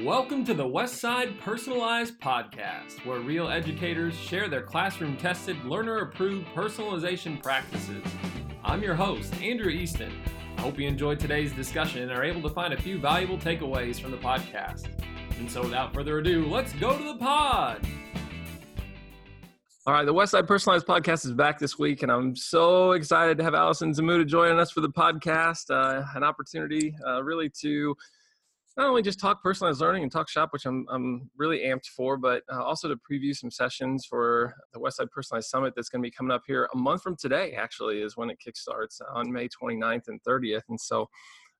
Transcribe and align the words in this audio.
Welcome 0.00 0.44
to 0.46 0.54
the 0.54 0.64
Westside 0.64 1.38
Personalized 1.38 2.18
Podcast, 2.18 3.04
where 3.04 3.20
real 3.20 3.48
educators 3.48 4.16
share 4.16 4.48
their 4.48 4.62
classroom 4.62 5.16
tested, 5.16 5.62
learner 5.64 5.98
approved 5.98 6.46
personalization 6.54 7.40
practices. 7.40 8.02
I'm 8.64 8.82
your 8.82 8.94
host, 8.94 9.32
Andrew 9.40 9.70
Easton. 9.70 10.10
I 10.56 10.62
hope 10.62 10.78
you 10.78 10.88
enjoyed 10.88 11.20
today's 11.20 11.52
discussion 11.52 12.02
and 12.02 12.10
are 12.10 12.24
able 12.24 12.42
to 12.42 12.48
find 12.48 12.72
a 12.74 12.80
few 12.80 12.98
valuable 12.98 13.38
takeaways 13.38 14.00
from 14.00 14.10
the 14.10 14.16
podcast. 14.16 14.88
And 15.38 15.48
so, 15.48 15.62
without 15.62 15.94
further 15.94 16.18
ado, 16.18 16.46
let's 16.46 16.72
go 16.72 16.98
to 16.98 17.04
the 17.04 17.16
pod. 17.18 17.86
All 19.86 19.92
right, 19.92 20.06
the 20.06 20.14
Westside 20.14 20.48
Personalized 20.48 20.86
Podcast 20.86 21.26
is 21.26 21.32
back 21.32 21.58
this 21.58 21.78
week, 21.78 22.02
and 22.02 22.10
I'm 22.10 22.34
so 22.34 22.92
excited 22.92 23.36
to 23.38 23.44
have 23.44 23.54
Allison 23.54 23.92
Zmuda 23.92 24.26
joining 24.26 24.58
us 24.58 24.70
for 24.70 24.80
the 24.80 24.90
podcast. 24.90 25.70
Uh, 25.70 26.02
an 26.16 26.24
opportunity, 26.24 26.96
uh, 27.06 27.22
really, 27.22 27.50
to 27.60 27.94
not 28.76 28.88
only 28.88 29.02
just 29.02 29.20
talk 29.20 29.42
personalized 29.42 29.80
learning 29.80 30.02
and 30.02 30.10
talk 30.10 30.28
shop, 30.28 30.52
which 30.52 30.64
I'm, 30.64 30.86
I'm 30.90 31.30
really 31.36 31.60
amped 31.60 31.86
for, 31.86 32.16
but 32.16 32.42
uh, 32.52 32.62
also 32.62 32.88
to 32.88 32.96
preview 32.96 33.34
some 33.36 33.50
sessions 33.50 34.06
for 34.06 34.54
the 34.72 34.80
Westside 34.80 35.10
Personalized 35.10 35.48
Summit 35.48 35.74
that's 35.76 35.88
going 35.88 36.02
to 36.02 36.06
be 36.06 36.10
coming 36.10 36.32
up 36.32 36.42
here 36.46 36.68
a 36.72 36.76
month 36.76 37.02
from 37.02 37.16
today, 37.16 37.52
actually, 37.52 38.00
is 38.00 38.16
when 38.16 38.30
it 38.30 38.38
kickstarts 38.44 39.00
on 39.14 39.30
May 39.30 39.48
29th 39.48 40.08
and 40.08 40.20
30th. 40.26 40.62
And 40.68 40.80
so, 40.80 41.08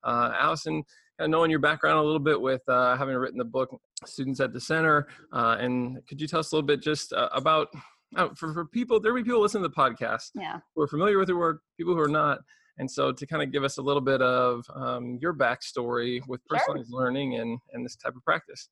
uh, 0.04 0.32
Allison, 0.38 0.82
kind 1.18 1.26
of 1.26 1.30
knowing 1.30 1.50
your 1.50 1.60
background 1.60 1.98
a 1.98 2.02
little 2.02 2.18
bit 2.18 2.40
with 2.40 2.62
uh, 2.68 2.96
having 2.96 3.14
written 3.16 3.38
the 3.38 3.44
book 3.44 3.78
Students 4.06 4.40
at 4.40 4.52
the 4.52 4.60
Center, 4.60 5.06
uh, 5.32 5.56
and 5.60 5.98
could 6.08 6.20
you 6.20 6.26
tell 6.26 6.40
us 6.40 6.52
a 6.52 6.56
little 6.56 6.66
bit 6.66 6.82
just 6.82 7.12
uh, 7.12 7.28
about 7.32 7.68
uh, 8.16 8.28
for, 8.34 8.52
for 8.52 8.64
people, 8.66 9.00
there 9.00 9.12
will 9.12 9.20
be 9.20 9.24
people 9.24 9.40
listening 9.40 9.62
to 9.62 9.68
the 9.68 9.74
podcast 9.74 10.30
yeah. 10.34 10.58
who 10.74 10.82
are 10.82 10.88
familiar 10.88 11.18
with 11.18 11.28
your 11.28 11.38
work, 11.38 11.62
people 11.78 11.94
who 11.94 12.00
are 12.00 12.08
not. 12.08 12.40
And 12.82 12.90
so, 12.90 13.12
to 13.12 13.26
kind 13.28 13.44
of 13.44 13.52
give 13.52 13.62
us 13.62 13.78
a 13.78 13.80
little 13.80 14.00
bit 14.00 14.20
of 14.20 14.64
um, 14.74 15.16
your 15.22 15.32
backstory 15.32 16.20
with 16.26 16.44
personalized 16.48 16.90
sure. 16.90 17.00
learning 17.00 17.36
and, 17.36 17.60
and 17.72 17.86
this 17.86 17.94
type 17.94 18.16
of 18.16 18.24
practice. 18.24 18.70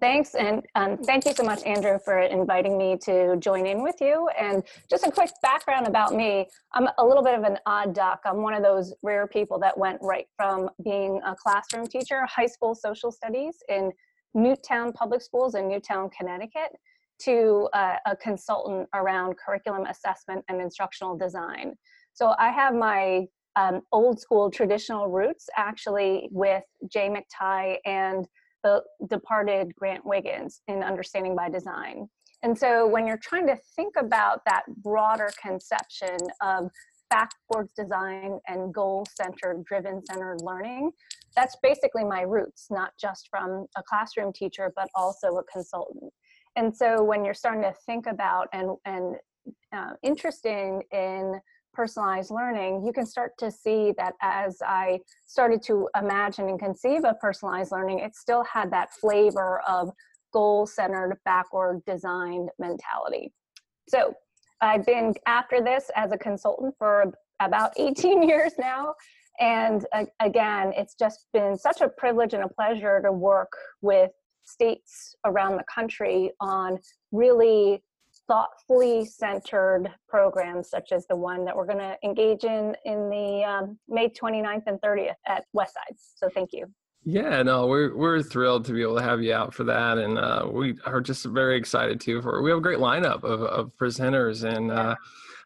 Thanks, 0.00 0.34
and 0.34 0.66
um, 0.74 0.96
thank 0.98 1.24
you 1.24 1.32
so 1.32 1.44
much, 1.44 1.62
Andrew, 1.64 2.00
for 2.04 2.18
inviting 2.18 2.76
me 2.76 2.98
to 3.04 3.36
join 3.36 3.64
in 3.64 3.80
with 3.80 4.00
you. 4.00 4.28
And 4.36 4.64
just 4.90 5.06
a 5.06 5.10
quick 5.12 5.30
background 5.40 5.86
about 5.86 6.16
me 6.16 6.48
I'm 6.74 6.88
a 6.98 7.06
little 7.06 7.22
bit 7.22 7.38
of 7.38 7.44
an 7.44 7.58
odd 7.64 7.94
duck. 7.94 8.22
I'm 8.26 8.42
one 8.42 8.54
of 8.54 8.64
those 8.64 8.92
rare 9.04 9.28
people 9.28 9.60
that 9.60 9.78
went 9.78 10.00
right 10.02 10.26
from 10.36 10.68
being 10.82 11.20
a 11.24 11.36
classroom 11.36 11.86
teacher, 11.86 12.26
high 12.26 12.46
school 12.46 12.74
social 12.74 13.12
studies 13.12 13.58
in 13.68 13.92
Newtown 14.34 14.92
Public 14.94 15.22
Schools 15.22 15.54
in 15.54 15.68
Newtown, 15.68 16.10
Connecticut, 16.10 16.72
to 17.20 17.68
uh, 17.72 17.98
a 18.04 18.16
consultant 18.16 18.88
around 18.94 19.36
curriculum 19.36 19.86
assessment 19.86 20.44
and 20.48 20.60
instructional 20.60 21.16
design. 21.16 21.76
So 22.18 22.34
I 22.36 22.50
have 22.50 22.74
my 22.74 23.28
um, 23.54 23.82
old 23.92 24.18
school 24.18 24.50
traditional 24.50 25.06
roots 25.06 25.48
actually 25.56 26.28
with 26.32 26.64
Jay 26.92 27.08
McTighe 27.08 27.76
and 27.86 28.26
the 28.64 28.82
departed 29.08 29.72
Grant 29.76 30.04
Wiggins 30.04 30.62
in 30.66 30.82
Understanding 30.82 31.36
by 31.36 31.48
Design. 31.48 32.08
And 32.42 32.58
so 32.58 32.88
when 32.88 33.06
you're 33.06 33.18
trying 33.22 33.46
to 33.46 33.56
think 33.76 33.94
about 33.96 34.40
that 34.46 34.64
broader 34.82 35.30
conception 35.40 36.16
of 36.42 36.70
backwards 37.08 37.72
design 37.74 38.40
and 38.48 38.74
goal 38.74 39.06
centered, 39.16 39.64
driven 39.64 40.04
centered 40.04 40.40
learning, 40.42 40.90
that's 41.36 41.54
basically 41.62 42.02
my 42.02 42.22
roots, 42.22 42.66
not 42.68 42.90
just 43.00 43.28
from 43.30 43.66
a 43.76 43.82
classroom 43.88 44.32
teacher, 44.32 44.72
but 44.74 44.88
also 44.96 45.36
a 45.36 45.44
consultant. 45.44 46.12
And 46.56 46.76
so 46.76 47.00
when 47.04 47.24
you're 47.24 47.32
starting 47.32 47.62
to 47.62 47.74
think 47.86 48.08
about 48.08 48.48
and, 48.52 48.76
and 48.84 49.14
uh, 49.72 49.92
interesting 50.02 50.82
in 50.90 51.40
personalized 51.78 52.32
learning, 52.32 52.84
you 52.84 52.92
can 52.92 53.06
start 53.06 53.38
to 53.38 53.52
see 53.52 53.94
that 53.96 54.14
as 54.20 54.58
I 54.66 54.98
started 55.28 55.62
to 55.66 55.88
imagine 55.96 56.48
and 56.48 56.58
conceive 56.58 57.04
of 57.04 57.20
personalized 57.20 57.70
learning, 57.70 58.00
it 58.00 58.16
still 58.16 58.42
had 58.42 58.72
that 58.72 58.88
flavor 59.00 59.60
of 59.60 59.90
goal 60.32 60.66
centered, 60.66 61.18
backward 61.24 61.80
designed 61.86 62.48
mentality. 62.58 63.32
So 63.88 64.12
I've 64.60 64.84
been 64.84 65.14
after 65.26 65.62
this 65.62 65.88
as 65.94 66.10
a 66.10 66.18
consultant 66.18 66.74
for 66.80 67.12
about 67.38 67.70
18 67.78 68.24
years 68.28 68.54
now. 68.58 68.94
And 69.38 69.86
again, 70.18 70.72
it's 70.74 70.96
just 70.98 71.26
been 71.32 71.56
such 71.56 71.80
a 71.80 71.88
privilege 71.88 72.34
and 72.34 72.42
a 72.42 72.48
pleasure 72.48 73.00
to 73.04 73.12
work 73.12 73.52
with 73.82 74.10
states 74.44 75.14
around 75.24 75.58
the 75.58 75.64
country 75.72 76.32
on 76.40 76.78
really 77.12 77.84
thoughtfully 78.28 79.04
centered 79.06 79.90
programs 80.08 80.70
such 80.70 80.92
as 80.92 81.06
the 81.06 81.16
one 81.16 81.44
that 81.44 81.56
we're 81.56 81.66
going 81.66 81.78
to 81.78 81.96
engage 82.04 82.44
in 82.44 82.76
in 82.84 83.08
the 83.08 83.42
um, 83.44 83.78
May 83.88 84.08
29th 84.10 84.64
and 84.66 84.80
30th 84.80 85.14
at 85.26 85.44
Westside. 85.56 85.96
So 85.96 86.28
thank 86.28 86.50
you. 86.52 86.66
Yeah, 87.04 87.42
no, 87.42 87.66
we're 87.66 87.96
we're 87.96 88.22
thrilled 88.22 88.66
to 88.66 88.72
be 88.72 88.82
able 88.82 88.96
to 88.96 89.02
have 89.02 89.22
you 89.22 89.32
out 89.32 89.54
for 89.54 89.64
that, 89.64 89.96
and 89.96 90.18
uh, 90.18 90.46
we 90.52 90.74
are 90.84 91.00
just 91.00 91.24
very 91.24 91.56
excited 91.56 92.00
too. 92.00 92.20
For 92.20 92.42
we 92.42 92.50
have 92.50 92.58
a 92.58 92.62
great 92.62 92.80
lineup 92.80 93.24
of, 93.24 93.40
of 93.42 93.70
presenters, 93.80 94.44
and 94.44 94.70
uh, 94.70 94.94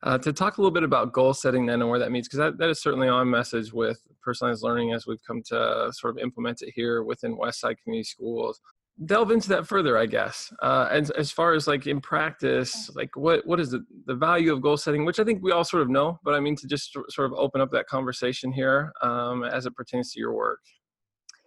uh, 0.03 0.19
to 0.19 0.33
talk 0.33 0.57
a 0.57 0.61
little 0.61 0.73
bit 0.73 0.83
about 0.83 1.13
goal 1.13 1.35
setting 1.35 1.67
then 1.67 1.81
and 1.81 1.89
where 1.89 2.01
that 2.01 2.11
means, 2.11 2.27
because 2.27 2.39
that, 2.39 2.59
that 2.59 2.69
is 2.69 2.83
certainly 2.83 3.09
our 3.09 3.25
message 3.25 3.73
with 3.73 4.01
personalized 4.23 4.65
learning 4.65 4.93
as 4.93 5.07
we've 5.07 5.23
come 5.25 5.43
to 5.47 5.93
sort 5.93 6.17
of 6.17 6.19
implement 6.19 6.63
it 6.63 6.73
here 6.75 7.05
within 7.05 7.37
Westside 7.37 7.77
Community 7.85 8.05
Schools 8.05 8.61
delve 9.07 9.31
into 9.31 9.49
that 9.49 9.67
further 9.67 9.97
i 9.97 10.07
guess. 10.07 10.53
Uh 10.63 10.87
as, 10.91 11.11
as 11.11 11.31
far 11.31 11.55
as 11.55 11.67
like 11.67 11.87
in 11.87 12.01
practice 12.01 12.91
like 12.95 13.11
what 13.17 13.47
what 13.47 13.59
is 13.59 13.71
the, 13.71 13.85
the 14.07 14.15
value 14.15 14.53
of 14.53 14.61
goal 14.61 14.77
setting 14.77 15.05
which 15.05 15.19
i 15.19 15.25
think 15.25 15.43
we 15.43 15.51
all 15.51 15.65
sort 15.65 15.83
of 15.83 15.89
know 15.89 16.19
but 16.25 16.35
i 16.35 16.41
mean 16.41 16.55
to 16.57 16.67
just 16.67 16.93
sort 17.09 17.27
of 17.27 17.33
open 17.39 17.61
up 17.61 17.71
that 17.71 17.87
conversation 17.87 18.53
here 18.53 18.93
um, 19.03 19.45
as 19.45 19.67
it 19.67 19.75
pertains 19.75 20.13
to 20.13 20.21
your 20.21 20.35
work. 20.35 20.61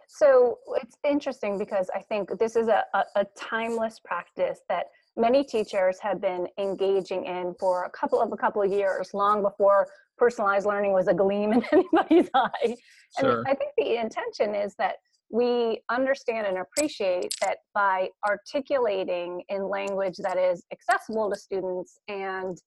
So 0.07 0.59
it's 0.81 0.97
interesting 1.07 1.57
because 1.57 1.89
i 1.93 2.01
think 2.01 2.29
this 2.39 2.55
is 2.55 2.67
a, 2.67 2.83
a, 2.93 3.03
a 3.17 3.25
timeless 3.37 3.99
practice 3.99 4.59
that 4.69 4.85
many 5.17 5.43
teachers 5.43 5.97
have 6.01 6.19
been 6.19 6.47
engaging 6.57 7.25
in 7.25 7.53
for 7.59 7.83
a 7.85 7.89
couple 7.89 8.21
of 8.21 8.31
a 8.31 8.37
couple 8.37 8.61
of 8.61 8.71
years 8.71 9.13
long 9.13 9.41
before 9.41 9.87
personalized 10.17 10.65
learning 10.65 10.93
was 10.93 11.07
a 11.07 11.13
gleam 11.13 11.53
in 11.57 11.63
anybody's 11.71 12.29
eye. 12.33 12.75
Sure. 13.19 13.39
and 13.39 13.47
i 13.47 13.53
think 13.53 13.71
the 13.77 13.97
intention 13.97 14.55
is 14.55 14.75
that 14.75 14.95
we 15.29 15.81
understand 15.89 16.47
and 16.47 16.57
appreciate 16.59 17.33
that 17.41 17.57
by 17.73 18.09
articulating 18.27 19.43
in 19.49 19.67
language 19.67 20.17
that 20.17 20.37
is 20.37 20.63
accessible 20.71 21.29
to 21.31 21.37
students 21.37 21.99
and 22.07 22.57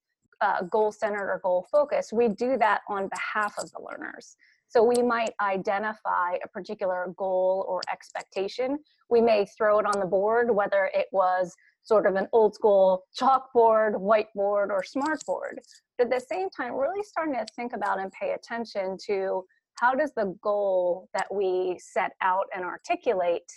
uh, 0.41 0.63
goal 0.63 0.91
centered 0.91 1.29
or 1.29 1.39
goal 1.43 1.67
focused, 1.71 2.13
we 2.13 2.29
do 2.29 2.57
that 2.57 2.81
on 2.87 3.09
behalf 3.09 3.55
of 3.57 3.71
the 3.71 3.79
learners. 3.81 4.35
So 4.67 4.83
we 4.83 5.01
might 5.01 5.33
identify 5.41 6.35
a 6.43 6.47
particular 6.47 7.13
goal 7.17 7.65
or 7.67 7.81
expectation. 7.91 8.77
We 9.09 9.19
may 9.19 9.47
throw 9.57 9.79
it 9.79 9.85
on 9.85 9.99
the 9.99 10.05
board, 10.05 10.51
whether 10.51 10.91
it 10.93 11.07
was 11.11 11.55
sort 11.81 12.05
of 12.05 12.15
an 12.15 12.27
old 12.33 12.53
school 12.53 13.03
chalkboard, 13.19 13.95
whiteboard, 13.95 14.69
or 14.69 14.83
smartboard. 14.83 15.57
But 15.97 16.05
at 16.05 16.11
the 16.11 16.25
same 16.31 16.49
time, 16.51 16.73
really 16.75 17.03
starting 17.03 17.33
to 17.33 17.45
think 17.55 17.73
about 17.73 17.99
and 17.99 18.11
pay 18.11 18.33
attention 18.33 18.97
to 19.07 19.43
how 19.79 19.95
does 19.95 20.13
the 20.15 20.35
goal 20.41 21.09
that 21.13 21.27
we 21.33 21.79
set 21.81 22.11
out 22.21 22.45
and 22.55 22.63
articulate 22.63 23.49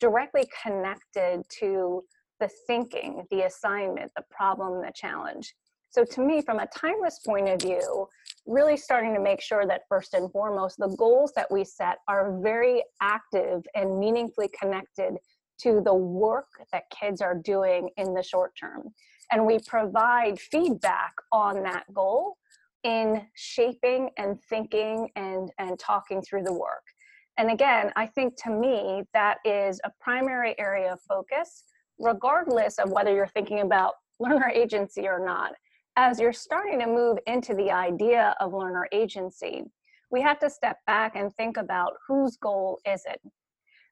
directly 0.00 0.48
connected 0.62 1.42
to 1.60 2.02
the 2.40 2.48
thinking, 2.66 3.24
the 3.30 3.42
assignment, 3.42 4.10
the 4.16 4.24
problem, 4.30 4.80
the 4.80 4.92
challenge? 4.94 5.54
So, 5.90 6.04
to 6.04 6.20
me, 6.20 6.42
from 6.42 6.58
a 6.58 6.66
timeless 6.66 7.20
point 7.24 7.48
of 7.48 7.60
view, 7.60 8.08
really 8.46 8.76
starting 8.76 9.14
to 9.14 9.20
make 9.20 9.40
sure 9.40 9.66
that 9.66 9.82
first 9.88 10.14
and 10.14 10.30
foremost, 10.30 10.76
the 10.78 10.94
goals 10.98 11.32
that 11.36 11.50
we 11.50 11.64
set 11.64 11.98
are 12.06 12.38
very 12.40 12.82
active 13.00 13.62
and 13.74 13.98
meaningfully 13.98 14.50
connected 14.60 15.16
to 15.60 15.80
the 15.82 15.94
work 15.94 16.48
that 16.72 16.84
kids 16.90 17.20
are 17.22 17.34
doing 17.34 17.88
in 17.96 18.12
the 18.12 18.22
short 18.22 18.52
term. 18.60 18.92
And 19.32 19.46
we 19.46 19.58
provide 19.66 20.38
feedback 20.38 21.14
on 21.32 21.62
that 21.62 21.84
goal 21.92 22.36
in 22.84 23.26
shaping 23.34 24.10
and 24.18 24.40
thinking 24.48 25.08
and 25.16 25.50
and 25.58 25.78
talking 25.78 26.22
through 26.22 26.42
the 26.42 26.52
work. 26.52 26.82
And 27.38 27.50
again 27.50 27.92
i 27.96 28.06
think 28.06 28.34
to 28.44 28.50
me 28.50 29.02
that 29.12 29.38
is 29.44 29.80
a 29.84 29.90
primary 30.00 30.58
area 30.58 30.92
of 30.92 31.00
focus 31.02 31.64
regardless 31.98 32.78
of 32.78 32.90
whether 32.90 33.14
you're 33.14 33.26
thinking 33.26 33.60
about 33.60 33.94
learner 34.20 34.50
agency 34.54 35.06
or 35.06 35.24
not. 35.24 35.52
As 35.98 36.20
you're 36.20 36.32
starting 36.32 36.78
to 36.80 36.86
move 36.86 37.18
into 37.26 37.54
the 37.54 37.70
idea 37.70 38.34
of 38.40 38.52
learner 38.52 38.86
agency 38.92 39.64
we 40.10 40.22
have 40.22 40.38
to 40.38 40.48
step 40.48 40.78
back 40.86 41.16
and 41.16 41.34
think 41.34 41.56
about 41.56 41.94
whose 42.06 42.36
goal 42.36 42.78
is 42.86 43.02
it? 43.06 43.20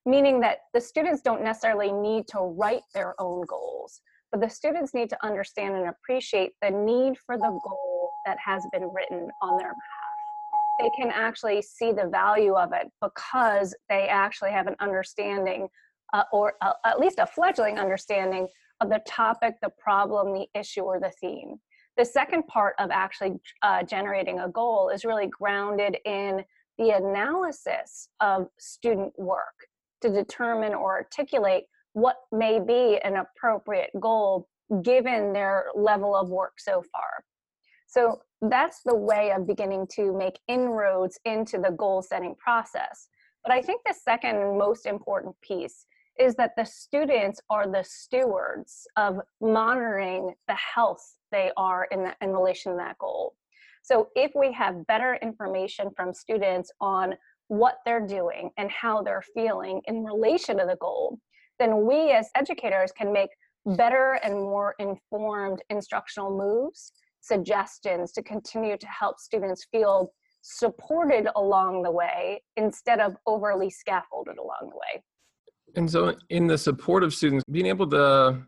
Meaning 0.07 0.39
that 0.41 0.59
the 0.73 0.81
students 0.81 1.23
don't 1.23 1.43
necessarily 1.43 1.91
need 1.91 2.29
to 2.29 2.39
write 2.39 2.83
their 2.95 3.21
own 3.21 3.43
goals 3.47 4.01
but 4.35 4.41
the 4.41 4.51
students 4.51 4.95
need 4.95 5.09
to 5.09 5.25
understand 5.25 5.77
and 5.77 5.89
appreciate 5.89 6.55
the 6.61 6.69
need 6.69 7.17
for 7.25 7.37
the 7.37 7.61
goal 7.65 7.94
that 8.27 8.39
has 8.45 8.67
been 8.73 8.91
written 8.93 9.29
on 9.43 9.59
their 9.59 9.73
behalf. 9.73 10.81
They 10.81 10.91
can 11.01 11.11
actually 11.11 11.63
see 11.63 11.93
the 11.93 12.09
value 12.09 12.55
of 12.55 12.73
it 12.73 12.91
because 13.01 13.75
they 13.89 14.09
actually 14.09 14.51
have 14.51 14.67
an 14.67 14.77
understanding, 14.81 15.69
uh, 16.13 16.25
or 16.33 16.55
uh, 16.63 16.73
at 16.85 16.99
least 16.99 17.19
a 17.19 17.27
fledgling 17.27 17.79
understanding, 17.79 18.49
of 18.81 18.89
the 18.91 19.01
topic, 19.07 19.55
the 19.63 19.71
problem, 19.79 20.33
the 20.33 20.47
issue, 20.59 20.81
or 20.83 20.99
the 20.99 21.13
theme. 21.21 21.57
The 21.97 22.05
second 22.05 22.47
part 22.49 22.75
of 22.81 22.91
actually 22.91 23.35
uh, 23.63 23.85
generating 23.85 24.41
a 24.41 24.49
goal 24.49 24.89
is 24.89 25.05
really 25.05 25.29
grounded 25.29 25.97
in 26.05 26.45
the 26.77 26.91
analysis 26.91 28.09
of 28.21 28.49
student 28.59 29.13
work. 29.17 29.69
to 30.03 30.11
determine 30.11 30.75
or 30.75 30.93
articulate 30.93 31.65
what 31.95 32.17
may 32.31 32.61
be 32.61 32.99
an 33.03 33.17
appropriate 33.17 33.91
goal 34.01 34.49
given 34.83 35.33
their 35.33 35.67
level 35.75 36.15
of 36.15 36.29
work 36.29 36.55
so 36.59 36.83
far. 36.93 37.25
So 37.95 38.23
that's 38.41 38.83
the 38.85 38.97
way 38.97 39.31
of 39.31 39.47
beginning 39.47 39.87
to 39.93 40.13
make 40.13 40.41
inroads 40.49 41.17
into 41.25 41.59
the 41.59 41.71
goal 41.71 42.03
setting 42.03 42.35
process. 42.35 43.07
But 43.45 43.53
I 43.53 43.63
think 43.63 43.83
the 43.87 43.95
second 43.95 44.59
most 44.59 44.85
important 44.85 45.37
piece 45.43 45.87
is 46.19 46.35
that 46.35 46.55
the 46.57 46.65
students 46.65 47.41
are 47.51 47.71
the 47.71 47.85
stewards 47.85 48.89
of 48.97 49.21
monitoring 49.41 50.35
the 50.49 50.57
health 50.57 51.05
they 51.31 51.53
are 51.57 51.87
in, 51.93 52.03
the, 52.03 52.17
in 52.21 52.33
relation 52.33 52.73
to 52.73 52.79
that 52.79 52.99
goal. 52.99 53.37
So 53.83 54.09
if 54.17 54.33
we 54.35 54.53
have 54.53 54.89
better 54.89 55.17
information 55.23 55.91
from 55.97 56.13
students 56.13 56.73
on 56.81 57.15
what 57.47 57.77
they're 57.85 58.07
doing 58.07 58.51
and 58.57 58.73
how 58.73 59.03
they're 59.03 59.25
feeling 59.35 59.83
in 59.85 60.03
relation 60.03 60.59
to 60.59 60.67
the 60.67 60.77
goal, 60.81 61.21
then 61.61 61.87
we 61.87 62.11
as 62.11 62.29
educators 62.35 62.91
can 62.91 63.13
make 63.13 63.31
better 63.67 64.19
and 64.25 64.35
more 64.35 64.75
informed 64.81 65.63
instructional 65.71 66.37
moves, 66.37 66.93
suggestions 67.25 68.13
to 68.13 68.23
continue 68.23 68.77
to 68.77 68.87
help 68.87 69.19
students 69.19 69.67
feel 69.71 70.13
supported 70.43 71.27
along 71.37 71.83
the 71.83 71.91
way 71.91 72.43
instead 72.57 73.01
of 73.01 73.17
overly 73.27 73.71
scaffolded 73.71 74.37
along 74.37 74.71
the 74.71 74.77
way. 74.77 75.03
And 75.77 75.91
so, 75.91 76.15
in 76.29 76.47
the 76.47 76.59
support 76.59 77.03
of 77.03 77.15
students, 77.15 77.43
being 77.51 77.67
able 77.67 77.89
to 77.91 78.43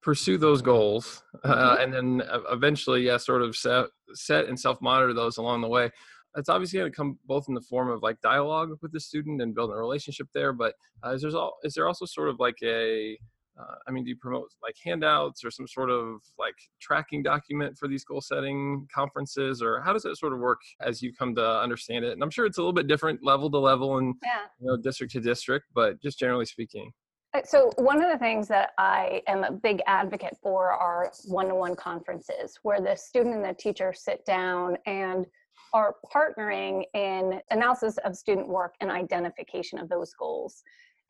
pursue 0.00 0.36
those 0.36 0.62
goals 0.62 1.22
uh, 1.44 1.54
mm-hmm. 1.54 1.82
and 1.82 1.92
then 1.92 2.22
eventually, 2.50 3.02
yeah, 3.02 3.18
sort 3.18 3.42
of 3.42 3.54
set, 3.54 3.86
set 4.14 4.46
and 4.46 4.58
self 4.58 4.80
monitor 4.80 5.12
those 5.12 5.36
along 5.36 5.60
the 5.60 5.68
way. 5.68 5.90
It's 6.36 6.48
obviously 6.48 6.78
going 6.78 6.90
to 6.90 6.96
come 6.96 7.18
both 7.26 7.44
in 7.48 7.54
the 7.54 7.60
form 7.60 7.90
of 7.90 8.02
like 8.02 8.18
dialogue 8.22 8.70
with 8.80 8.90
the 8.92 9.00
student 9.00 9.42
and 9.42 9.54
building 9.54 9.76
a 9.76 9.78
relationship 9.78 10.28
there. 10.34 10.54
But 10.54 10.74
uh, 11.04 11.10
is, 11.10 11.22
there 11.22 11.30
all, 11.36 11.58
is 11.62 11.74
there 11.74 11.86
also 11.86 12.06
sort 12.06 12.30
of 12.30 12.40
like 12.40 12.56
a 12.64 13.18
uh, 13.58 13.74
I 13.86 13.90
mean, 13.90 14.04
do 14.04 14.10
you 14.10 14.16
promote 14.16 14.48
like 14.62 14.76
handouts 14.82 15.44
or 15.44 15.50
some 15.50 15.66
sort 15.66 15.90
of 15.90 16.20
like 16.38 16.54
tracking 16.80 17.22
document 17.22 17.76
for 17.76 17.86
these 17.86 18.04
goal 18.04 18.20
setting 18.20 18.86
conferences, 18.94 19.60
or 19.62 19.80
how 19.82 19.92
does 19.92 20.04
it 20.04 20.16
sort 20.16 20.32
of 20.32 20.38
work 20.38 20.60
as 20.80 21.02
you 21.02 21.12
come 21.12 21.34
to 21.34 21.60
understand 21.60 22.04
it? 22.04 22.12
And 22.12 22.22
I'm 22.22 22.30
sure 22.30 22.46
it's 22.46 22.58
a 22.58 22.60
little 22.60 22.72
bit 22.72 22.86
different 22.86 23.20
level 23.22 23.50
to 23.50 23.58
level 23.58 23.98
and 23.98 24.14
yeah. 24.22 24.46
you 24.58 24.66
know 24.68 24.76
district 24.76 25.12
to 25.14 25.20
district, 25.20 25.66
but 25.74 26.00
just 26.02 26.18
generally 26.18 26.46
speaking. 26.46 26.90
Uh, 27.34 27.40
so 27.44 27.70
one 27.76 28.02
of 28.02 28.10
the 28.10 28.18
things 28.18 28.48
that 28.48 28.70
I 28.78 29.22
am 29.26 29.44
a 29.44 29.52
big 29.52 29.80
advocate 29.86 30.36
for 30.42 30.70
are 30.70 31.10
one-to-one 31.26 31.76
conferences 31.76 32.58
where 32.62 32.80
the 32.80 32.94
student 32.94 33.36
and 33.36 33.44
the 33.44 33.54
teacher 33.54 33.94
sit 33.96 34.24
down 34.26 34.76
and 34.86 35.26
are 35.72 35.96
partnering 36.14 36.84
in 36.94 37.40
analysis 37.50 37.96
of 38.04 38.16
student 38.16 38.48
work 38.48 38.74
and 38.80 38.90
identification 38.90 39.78
of 39.78 39.88
those 39.88 40.12
goals. 40.14 40.62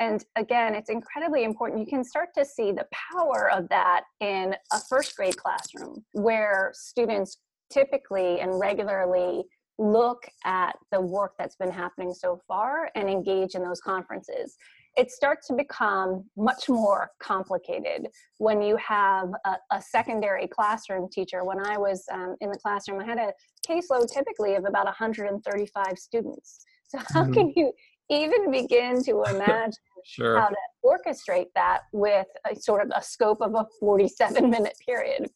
And 0.03 0.25
again, 0.35 0.75
it's 0.75 0.91
incredibly 0.91 1.45
important. 1.45 1.79
You 1.79 1.87
can 1.87 2.03
start 2.03 2.31
to 2.37 2.45
see 2.45 2.73
the 2.73 2.89
power 3.13 3.49
of 3.53 3.69
that 3.69 4.03
in 4.19 4.53
a 4.73 4.81
first 4.89 5.15
grade 5.15 5.37
classroom 5.37 6.05
where 6.11 6.73
students 6.75 7.39
typically 7.73 8.41
and 8.41 8.59
regularly 8.59 9.45
look 9.79 10.27
at 10.45 10.77
the 10.91 11.01
work 11.01 11.35
that's 11.39 11.55
been 11.55 11.71
happening 11.71 12.13
so 12.13 12.41
far 12.49 12.91
and 12.97 13.09
engage 13.09 13.55
in 13.55 13.63
those 13.63 13.81
conferences. 13.81 14.57
It 14.97 15.13
starts 15.13 15.47
to 15.47 15.55
become 15.55 16.25
much 16.37 16.69
more 16.69 17.11
complicated 17.21 18.09
when 18.39 18.61
you 18.61 18.77
have 18.79 19.29
a, 19.47 19.57
a 19.71 19.81
secondary 19.81 20.49
classroom 20.49 21.09
teacher. 21.13 21.45
When 21.45 21.65
I 21.65 21.79
was 21.79 22.05
um, 22.13 22.35
in 22.41 22.51
the 22.51 22.59
classroom, 22.59 23.01
I 23.01 23.05
had 23.05 23.19
a 23.19 23.33
caseload 23.67 24.13
typically 24.13 24.57
of 24.57 24.65
about 24.65 24.87
135 24.87 25.97
students. 25.97 26.65
So, 26.89 26.99
how 26.99 27.23
mm-hmm. 27.23 27.33
can 27.33 27.53
you 27.55 27.73
even 28.11 28.51
begin 28.51 29.03
to 29.05 29.23
imagine 29.31 29.73
sure. 30.05 30.39
how 30.39 30.49
to 30.49 30.57
orchestrate 30.85 31.49
that 31.55 31.83
with 31.93 32.27
a 32.51 32.57
sort 32.57 32.83
of 32.83 32.91
a 32.95 33.03
scope 33.03 33.41
of 33.41 33.55
a 33.55 33.67
47 33.81 34.49
minute 34.51 34.77
period. 34.85 35.31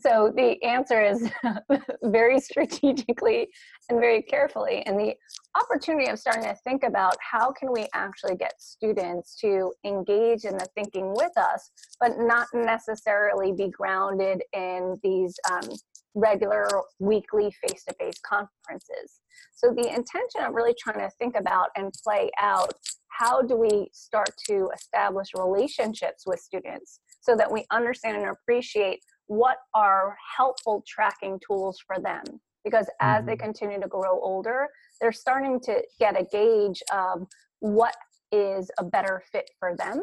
So 0.00 0.32
the 0.34 0.62
answer 0.62 1.02
is 1.02 1.30
very 2.04 2.40
strategically 2.40 3.48
and 3.88 3.98
very 3.98 4.22
carefully. 4.22 4.82
And 4.86 4.98
the 4.98 5.14
opportunity 5.58 6.10
of 6.10 6.18
starting 6.18 6.44
to 6.44 6.54
think 6.64 6.84
about 6.84 7.16
how 7.20 7.52
can 7.52 7.72
we 7.72 7.88
actually 7.94 8.36
get 8.36 8.52
students 8.58 9.36
to 9.36 9.72
engage 9.84 10.44
in 10.44 10.56
the 10.56 10.66
thinking 10.74 11.14
with 11.16 11.36
us, 11.36 11.70
but 12.00 12.18
not 12.18 12.46
necessarily 12.54 13.52
be 13.52 13.68
grounded 13.70 14.42
in 14.52 14.98
these 15.02 15.34
um, 15.50 15.68
regular 16.14 16.68
weekly 16.98 17.52
face-to-face 17.62 18.20
conferences. 18.26 19.20
So 19.54 19.72
the 19.72 19.88
intention 19.88 20.42
of 20.42 20.54
really 20.54 20.74
trying 20.78 20.98
to 20.98 21.10
think 21.18 21.36
about 21.36 21.68
and 21.76 21.92
play 22.04 22.30
out 22.40 22.72
how 23.08 23.42
do 23.42 23.56
we 23.56 23.88
start 23.92 24.30
to 24.48 24.70
establish 24.74 25.28
relationships 25.36 26.24
with 26.26 26.40
students 26.40 27.00
so 27.20 27.36
that 27.36 27.50
we 27.50 27.64
understand 27.70 28.16
and 28.16 28.26
appreciate 28.26 29.00
what 29.26 29.58
are 29.74 30.16
helpful 30.36 30.82
tracking 30.86 31.38
tools 31.46 31.78
for 31.86 32.00
them 32.00 32.22
because 32.64 32.88
as 33.00 33.24
they 33.24 33.32
mm-hmm. 33.32 33.44
continue 33.44 33.80
to 33.80 33.88
grow 33.88 34.20
older 34.20 34.68
they're 35.00 35.12
starting 35.12 35.60
to 35.60 35.82
get 35.98 36.18
a 36.18 36.24
gauge 36.24 36.82
of 36.92 37.26
what 37.60 37.94
is 38.32 38.70
a 38.78 38.84
better 38.84 39.22
fit 39.30 39.50
for 39.58 39.76
them 39.76 40.00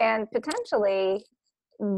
and 0.00 0.30
potentially 0.30 1.24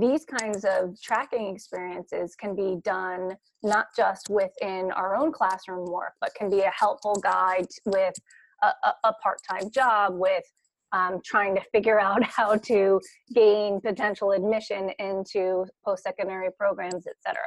these 0.01 0.25
kinds 0.25 0.65
of 0.65 1.01
tracking 1.03 1.55
experiences 1.55 2.37
can 2.37 2.55
be 2.55 2.79
done 2.85 3.37
not 3.63 3.87
just 3.97 4.29
within 4.31 4.93
our 4.93 5.17
own 5.17 5.33
classroom 5.33 5.87
work, 5.91 6.13
but 6.21 6.35
can 6.35 6.49
be 6.49 6.61
a 6.61 6.71
helpful 6.71 7.17
guide 7.17 7.67
with 7.87 8.15
a, 8.63 8.67
a, 8.67 8.95
a 9.05 9.13
part-time 9.15 9.71
job, 9.71 10.15
with 10.15 10.45
um, 10.93 11.21
trying 11.25 11.55
to 11.57 11.63
figure 11.73 11.99
out 11.99 12.23
how 12.37 12.57
to 12.57 13.01
gain 13.35 13.81
potential 13.81 14.33
admission 14.33 14.91
into 14.99 15.67
post-secondary 15.85 16.51
programs, 16.57 17.07
etc. 17.07 17.41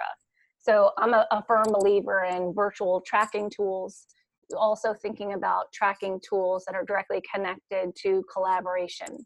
So 0.59 0.91
I'm 0.97 1.13
a, 1.13 1.25
a 1.31 1.43
firm 1.47 1.67
believer 1.71 2.25
in 2.25 2.53
virtual 2.53 3.01
tracking 3.05 3.49
tools 3.55 4.07
also 4.55 4.93
thinking 4.93 5.33
about 5.33 5.71
tracking 5.73 6.19
tools 6.27 6.65
that 6.65 6.75
are 6.75 6.85
directly 6.85 7.21
connected 7.33 7.95
to 8.03 8.23
collaboration. 8.31 9.25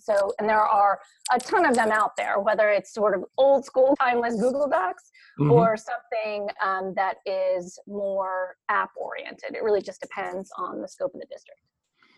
So, 0.00 0.32
and 0.38 0.48
there 0.48 0.60
are 0.60 1.00
a 1.32 1.38
ton 1.38 1.66
of 1.66 1.74
them 1.74 1.90
out 1.90 2.16
there, 2.16 2.40
whether 2.40 2.70
it's 2.70 2.92
sort 2.92 3.16
of 3.16 3.24
old 3.36 3.64
school, 3.64 3.94
timeless 4.00 4.34
Google 4.34 4.68
Docs 4.68 5.10
mm-hmm. 5.38 5.50
or 5.50 5.76
something 5.76 6.48
um, 6.64 6.94
that 6.94 7.16
is 7.26 7.78
more 7.86 8.56
app 8.68 8.90
oriented. 8.96 9.54
It 9.54 9.62
really 9.62 9.82
just 9.82 10.00
depends 10.00 10.50
on 10.58 10.80
the 10.80 10.88
scope 10.88 11.14
of 11.14 11.20
the 11.20 11.26
district. 11.30 11.60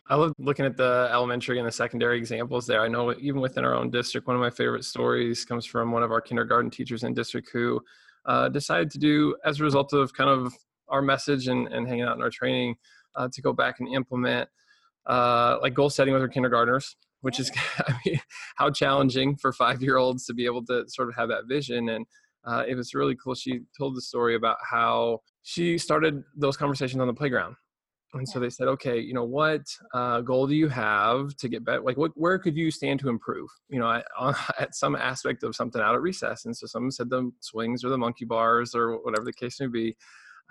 I 0.09 0.17
love 0.17 0.32
looking 0.38 0.67
at 0.67 0.77
the 0.77 1.09
elementary 1.12 1.59
and 1.59 1.69
the 1.69 1.73
secondary 1.73 2.19
examples 2.19 2.67
there. 2.67 2.81
I 2.81 2.88
know 2.88 3.15
even 3.20 3.41
within 3.41 3.65
our 3.65 3.75
own 3.75 3.91
district, 3.91 4.27
one 4.27 4.34
of 4.34 4.43
my 4.43 4.51
favorite 4.51 4.84
stories 4.84 5.44
comes 5.44 5.65
from 5.65 5.93
one 5.93 6.03
of 6.03 6.10
our 6.10 6.20
kindergarten 6.20 6.69
teachers 6.69 7.05
in 7.05 7.15
district 7.15 7.49
who 7.53 7.81
uh, 8.27 8.49
decided 8.49 8.91
to 8.91 8.99
do, 8.99 9.37
as 9.44 9.60
a 9.60 9.65
result 9.65 9.93
of 9.93 10.13
kind 10.13 10.29
of 10.29 10.53
our 10.89 11.01
message 11.01 11.46
and, 11.46 11.69
and 11.69 11.87
hanging 11.87 12.03
out 12.03 12.17
in 12.17 12.22
our 12.22 12.31
training, 12.31 12.75
uh, 13.15 13.29
to 13.32 13.41
go 13.41 13.53
back 13.53 13.79
and 13.79 13.89
implement 13.89 14.49
uh, 15.06 15.58
like 15.63 15.75
goal 15.75 15.91
setting 15.91 16.13
with 16.13 16.22
her 16.22 16.29
kindergartners 16.29 16.96
which 17.20 17.39
is 17.39 17.50
I 17.79 17.94
mean, 18.05 18.20
how 18.56 18.70
challenging 18.70 19.36
for 19.36 19.53
five 19.53 19.82
year 19.82 19.96
olds 19.96 20.27
to 20.27 20.34
be 20.34 20.46
able 20.46 20.65
to 20.67 20.84
sort 20.89 21.08
of 21.08 21.15
have 21.17 21.29
that 21.29 21.46
vision. 21.48 21.89
And 21.91 22.06
uh, 22.44 22.65
it 22.67 22.74
was 22.74 22.94
really 22.94 23.17
cool. 23.22 23.34
She 23.34 23.60
told 23.77 23.96
the 23.96 24.03
story 24.03 24.34
about 24.34 24.56
how 24.69 25.20
she 25.43 25.79
started 25.79 26.22
those 26.36 26.56
conversations 26.56 27.00
on 27.00 27.06
the 27.06 27.15
playground. 27.15 27.56
And 28.12 28.29
so 28.29 28.41
they 28.41 28.50
said, 28.50 28.67
okay, 28.67 28.98
you 28.98 29.15
know, 29.15 29.24
what 29.24 29.62
uh, 29.94 30.20
goal 30.22 30.48
do 30.48 30.55
you 30.55 30.69
have 30.69 31.36
to 31.36 31.48
get 31.48 31.65
better? 31.65 31.81
Like, 31.81 31.96
what, 31.96 32.10
where 32.17 32.41
could 32.41 32.56
you 32.56 32.72
stand 32.72 32.98
to 33.00 33.08
improve? 33.08 33.48
You 33.69 33.79
know, 33.79 33.93
at, 33.93 34.05
at 34.58 34.74
some 34.74 34.96
aspect 34.96 35.44
of 35.44 35.55
something 35.55 35.81
out 35.81 35.94
at 35.94 36.00
recess. 36.00 36.44
And 36.44 36.56
so 36.56 36.67
someone 36.67 36.91
said 36.91 37.08
the 37.08 37.31
swings 37.41 37.84
or 37.84 37.89
the 37.89 37.98
monkey 37.98 38.24
bars 38.24 38.74
or 38.74 38.96
whatever 39.03 39.24
the 39.24 39.32
case 39.32 39.60
may 39.60 39.69
be. 39.69 39.96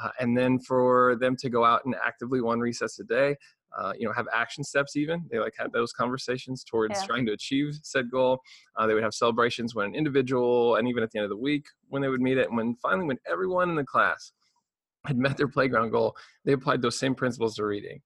Uh, 0.02 0.10
and 0.22 0.38
then 0.38 0.60
for 0.60 1.18
them 1.20 1.36
to 1.36 1.50
go 1.50 1.66
out 1.66 1.84
and 1.84 1.96
actively 2.02 2.40
one 2.40 2.60
recess 2.60 2.98
a 3.00 3.04
day, 3.04 3.36
uh, 3.78 3.94
you 3.98 4.06
know 4.06 4.14
have 4.14 4.28
action 4.34 4.64
steps 4.64 4.96
even. 4.96 5.24
They 5.32 5.40
like 5.40 5.54
had 5.58 5.72
those 5.72 5.92
conversations 5.92 6.64
towards 6.64 7.00
yeah. 7.00 7.06
trying 7.06 7.26
to 7.28 7.34
achieve 7.34 7.80
said 7.84 8.10
goal. 8.10 8.42
Uh, 8.76 8.88
they 8.88 8.94
would 8.94 9.04
have 9.04 9.14
celebrations 9.14 9.76
when 9.76 9.88
an 9.88 9.96
individual 9.96 10.76
and 10.76 10.88
even 10.88 11.04
at 11.04 11.12
the 11.12 11.20
end 11.20 11.26
of 11.26 11.30
the 11.30 11.38
week 11.38 11.66
when 11.90 12.02
they 12.02 12.08
would 12.08 12.22
meet 12.22 12.38
it 12.38 12.48
and 12.48 12.58
when 12.58 12.76
finally 12.76 13.06
when 13.06 13.18
everyone 13.30 13.70
in 13.70 13.76
the 13.76 13.84
class 13.84 14.32
had 15.06 15.18
met 15.18 15.38
their 15.38 15.48
playground 15.48 15.92
goal 15.92 16.16
they 16.46 16.54
applied 16.54 16.82
those 16.82 17.00
same 17.00 17.16
principles 17.16 17.56
to 17.56 17.66
reading. 17.66 18.02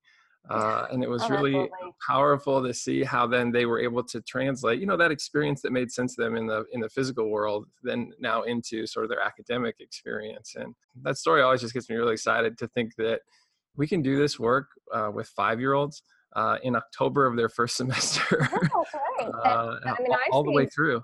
Uh, 0.50 0.88
and 0.92 1.02
it 1.02 1.10
was 1.10 1.24
oh, 1.24 1.30
really 1.30 1.70
powerful 2.06 2.62
to 2.62 2.74
see 2.74 3.02
how 3.02 3.26
then 3.26 3.50
they 3.50 3.66
were 3.66 3.80
able 3.80 4.04
to 4.04 4.20
translate 4.24 4.78
you 4.78 4.86
know 4.86 4.98
that 4.98 5.10
experience 5.10 5.62
that 5.62 5.72
made 5.72 5.90
sense 5.90 6.16
to 6.16 6.22
them 6.22 6.36
in 6.36 6.46
the 6.46 6.66
in 6.74 6.82
the 6.82 6.90
physical 6.90 7.30
world 7.30 7.66
then 7.82 8.12
now 8.20 8.42
into 8.42 8.86
sort 8.86 9.06
of 9.06 9.10
their 9.10 9.22
academic 9.22 9.76
experience. 9.80 10.56
And 10.58 10.76
that 11.04 11.18
story 11.18 11.42
always 11.42 11.62
just 11.62 11.74
gets 11.74 11.90
me 11.90 11.96
really 11.96 12.12
excited 12.12 12.58
to 12.58 12.68
think 12.68 12.94
that 12.98 13.22
we 13.76 13.88
can 13.88 14.02
do 14.02 14.18
this 14.18 14.40
work 14.40 14.68
uh, 14.94 15.10
with 15.14 15.28
five 15.30 15.60
year 15.60 15.74
olds 15.74 16.04
uh, 16.36 16.58
in 16.64 16.76
October 16.76 17.26
of 17.26 17.36
their 17.36 17.50
first 17.50 17.76
semester. 17.78 18.48
Oh, 18.74 18.86
uh, 19.44 19.80
I 19.86 20.02
mean, 20.02 20.12
all, 20.12 20.20
all 20.32 20.44
the 20.44 20.52
way 20.52 20.66
through. 20.66 21.02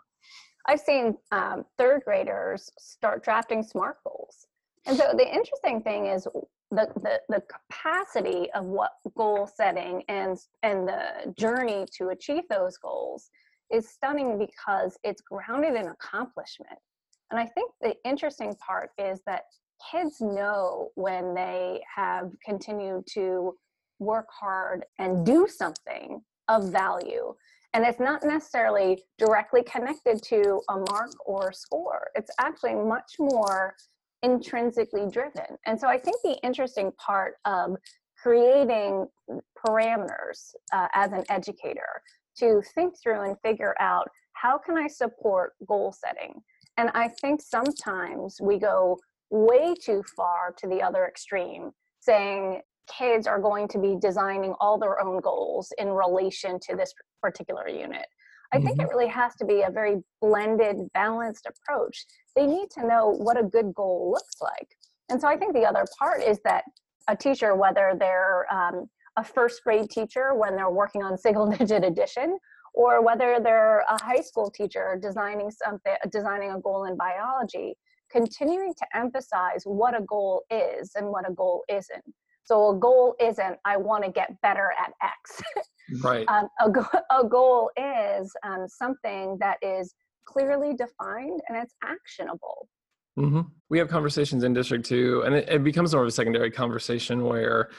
I've 0.68 0.80
seen 0.80 1.16
um, 1.32 1.66
third 1.78 2.02
graders 2.06 2.70
start 2.78 3.24
drafting 3.24 3.64
SMART 3.64 3.98
goals. 4.04 4.48
And 4.86 4.98
so 4.98 5.14
the 5.16 5.28
interesting 5.28 5.82
thing 5.82 6.06
is 6.06 6.28
the, 6.72 6.88
the, 6.96 7.20
the 7.30 7.42
capacity 7.42 8.50
of 8.54 8.66
what 8.66 8.92
goal 9.18 9.50
setting 9.54 10.04
and, 10.08 10.38
and 10.64 10.88
the 10.88 11.34
journey 11.38 11.86
to 11.98 12.10
achieve 12.10 12.44
those 12.50 12.78
goals 12.78 13.30
is 13.72 13.90
stunning 13.90 14.38
because 14.38 14.98
it's 15.04 15.22
grounded 15.22 15.76
in 15.76 15.88
accomplishment. 15.88 16.78
And 17.32 17.40
I 17.40 17.46
think 17.46 17.72
the 17.82 17.96
interesting 18.06 18.56
part 18.56 18.90
is 18.98 19.22
that 19.26 19.44
kids 19.92 20.22
know 20.22 20.90
when 20.96 21.34
they 21.34 21.82
have 21.96 22.32
continued 22.44 23.06
to 23.14 23.56
work 24.00 24.28
hard 24.32 24.86
and 24.98 25.26
do 25.26 25.48
something 25.48 26.22
of 26.48 26.72
value. 26.72 27.34
And 27.74 27.86
it's 27.86 28.00
not 28.00 28.24
necessarily 28.24 29.04
directly 29.18 29.62
connected 29.64 30.24
to 30.24 30.62
a 30.70 30.78
mark 30.92 31.12
or 31.26 31.50
a 31.50 31.54
score. 31.54 32.10
It's 32.16 32.32
actually 32.40 32.76
much 32.76 33.14
more 33.20 33.76
intrinsically 34.24 35.08
driven. 35.12 35.58
And 35.66 35.80
so 35.80 35.88
I 35.88 35.98
think 35.98 36.22
the 36.24 36.38
interesting 36.44 36.92
part 36.94 37.36
of 37.46 37.76
creating 38.22 39.08
parameters 39.66 40.54
uh, 40.74 40.88
as 40.94 41.12
an 41.12 41.24
educator 41.30 42.02
to 42.38 42.62
think 42.74 42.96
through 43.02 43.22
and 43.22 43.38
figure 43.44 43.76
out 43.80 44.10
how 44.34 44.58
can 44.58 44.78
I 44.78 44.88
support 44.88 45.54
goal 45.68 45.94
setting? 45.94 46.42
And 46.78 46.90
I 46.94 47.10
think 47.10 47.42
sometimes 47.42 48.40
we 48.42 48.58
go 48.58 48.98
way 49.30 49.76
too 49.76 50.04
far 50.16 50.54
to 50.58 50.68
the 50.68 50.82
other 50.82 51.06
extreme, 51.06 51.72
saying 52.00 52.62
kids 52.90 53.28
are 53.28 53.40
going 53.40 53.68
to 53.68 53.78
be 53.78 53.96
designing 54.00 54.54
all 54.60 54.78
their 54.78 55.00
own 55.02 55.20
goals 55.22 55.72
in 55.78 55.90
relation 55.90 56.60
to 56.62 56.76
this 56.76 56.94
particular 57.22 57.68
unit. 57.68 58.08
I 58.52 58.58
mm-hmm. 58.58 58.66
think 58.66 58.82
it 58.82 58.90
really 58.90 59.08
has 59.08 59.36
to 59.36 59.46
be 59.46 59.62
a 59.62 59.70
very 59.70 59.98
blended, 60.22 60.78
balanced 60.94 61.48
approach. 61.48 62.06
They 62.36 62.48
need 62.48 62.70
to 62.72 62.88
know 62.88 63.10
what 63.10 63.40
a 63.40 63.44
good 63.44 63.74
goal 63.76 64.12
looks 64.12 64.36
like. 64.42 64.68
And 65.10 65.22
so 65.22 65.28
I 65.28 65.38
think 65.38 65.54
the 65.54 65.66
other 65.66 65.86
part 65.98 66.24
is 66.24 66.40
that 66.46 66.64
a 67.08 67.16
teacher, 67.16 67.56
whether 67.56 67.94
they're 67.98 68.52
um, 68.52 68.88
a 69.18 69.24
first 69.24 69.64
grade 69.64 69.90
teacher 69.90 70.34
when 70.34 70.56
they're 70.56 70.70
working 70.70 71.04
on 71.04 71.18
single 71.18 71.50
digit 71.58 71.84
addition, 71.84 72.38
or 72.74 73.04
whether 73.04 73.40
they're 73.44 73.84
a 73.90 74.02
high 74.02 74.22
school 74.22 74.50
teacher 74.50 74.98
designing 75.02 75.52
something, 75.52 75.96
designing 76.12 76.52
a 76.52 76.60
goal 76.60 76.86
in 76.86 76.96
biology, 76.96 77.76
continuing 78.12 78.74
to 78.76 78.86
emphasize 78.96 79.64
what 79.64 79.96
a 79.96 80.02
goal 80.02 80.44
is 80.50 80.92
and 80.96 81.08
what 81.08 81.30
a 81.30 81.34
goal 81.34 81.64
isn't. 81.70 82.04
So 82.44 82.70
a 82.70 82.80
goal 82.80 83.16
isn't 83.22 83.58
I 83.66 83.78
want 83.78 84.04
to 84.04 84.12
get 84.12 84.40
better 84.42 84.72
at 84.78 84.92
X. 85.02 85.42
Right. 86.04 86.24
um, 86.28 86.48
a, 86.64 86.70
go- 86.70 86.86
a 87.20 87.28
goal 87.28 87.72
is 87.76 88.32
um, 88.44 88.68
something 88.68 89.38
that 89.40 89.58
is 89.64 89.96
clearly 90.24 90.76
defined 90.76 91.42
and 91.48 91.58
it's 91.58 91.74
actionable. 91.84 92.68
Mm-hmm. 93.18 93.42
We 93.70 93.80
have 93.80 93.90
conversations 93.90 94.44
in 94.44 94.54
district 94.54 94.86
two, 94.86 95.24
and 95.26 95.34
it, 95.36 95.50
it 95.50 95.64
becomes 95.64 95.94
more 95.94 96.04
of 96.04 96.08
a 96.08 96.12
secondary 96.12 96.52
conversation 96.52 97.24
where 97.24 97.70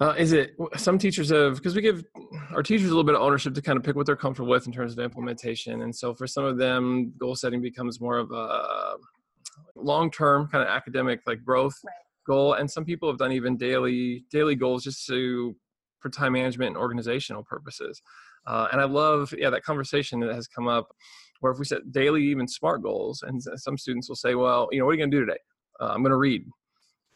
uh, 0.00 0.14
is 0.16 0.32
it 0.32 0.54
some 0.76 0.96
teachers 0.96 1.30
have 1.30 1.56
because 1.56 1.74
we 1.74 1.82
give 1.82 2.04
our 2.52 2.62
teachers 2.62 2.86
a 2.86 2.88
little 2.88 3.04
bit 3.04 3.16
of 3.16 3.20
ownership 3.20 3.54
to 3.54 3.62
kind 3.62 3.76
of 3.76 3.82
pick 3.82 3.96
what 3.96 4.06
they're 4.06 4.14
comfortable 4.14 4.50
with 4.50 4.66
in 4.66 4.72
terms 4.72 4.92
of 4.92 4.98
implementation, 4.98 5.82
and 5.82 5.94
so 5.94 6.14
for 6.14 6.26
some 6.26 6.44
of 6.44 6.56
them, 6.56 7.12
goal 7.18 7.34
setting 7.34 7.60
becomes 7.60 8.00
more 8.00 8.18
of 8.18 8.30
a 8.30 8.94
long-term 9.80 10.48
kind 10.48 10.62
of 10.62 10.68
academic 10.68 11.20
like 11.26 11.44
growth 11.44 11.76
right. 11.84 11.94
goal, 12.26 12.54
and 12.54 12.70
some 12.70 12.84
people 12.84 13.08
have 13.08 13.18
done 13.18 13.32
even 13.32 13.56
daily 13.56 14.24
daily 14.30 14.54
goals 14.54 14.84
just 14.84 15.06
to 15.06 15.56
for 16.00 16.10
time 16.10 16.32
management 16.32 16.68
and 16.68 16.76
organizational 16.76 17.42
purposes. 17.44 18.00
Uh, 18.46 18.68
and 18.72 18.80
I 18.80 18.84
love 18.84 19.34
yeah 19.36 19.50
that 19.50 19.62
conversation 19.62 20.20
that 20.20 20.34
has 20.34 20.46
come 20.46 20.68
up 20.68 20.88
where 21.40 21.52
if 21.52 21.58
we 21.58 21.64
set 21.64 21.92
daily 21.92 22.24
even 22.24 22.48
smart 22.48 22.82
goals, 22.82 23.22
and 23.26 23.40
some 23.56 23.78
students 23.78 24.08
will 24.08 24.16
say, 24.16 24.34
well, 24.34 24.68
you 24.72 24.78
know, 24.78 24.84
what 24.84 24.90
are 24.90 24.94
you 24.94 25.00
going 25.00 25.10
to 25.10 25.16
do 25.16 25.24
today? 25.24 25.38
Uh, 25.80 25.86
I'm 25.86 26.02
going 26.02 26.10
to 26.10 26.16
read 26.16 26.44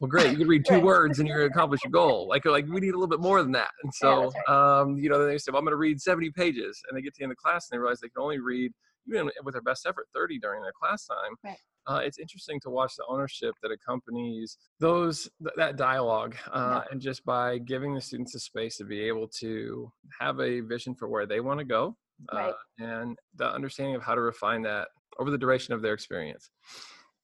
well 0.03 0.09
great 0.09 0.31
you 0.31 0.37
can 0.37 0.49
read 0.49 0.65
two 0.69 0.81
words 0.81 1.19
and 1.19 1.29
you're 1.29 1.39
going 1.39 1.49
to 1.49 1.55
accomplish 1.55 1.81
your 1.85 1.93
goal 1.93 2.29
like 2.29 2.45
like 2.45 2.67
we 2.67 2.81
need 2.81 2.91
a 2.91 2.99
little 2.99 3.07
bit 3.07 3.21
more 3.21 3.43
than 3.43 3.53
that 3.53 3.71
and 3.83 3.95
so 3.95 4.33
yeah, 4.35 4.55
right. 4.55 4.81
um, 4.81 4.99
you 4.99 5.09
know 5.09 5.19
then 5.19 5.29
they 5.29 5.39
say 5.39 5.51
well, 5.51 5.61
i'm 5.61 5.65
going 5.65 5.73
to 5.73 5.77
read 5.77 6.01
70 6.01 6.31
pages 6.33 6.83
and 6.89 6.99
they 6.99 7.03
get 7.03 7.15
to 7.15 7.19
the 7.21 7.23
end 7.25 7.33
of 7.33 7.37
the 7.37 7.41
class 7.41 7.69
and 7.71 7.77
they 7.77 7.81
realize 7.81 8.01
they 8.01 8.09
can 8.09 8.23
only 8.23 8.41
read 8.41 8.73
even 9.09 9.31
with 9.45 9.55
their 9.55 9.63
best 9.63 9.87
effort 9.87 10.07
30 10.15 10.39
during 10.39 10.63
their 10.63 10.73
class 10.73 11.07
time 11.07 11.35
right. 11.45 11.57
uh, 11.87 12.01
it's 12.05 12.19
interesting 12.19 12.61
to 12.61 12.71
watch 12.71 12.93
the 12.97 13.05
ownership 13.09 13.55
that 13.63 13.71
accompanies 13.71 14.59
those 14.81 15.29
th- 15.43 15.55
that 15.57 15.77
dialogue 15.77 16.37
uh, 16.53 16.81
yeah. 16.83 16.93
and 16.93 17.01
just 17.01 17.25
by 17.25 17.59
giving 17.59 17.95
the 17.95 18.01
students 18.01 18.35
a 18.35 18.41
space 18.41 18.77
to 18.77 18.85
be 18.85 19.01
able 19.01 19.29
to 19.29 19.91
have 20.19 20.41
a 20.41 20.61
vision 20.61 20.95
for 20.95 21.09
where 21.09 21.27
they 21.27 21.41
want 21.41 21.59
to 21.59 21.65
go 21.65 21.97
uh, 22.33 22.37
right. 22.37 22.55
and 22.79 23.17
the 23.37 23.49
understanding 23.53 23.95
of 23.95 24.03
how 24.03 24.15
to 24.15 24.21
refine 24.21 24.63
that 24.63 24.89
over 25.19 25.31
the 25.31 25.39
duration 25.39 25.75
of 25.75 25.83
their 25.83 25.95
experience 25.95 26.51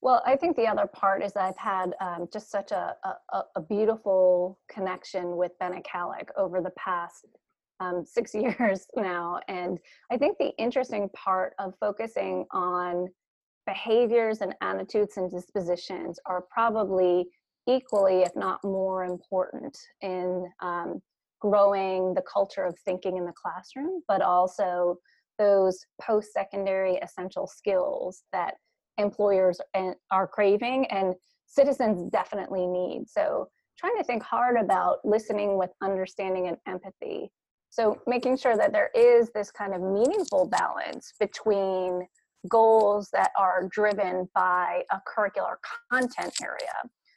well, 0.01 0.23
I 0.25 0.37
think 0.37 0.57
the 0.57 0.67
other 0.67 0.87
part 0.87 1.25
is 1.25 1.35
I've 1.35 1.57
had 1.57 1.95
um, 2.01 2.29
just 2.33 2.51
such 2.51 2.71
a, 2.71 2.95
a, 3.33 3.43
a, 3.57 3.61
beautiful 3.61 4.61
connection 4.69 5.37
with 5.37 5.59
Bena 5.59 5.83
Kallick 5.83 6.29
over 6.37 6.61
the 6.61 6.71
past 6.71 7.27
um, 7.81 8.05
six 8.05 8.35
years 8.35 8.87
now. 8.97 9.41
And 9.49 9.79
I 10.11 10.17
think 10.17 10.39
the 10.39 10.53
interesting 10.59 11.09
part 11.11 11.55
of 11.59 11.75
focusing 11.81 12.45
on 12.53 13.09
behaviors 13.67 14.41
and 14.41 14.55
attitudes 14.63 15.17
and 15.17 15.31
dispositions 15.31 16.19
are 16.27 16.45
probably 16.51 17.27
equally, 17.69 18.23
if 18.23 18.35
not 18.35 18.65
more 18.65 19.05
important 19.05 19.77
in 20.01 20.51
um, 20.61 21.03
growing 21.41 22.15
the 22.15 22.23
culture 22.23 22.65
of 22.65 22.77
thinking 22.85 23.19
in 23.19 23.27
the 23.27 23.33
classroom, 23.33 24.03
but 24.09 24.23
also 24.23 24.97
those 25.39 25.85
post 26.01 26.33
secondary 26.33 26.97
essential 26.97 27.47
skills 27.47 28.25
that 28.33 28.55
employers 28.97 29.61
are 30.11 30.27
craving 30.27 30.87
and 30.87 31.15
citizens 31.47 32.11
definitely 32.11 32.67
need. 32.67 33.05
So 33.07 33.49
trying 33.79 33.97
to 33.97 34.05
think 34.05 34.23
hard 34.23 34.57
about 34.57 34.99
listening 35.05 35.57
with 35.57 35.71
understanding 35.83 36.49
and 36.49 36.57
empathy. 36.67 37.31
So 37.71 38.01
making 38.07 38.39
sure 38.39 38.57
that 38.57 38.73
there 38.73 38.91
is 38.95 39.31
this 39.35 39.51
kind 39.51 39.75
of 39.75 39.81
meaningful 39.81 40.47
balance 40.47 41.13
between 41.21 42.07
goals 42.49 43.11
that 43.13 43.31
are 43.39 43.69
driven 43.71 44.29
by 44.35 44.83
a 44.91 44.99
curricular 45.07 45.57
content 45.91 46.33
area 46.43 46.73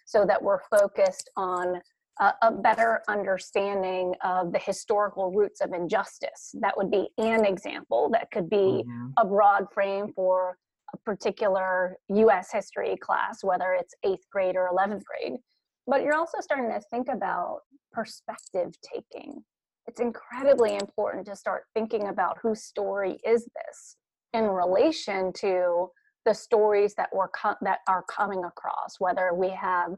so 0.06 0.26
that 0.26 0.42
we're 0.42 0.60
focused 0.70 1.30
on 1.38 1.80
a, 2.20 2.34
a 2.42 2.52
better 2.52 3.02
understanding 3.08 4.14
of 4.24 4.52
the 4.52 4.60
historical 4.60 5.32
roots 5.32 5.62
of 5.62 5.74
injustice. 5.74 6.54
That 6.60 6.76
would 6.76 6.92
be 6.92 7.10
an 7.18 7.46
example 7.46 8.10
that 8.12 8.30
could 8.32 8.50
be 8.50 8.84
mm-hmm. 8.86 9.08
a 9.18 9.26
broad 9.26 9.68
frame 9.74 10.12
for 10.14 10.58
a 10.94 10.98
particular 10.98 11.98
US 12.10 12.52
history 12.52 12.98
class, 12.98 13.44
whether 13.44 13.74
it's 13.74 13.96
eighth 14.04 14.30
grade 14.32 14.56
or 14.56 14.70
11th 14.74 15.04
grade. 15.06 15.40
But 15.88 16.04
you're 16.04 16.16
also 16.16 16.40
starting 16.42 16.70
to 16.70 16.82
think 16.90 17.08
about 17.10 17.62
perspective 17.92 18.74
taking. 18.94 19.44
It's 19.88 20.00
incredibly 20.00 20.76
important 20.76 21.26
to 21.28 21.36
start 21.36 21.64
thinking 21.74 22.08
about 22.08 22.38
whose 22.42 22.64
story 22.64 23.20
is 23.26 23.46
this 23.46 23.98
in 24.34 24.46
relation 24.46 25.34
to 25.34 25.88
the 26.26 26.34
stories 26.34 26.94
that 26.96 27.10
we're 27.12 27.30
co- 27.30 27.56
that 27.62 27.80
are 27.88 28.04
coming 28.04 28.44
across, 28.44 29.00
whether 29.00 29.34
we 29.34 29.50
have 29.50 29.92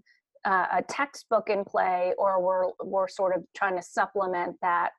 uh, 0.45 0.67
a 0.73 0.83
textbook 0.83 1.49
in 1.49 1.63
play 1.63 2.13
or 2.17 2.41
we're 2.41 2.71
we're 2.83 3.07
sort 3.07 3.35
of 3.35 3.43
trying 3.55 3.75
to 3.75 3.81
supplement 3.81 4.55
that 4.61 4.91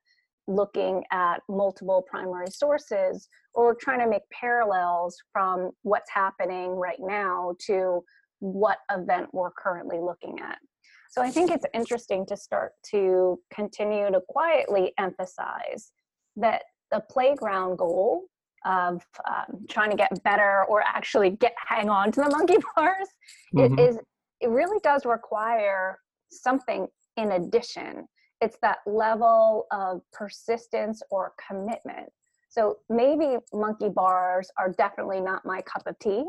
looking 0.46 1.02
at 1.10 1.40
multiple 1.48 2.04
primary 2.08 2.50
sources 2.50 3.28
or 3.54 3.74
trying 3.74 4.00
to 4.00 4.08
make 4.08 4.22
parallels 4.30 5.16
from 5.32 5.70
what's 5.82 6.10
happening 6.10 6.70
right 6.70 6.98
now 7.00 7.54
to 7.58 8.02
what 8.40 8.78
event 8.90 9.28
we're 9.32 9.52
currently 9.52 9.98
looking 9.98 10.38
at. 10.40 10.58
So 11.14 11.22
I 11.22 11.30
think 11.30 11.52
it's 11.52 11.64
interesting 11.72 12.26
to 12.26 12.36
start 12.36 12.72
to 12.90 13.38
continue 13.52 14.10
to 14.10 14.20
quietly 14.28 14.92
emphasize 14.98 15.92
that 16.36 16.62
the 16.90 17.04
playground 17.08 17.78
goal 17.78 18.24
of 18.64 19.00
um, 19.28 19.64
trying 19.68 19.90
to 19.90 19.96
get 19.96 20.10
better 20.24 20.64
or 20.68 20.82
actually 20.82 21.30
get 21.30 21.54
hang 21.56 21.88
on 21.88 22.10
to 22.12 22.20
the 22.22 22.30
monkey 22.30 22.56
bars 22.76 23.08
mm-hmm. 23.54 23.78
it 23.78 23.80
is 23.80 23.98
it 24.40 24.48
really 24.48 24.78
does 24.82 25.04
require 25.04 25.98
something 26.30 26.88
in 27.16 27.32
addition 27.32 28.08
it's 28.44 28.58
that 28.60 28.78
level 28.86 29.66
of 29.72 30.02
persistence 30.12 31.02
or 31.10 31.32
commitment. 31.48 32.10
So 32.50 32.76
maybe 32.88 33.38
monkey 33.52 33.88
bars 33.88 34.50
are 34.58 34.70
definitely 34.76 35.20
not 35.20 35.44
my 35.46 35.62
cup 35.62 35.82
of 35.86 35.98
tea. 35.98 36.24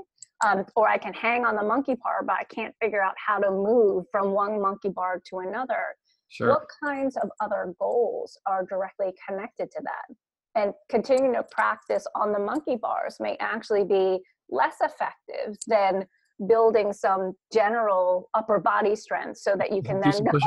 Um, 0.46 0.64
or 0.76 0.88
I 0.88 0.98
can 0.98 1.14
hang 1.14 1.44
on 1.44 1.56
the 1.56 1.64
monkey 1.64 1.96
bar, 1.96 2.24
but 2.24 2.36
I 2.40 2.44
can't 2.44 2.74
figure 2.82 3.02
out 3.02 3.16
how 3.18 3.40
to 3.40 3.50
move 3.50 4.06
from 4.12 4.32
one 4.32 4.62
monkey 4.62 4.90
bar 4.90 5.22
to 5.30 5.40
another. 5.40 5.96
Sure. 6.30 6.50
What 6.50 6.68
kinds 6.84 7.18
of 7.18 7.30
other 7.40 7.74
goals 7.80 8.38
are 8.46 8.64
directly 8.64 9.14
connected 9.28 9.72
to 9.72 9.82
that? 9.84 10.16
And 10.56 10.74
continuing 10.90 11.34
to 11.34 11.44
practice 11.52 12.06
on 12.16 12.32
the 12.32 12.40
monkey 12.40 12.76
bars 12.76 13.18
may 13.20 13.38
actually 13.40 13.86
be 13.86 14.20
less 14.50 14.76
effective 14.82 15.58
than 15.68 16.06
building 16.48 16.92
some 16.94 17.34
general 17.54 18.30
upper 18.34 18.60
body 18.60 18.96
strength 18.96 19.38
so 19.38 19.56
that 19.58 19.72
you 19.72 19.82
can 19.82 20.02
Do 20.02 20.12
then 20.12 20.24
go 20.26 20.38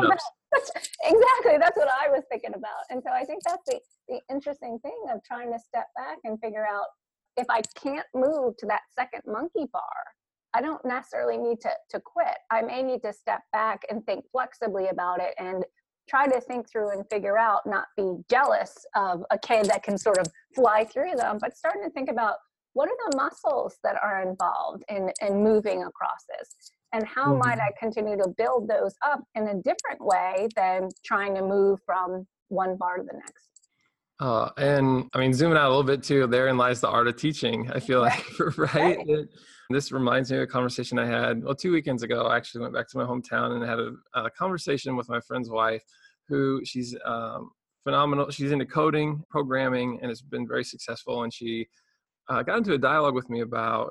exactly 1.05 1.59
that's 1.59 1.77
what 1.77 1.89
i 1.89 2.09
was 2.09 2.23
thinking 2.31 2.55
about 2.55 2.85
and 2.91 3.03
so 3.03 3.11
i 3.11 3.25
think 3.25 3.43
that's 3.45 3.63
the, 3.67 3.81
the 4.09 4.21
interesting 4.31 4.79
thing 4.81 4.99
of 5.13 5.21
trying 5.25 5.53
to 5.53 5.59
step 5.59 5.87
back 5.97 6.19
and 6.25 6.39
figure 6.41 6.67
out 6.67 6.87
if 7.39 7.47
i 7.49 7.63
can't 7.81 8.07
move 8.15 8.57
to 8.59 8.67
that 8.67 8.83
second 8.95 9.23
monkey 9.27 9.67
bar 9.73 10.05
I 10.55 10.63
don't 10.63 10.85
necessarily 10.85 11.37
need 11.37 11.61
to, 11.61 11.71
to 11.91 12.01
quit. 12.01 12.37
I 12.51 12.63
may 12.63 12.83
need 12.83 13.03
to 13.03 13.13
step 13.13 13.43
back 13.53 13.83
and 13.91 14.05
think 14.07 14.25
flexibly 14.33 14.89
about 14.89 15.21
it 15.21 15.35
and 15.39 15.65
try 16.09 16.27
to 16.27 16.41
think 16.41 16.71
through 16.71 16.91
and 16.91 17.05
figure 17.11 17.37
out, 17.37 17.67
not 17.67 17.87
be 17.97 18.15
jealous 18.31 18.87
of 18.97 19.25
a 19.31 19.39
kid 19.39 19.67
that 19.67 19.83
can 19.83 19.99
sort 19.99 20.19
of 20.19 20.27
fly 20.55 20.85
through 20.85 21.17
them, 21.17 21.39
but 21.41 21.57
starting 21.57 21.83
to 21.85 21.91
think 21.91 22.11
about 22.11 22.37
what 22.73 22.89
are 22.89 23.11
the 23.11 23.17
muscles 23.17 23.77
that 23.83 23.97
are 24.03 24.23
involved 24.23 24.85
in, 24.89 25.11
in 25.21 25.43
moving 25.43 25.83
across 25.83 26.25
this? 26.39 26.73
And 26.93 27.07
how 27.07 27.27
mm-hmm. 27.27 27.41
might 27.41 27.59
I 27.59 27.71
continue 27.79 28.17
to 28.17 28.33
build 28.39 28.69
those 28.69 28.95
up 29.05 29.23
in 29.35 29.49
a 29.49 29.55
different 29.55 30.01
way 30.01 30.49
than 30.57 30.89
trying 31.05 31.35
to 31.35 31.43
move 31.43 31.81
from 31.85 32.27
one 32.49 32.77
bar 32.77 32.97
to 32.97 33.03
the 33.03 33.19
next? 33.19 33.58
Uh, 34.21 34.51
and 34.57 35.09
I 35.15 35.19
mean, 35.19 35.33
zooming 35.33 35.57
out 35.57 35.67
a 35.67 35.69
little 35.69 35.85
bit 35.85 36.03
too, 36.03 36.27
therein 36.27 36.57
lies 36.57 36.81
the 36.81 36.89
art 36.89 37.07
of 37.07 37.17
teaching. 37.17 37.71
I 37.73 37.81
feel 37.81 38.01
like, 38.01 38.25
right? 38.57 38.59
right. 38.75 38.99
It, 39.07 39.29
this 39.71 39.93
reminds 39.93 40.31
me 40.31 40.39
of 40.39 40.45
a 40.45 40.47
conversation 40.47 40.99
I 40.99 41.07
had, 41.07 41.45
well, 41.45 41.55
two 41.55 41.73
weekends 41.73 42.03
ago. 42.03 42.23
I 42.23 42.37
actually 42.37 42.63
went 42.63 42.73
back 42.73 42.89
to 42.89 42.99
my 42.99 43.05
hometown 43.05 43.53
and 43.53 43.65
had 43.65 43.79
a, 43.79 43.93
a 44.15 44.31
conversation 44.31 44.97
with 44.97 45.09
my 45.09 45.21
friend's 45.21 45.51
wife, 45.51 45.83
who 46.27 46.63
she's 46.65 46.97
um, 47.05 47.51
phenomenal. 47.85 48.31
She's 48.31 48.51
into 48.51 48.65
coding, 48.65 49.23
programming, 49.29 49.99
and 50.01 50.09
has 50.09 50.23
been 50.23 50.49
very 50.49 50.65
successful. 50.65 51.23
And 51.23 51.33
she 51.33 51.69
uh, 52.29 52.43
got 52.43 52.59
into 52.59 52.73
a 52.73 52.79
dialogue 52.79 53.15
with 53.15 53.29
me 53.29 53.41
about 53.41 53.91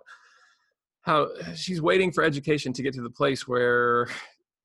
how 1.01 1.29
she's 1.55 1.81
waiting 1.81 2.11
for 2.11 2.23
education 2.23 2.73
to 2.73 2.83
get 2.83 2.93
to 2.95 3.01
the 3.01 3.09
place 3.09 3.47
where 3.47 4.07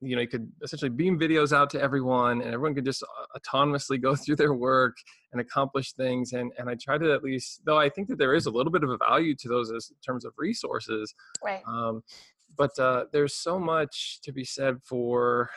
you 0.02 0.16
know 0.16 0.22
you 0.22 0.28
could 0.28 0.50
essentially 0.62 0.90
beam 0.90 1.18
videos 1.18 1.52
out 1.52 1.70
to 1.70 1.80
everyone 1.80 2.42
and 2.42 2.52
everyone 2.52 2.74
could 2.74 2.84
just 2.84 3.02
uh, 3.02 3.38
autonomously 3.38 4.00
go 4.00 4.14
through 4.16 4.36
their 4.36 4.52
work 4.52 4.96
and 5.32 5.40
accomplish 5.40 5.92
things 5.92 6.32
and 6.32 6.52
and 6.58 6.68
i 6.68 6.74
try 6.74 6.98
to 6.98 7.12
at 7.12 7.22
least 7.22 7.62
though 7.64 7.78
i 7.78 7.88
think 7.88 8.08
that 8.08 8.18
there 8.18 8.34
is 8.34 8.46
a 8.46 8.50
little 8.50 8.72
bit 8.72 8.82
of 8.82 8.90
a 8.90 8.98
value 8.98 9.34
to 9.34 9.48
those 9.48 9.72
as 9.72 9.90
in 9.90 9.96
terms 10.04 10.24
of 10.24 10.32
resources 10.36 11.14
right. 11.44 11.62
um, 11.66 12.02
but 12.58 12.78
uh, 12.78 13.04
there's 13.12 13.34
so 13.34 13.58
much 13.58 14.20
to 14.22 14.32
be 14.32 14.44
said 14.44 14.76
for 14.82 15.48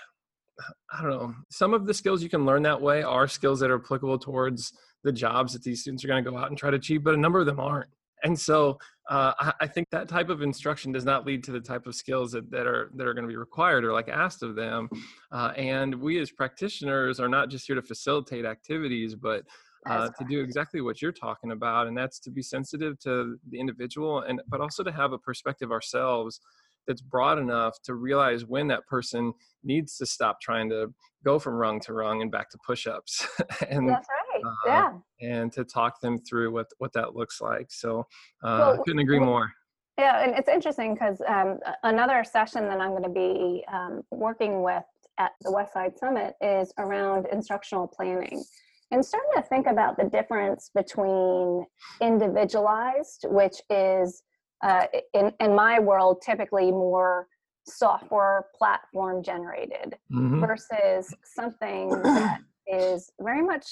i 0.94 1.02
don't 1.02 1.12
know 1.12 1.34
some 1.50 1.74
of 1.74 1.86
the 1.86 1.94
skills 1.94 2.24
you 2.24 2.30
can 2.30 2.46
learn 2.46 2.64
that 2.64 2.82
way 2.82 3.04
are 3.04 3.28
skills 3.28 3.60
that 3.60 3.70
are 3.70 3.82
applicable 3.84 4.18
towards 4.18 4.72
the 5.06 5.12
jobs 5.12 5.54
that 5.54 5.64
these 5.64 5.82
students 5.82 6.04
are 6.04 6.08
going 6.08 6.24
to 6.24 6.30
go 6.30 6.38
out 6.38 6.50
and 6.50 6.58
try 6.58 6.70
to 6.70 6.78
achieve 6.78 7.04
but 7.04 7.14
a 7.14 7.18
number 7.18 7.40
of 7.40 7.46
them 7.46 7.60
aren't. 7.60 7.90
And 8.24 8.38
so 8.38 8.80
uh, 9.10 9.34
I, 9.40 9.54
I, 9.62 9.68
think 9.68 9.90
that 9.92 10.08
type 10.08 10.30
of 10.30 10.42
instruction 10.42 10.92
does 10.92 11.06
not 11.06 11.26
lead 11.26 11.44
to 11.44 11.52
the 11.52 11.60
type 11.60 11.86
of 11.86 11.96
skills 11.96 12.32
that, 12.32 12.50
that 12.50 12.66
are 12.66 12.90
that 12.96 13.06
are 13.06 13.14
going 13.14 13.24
to 13.24 13.30
be 13.30 13.36
required 13.36 13.86
or 13.86 13.94
like 13.94 14.10
asked 14.10 14.42
of 14.42 14.56
them. 14.56 14.90
Uh, 15.32 15.52
and 15.56 15.94
we 15.94 16.20
as 16.20 16.32
practitioners 16.32 17.20
are 17.20 17.30
not 17.30 17.50
just 17.50 17.68
here 17.68 17.76
to 17.76 17.84
facilitate 17.84 18.46
activities, 18.46 19.14
but 19.14 19.44
uh, 19.88 20.10
to 20.18 20.26
do 20.28 20.42
exactly 20.42 20.82
what 20.82 21.00
you're 21.02 21.12
talking 21.12 21.52
about, 21.52 21.86
and 21.86 21.96
that's 21.96 22.18
to 22.20 22.32
be 22.32 22.42
sensitive 22.42 22.98
to 22.98 23.38
the 23.52 23.60
individual, 23.60 24.22
and 24.22 24.42
but 24.48 24.60
also 24.60 24.84
to 24.84 24.92
have 24.92 25.14
a 25.14 25.18
perspective 25.20 25.72
ourselves 25.72 26.40
that's 26.88 27.02
broad 27.02 27.38
enough 27.38 27.80
to 27.84 27.94
realize 27.94 28.46
when 28.46 28.68
that 28.68 28.86
person 28.88 29.34
needs 29.64 29.98
to 29.98 30.06
stop 30.06 30.42
trying 30.42 30.70
to 30.70 30.94
go 31.24 31.40
from 31.40 31.54
rung 31.54 31.80
to 31.80 31.94
rung 31.94 32.22
and 32.22 32.32
back 32.32 32.50
to 32.50 32.58
push-ups. 32.66 33.28
And 33.70 33.90
that's 33.90 34.08
right 34.10 34.25
yeah. 34.66 34.94
and 35.22 35.52
to 35.54 35.64
talk 35.64 36.02
them 36.02 36.18
through 36.18 36.52
what 36.52 36.68
what 36.78 36.94
that 36.94 37.16
looks 37.16 37.42
like. 37.42 37.72
So 37.72 38.00
uh, 38.44 38.58
well, 38.60 38.74
i 38.74 38.78
couldn't 38.84 39.00
agree 39.00 39.20
more. 39.20 39.52
yeah 39.98 40.24
and 40.24 40.36
it's 40.38 40.50
interesting 40.50 40.94
because 40.94 41.22
um, 41.28 41.60
another 41.84 42.24
session 42.24 42.68
that 42.68 42.80
i'm 42.80 42.92
going 42.92 43.04
to 43.04 43.10
be 43.10 43.64
um, 43.72 44.02
working 44.12 44.62
with 44.62 44.84
at 45.18 45.32
the 45.42 45.50
Westside 45.50 45.98
summit 45.98 46.36
is 46.42 46.74
around 46.78 47.26
instructional 47.32 47.88
planning 47.88 48.44
and 48.92 49.04
starting 49.04 49.32
to 49.36 49.42
think 49.42 49.66
about 49.68 49.98
the 49.98 50.04
difference 50.04 50.70
between 50.76 51.66
individualized 52.02 53.26
which 53.30 53.62
is 53.70 54.24
uh, 54.64 54.88
in, 55.14 55.32
in 55.40 55.56
my 55.56 55.80
world, 55.80 56.22
typically 56.26 56.72
more 56.72 57.28
software 57.68 58.46
platform 58.58 59.24
generated 59.24 59.96
mm-hmm. 60.12 60.40
versus 60.40 61.14
something 61.24 61.90
that 61.90 62.40
is 62.68 63.12
very 63.20 63.44
much 63.44 63.66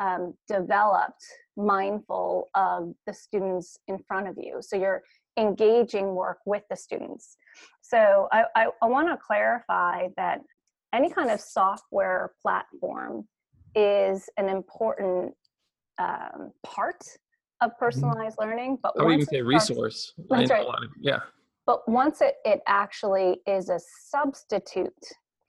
um, 0.00 0.34
developed 0.48 1.24
mindful 1.56 2.48
of 2.54 2.94
the 3.06 3.12
students 3.12 3.78
in 3.88 3.98
front 3.98 4.28
of 4.28 4.36
you. 4.38 4.58
So 4.60 4.76
you're 4.76 5.02
engaging 5.36 6.14
work 6.14 6.38
with 6.46 6.62
the 6.70 6.76
students. 6.76 7.36
So 7.82 8.28
I, 8.32 8.44
I, 8.54 8.66
I 8.82 8.86
want 8.86 9.08
to 9.08 9.16
clarify 9.16 10.08
that 10.16 10.40
any 10.92 11.10
kind 11.10 11.30
of 11.30 11.40
software 11.40 12.32
platform 12.42 13.26
is 13.74 14.28
an 14.36 14.48
important 14.48 15.34
um, 15.98 16.52
part 16.64 17.04
of 17.60 17.70
mm-hmm. 17.70 17.84
personalized 17.84 18.36
learning. 18.40 18.78
But 18.82 18.94
I 18.98 19.04
would 19.04 19.14
even 19.14 19.26
say 19.26 19.42
resource. 19.42 20.14
That's 20.30 20.50
right. 20.50 20.66
yeah. 21.00 21.20
But 21.66 21.86
once 21.88 22.22
it, 22.22 22.36
it 22.44 22.60
actually 22.66 23.40
is 23.46 23.68
a 23.68 23.78
substitute 24.06 24.92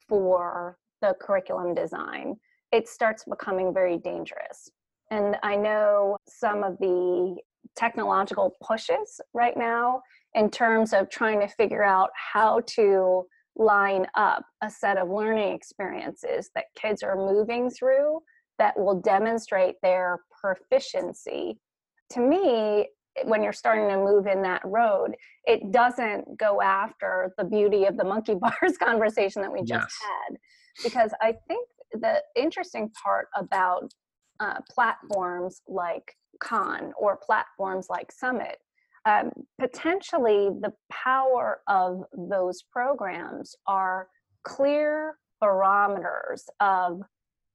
for 0.06 0.76
the 1.00 1.14
curriculum 1.18 1.74
design, 1.74 2.36
it 2.72 2.88
starts 2.88 3.24
becoming 3.24 3.72
very 3.74 3.98
dangerous. 3.98 4.70
And 5.10 5.36
I 5.42 5.56
know 5.56 6.16
some 6.28 6.62
of 6.62 6.78
the 6.78 7.36
technological 7.76 8.54
pushes 8.62 9.20
right 9.34 9.56
now 9.56 10.02
in 10.34 10.50
terms 10.50 10.92
of 10.92 11.10
trying 11.10 11.40
to 11.40 11.48
figure 11.48 11.82
out 11.82 12.10
how 12.14 12.60
to 12.66 13.24
line 13.56 14.06
up 14.14 14.44
a 14.62 14.70
set 14.70 14.96
of 14.96 15.08
learning 15.08 15.52
experiences 15.52 16.50
that 16.54 16.66
kids 16.76 17.02
are 17.02 17.16
moving 17.16 17.68
through 17.70 18.20
that 18.58 18.78
will 18.78 19.00
demonstrate 19.00 19.74
their 19.82 20.20
proficiency 20.40 21.58
to 22.10 22.20
me, 22.20 22.88
when 23.24 23.42
you're 23.42 23.52
starting 23.52 23.88
to 23.88 23.96
move 23.96 24.26
in 24.26 24.42
that 24.42 24.62
road, 24.64 25.14
it 25.44 25.72
doesn't 25.72 26.38
go 26.38 26.60
after 26.60 27.32
the 27.38 27.44
beauty 27.44 27.84
of 27.84 27.96
the 27.96 28.04
monkey 28.04 28.34
bars 28.40 28.76
conversation 28.78 29.42
that 29.42 29.52
we 29.52 29.60
just 29.60 29.70
yes. 29.70 29.98
had. 30.02 30.36
Because 30.82 31.12
I 31.20 31.34
think 31.48 31.66
the 31.92 32.22
interesting 32.36 32.90
part 33.02 33.28
about 33.36 33.90
uh, 34.40 34.58
platforms 34.70 35.60
like 35.68 36.14
Khan 36.40 36.92
or 36.98 37.18
platforms 37.24 37.86
like 37.90 38.10
Summit, 38.12 38.56
um, 39.06 39.30
potentially 39.58 40.50
the 40.60 40.72
power 40.90 41.60
of 41.68 42.04
those 42.16 42.62
programs 42.62 43.54
are 43.66 44.08
clear 44.44 45.16
barometers 45.40 46.44
of 46.60 47.00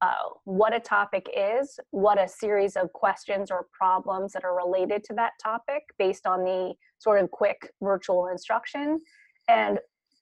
uh, 0.01 0.13
what 0.43 0.75
a 0.75 0.79
topic 0.79 1.27
is, 1.35 1.79
what 1.91 2.19
a 2.19 2.27
series 2.27 2.75
of 2.75 2.91
questions 2.93 3.49
or 3.49 3.67
problems 3.71 4.33
that 4.33 4.43
are 4.43 4.55
related 4.55 5.03
to 5.03 5.13
that 5.13 5.31
topic 5.41 5.83
based 5.97 6.27
on 6.27 6.43
the 6.43 6.73
sort 6.99 7.21
of 7.21 7.31
quick 7.31 7.71
virtual 7.81 8.27
instruction, 8.27 8.99
and 9.47 9.79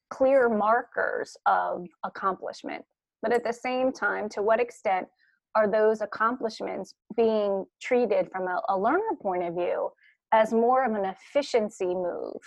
clear 0.10 0.48
markers 0.48 1.36
of 1.48 1.86
accomplishment. 2.04 2.84
But 3.24 3.34
at 3.34 3.44
the 3.44 3.54
same 3.54 3.92
time, 3.92 4.30
to 4.30 4.44
what 4.44 4.60
extent 4.60 5.08
are 5.56 5.68
those 5.68 6.02
accomplishments 6.02 6.94
being 7.16 7.66
treated 7.82 8.30
from 8.32 8.48
a, 8.48 8.62
a 8.70 8.78
learner 8.78 9.16
point 9.22 9.44
of 9.44 9.54
view 9.54 9.90
as 10.34 10.52
more 10.52 10.86
of 10.86 10.94
an 10.94 11.06
efficiency 11.06 11.96
move? 11.96 12.42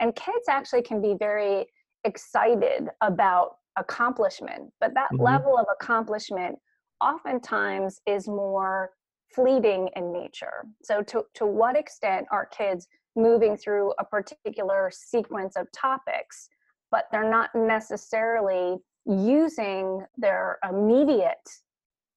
And 0.00 0.14
kids 0.16 0.48
actually 0.48 0.82
can 0.82 1.00
be 1.00 1.14
very 1.18 1.66
excited 2.04 2.88
about 3.02 3.56
accomplishment, 3.78 4.72
but 4.80 4.94
that 4.94 5.12
mm-hmm. 5.12 5.22
level 5.22 5.58
of 5.58 5.66
accomplishment 5.70 6.56
oftentimes 7.02 8.00
is 8.06 8.26
more 8.26 8.90
fleeting 9.34 9.90
in 9.96 10.12
nature. 10.12 10.64
So, 10.82 11.02
to, 11.02 11.24
to 11.34 11.46
what 11.46 11.76
extent 11.76 12.26
are 12.30 12.46
kids 12.46 12.86
moving 13.16 13.56
through 13.56 13.92
a 13.98 14.04
particular 14.04 14.90
sequence 14.94 15.56
of 15.56 15.70
topics, 15.72 16.48
but 16.90 17.06
they're 17.10 17.30
not 17.30 17.50
necessarily 17.54 18.76
using 19.06 20.04
their 20.16 20.58
immediate 20.68 21.48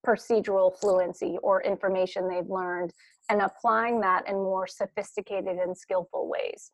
procedural 0.05 0.75
fluency 0.77 1.37
or 1.43 1.61
information 1.61 2.27
they've 2.27 2.49
learned 2.49 2.93
and 3.29 3.41
applying 3.41 3.99
that 4.01 4.27
in 4.27 4.35
more 4.35 4.67
sophisticated 4.67 5.57
and 5.57 5.77
skillful 5.77 6.29
ways? 6.29 6.71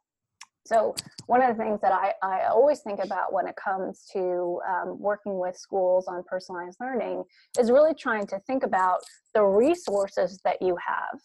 So 0.65 0.95
one 1.27 1.43
of 1.43 1.55
the 1.55 1.63
things 1.63 1.79
that 1.81 1.91
I, 1.91 2.13
I 2.23 2.47
always 2.47 2.79
think 2.79 2.99
about 3.03 3.31
when 3.31 3.47
it 3.47 3.55
comes 3.55 4.05
to 4.13 4.59
um, 4.67 4.99
working 4.99 5.37
with 5.37 5.55
schools 5.55 6.07
on 6.07 6.23
personalized 6.23 6.77
learning 6.81 7.23
is 7.59 7.69
really 7.69 7.93
trying 7.93 8.25
to 8.27 8.39
think 8.47 8.63
about 8.63 9.01
the 9.35 9.43
resources 9.43 10.39
that 10.43 10.59
you 10.61 10.75
have, 10.83 11.19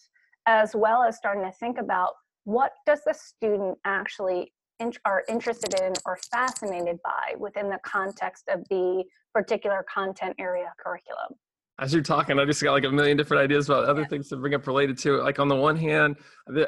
as 0.46 0.74
well 0.74 1.02
as 1.02 1.16
starting 1.16 1.44
to 1.44 1.52
think 1.52 1.78
about 1.78 2.12
what 2.44 2.72
does 2.84 3.00
the 3.06 3.14
student 3.14 3.78
actually 3.86 4.52
in, 4.80 4.92
are 5.04 5.24
interested 5.28 5.78
in 5.80 5.92
or 6.06 6.18
fascinated 6.30 6.98
by 7.04 7.34
within 7.38 7.68
the 7.68 7.78
context 7.84 8.48
of 8.48 8.66
the 8.68 9.04
particular 9.32 9.84
content 9.92 10.34
area 10.38 10.72
curriculum 10.82 11.34
as 11.80 11.94
you're 11.94 12.02
talking, 12.02 12.38
I 12.38 12.44
just 12.44 12.62
got 12.62 12.72
like 12.72 12.84
a 12.84 12.90
million 12.90 13.16
different 13.16 13.42
ideas 13.42 13.68
about 13.70 13.84
other 13.84 14.04
things 14.04 14.28
to 14.28 14.36
bring 14.36 14.54
up 14.54 14.66
related 14.66 14.98
to 14.98 15.14
it. 15.14 15.22
Like 15.22 15.38
on 15.38 15.48
the 15.48 15.56
one 15.56 15.76
hand, 15.76 16.16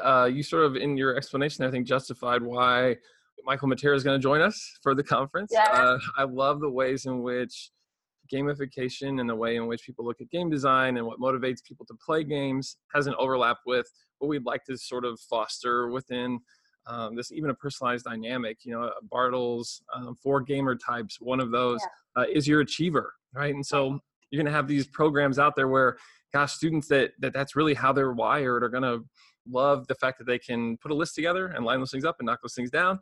uh, 0.03 0.25
you 0.33 0.42
sort 0.42 0.64
of 0.64 0.75
in 0.75 0.96
your 0.96 1.16
explanation, 1.16 1.66
I 1.66 1.70
think 1.70 1.87
justified 1.87 2.42
why 2.42 2.96
Michael 3.44 3.68
Matera 3.68 3.94
is 3.94 4.03
going 4.03 4.18
to 4.18 4.22
join 4.22 4.40
us 4.40 4.79
for 4.83 4.94
the 4.94 5.03
conference. 5.03 5.51
Yeah. 5.53 5.68
Uh, 5.70 5.98
I 6.16 6.25
love 6.25 6.61
the 6.61 6.70
ways 6.70 7.05
in 7.05 7.22
which 7.22 7.70
gamification 8.33 9.20
and 9.20 9.29
the 9.29 9.37
way 9.37 9.57
in 9.57 9.66
which 9.66 9.85
people 9.85 10.07
look 10.07 10.22
at 10.22 10.31
game 10.31 10.48
design 10.48 10.96
and 10.96 11.07
what 11.07 11.20
motivates 11.20 11.62
people 11.62 11.85
to 11.87 11.94
play 12.05 12.25
games 12.25 12.79
has 12.94 13.07
an 13.07 13.14
overlap 13.18 13.59
with 13.66 13.87
what 14.18 14.29
we'd 14.29 14.46
like 14.46 14.64
to 14.64 14.79
sort 14.79 15.05
of 15.05 15.20
foster 15.29 15.90
within 15.90 16.38
um, 16.87 17.14
this 17.14 17.33
even 17.33 17.51
a 17.51 17.55
personalized 17.55 18.05
dynamic. 18.05 18.64
You 18.64 18.73
know, 18.73 18.92
Bartle's 19.11 19.83
um, 19.95 20.16
four 20.23 20.40
gamer 20.40 20.75
types. 20.75 21.21
One 21.21 21.40
of 21.40 21.51
those 21.51 21.81
yeah. 22.16 22.23
uh, 22.23 22.27
is 22.33 22.47
your 22.47 22.61
achiever, 22.61 23.14
right? 23.35 23.55
And 23.55 23.64
so 23.64 24.01
you're 24.31 24.42
going 24.42 24.51
to 24.51 24.57
have 24.57 24.68
these 24.68 24.87
programs 24.87 25.38
out 25.38 25.55
there 25.57 25.68
where, 25.68 25.97
gosh, 26.33 26.53
students 26.53 26.88
that, 26.88 27.12
that 27.21 27.33
that's 27.33 27.55
really 27.57 27.75
how 27.75 27.92
they're 27.92 28.12
wired 28.12 28.62
are 28.64 28.68
going 28.68 28.83
to 28.83 29.05
love 29.49 29.87
the 29.88 29.95
fact 29.95 30.18
that 30.18 30.27
they 30.27 30.38
can 30.38 30.77
put 30.79 30.90
a 30.90 30.95
list 30.95 31.14
together 31.14 31.49
and 31.49 31.64
line 31.64 31.79
those 31.79 31.90
things 31.90 32.05
up 32.05 32.16
and 32.18 32.27
knock 32.27 32.40
those 32.42 32.55
things 32.55 32.71
down. 32.71 32.99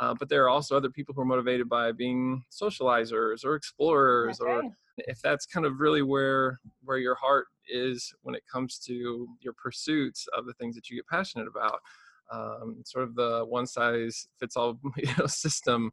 Uh, 0.00 0.12
but 0.18 0.28
there 0.28 0.44
are 0.44 0.48
also 0.48 0.76
other 0.76 0.90
people 0.90 1.14
who 1.14 1.20
are 1.20 1.26
motivated 1.26 1.68
by 1.68 1.92
being 1.92 2.42
socializers 2.50 3.44
or 3.44 3.54
explorers 3.54 4.40
okay. 4.40 4.50
or 4.50 4.62
if 4.98 5.20
that's 5.22 5.46
kind 5.46 5.66
of 5.66 5.80
really 5.80 6.02
where 6.02 6.58
where 6.82 6.98
your 6.98 7.14
heart 7.14 7.46
is 7.68 8.12
when 8.22 8.34
it 8.34 8.42
comes 8.50 8.78
to 8.78 9.28
your 9.40 9.52
pursuits 9.54 10.26
of 10.36 10.46
the 10.46 10.52
things 10.54 10.74
that 10.74 10.90
you 10.90 10.96
get 10.96 11.06
passionate 11.06 11.46
about 11.46 11.80
um, 12.32 12.82
sort 12.84 13.04
of 13.04 13.14
the 13.14 13.44
one 13.46 13.66
size 13.66 14.28
fits 14.38 14.56
all 14.56 14.78
you 14.96 15.08
know, 15.18 15.26
system 15.26 15.90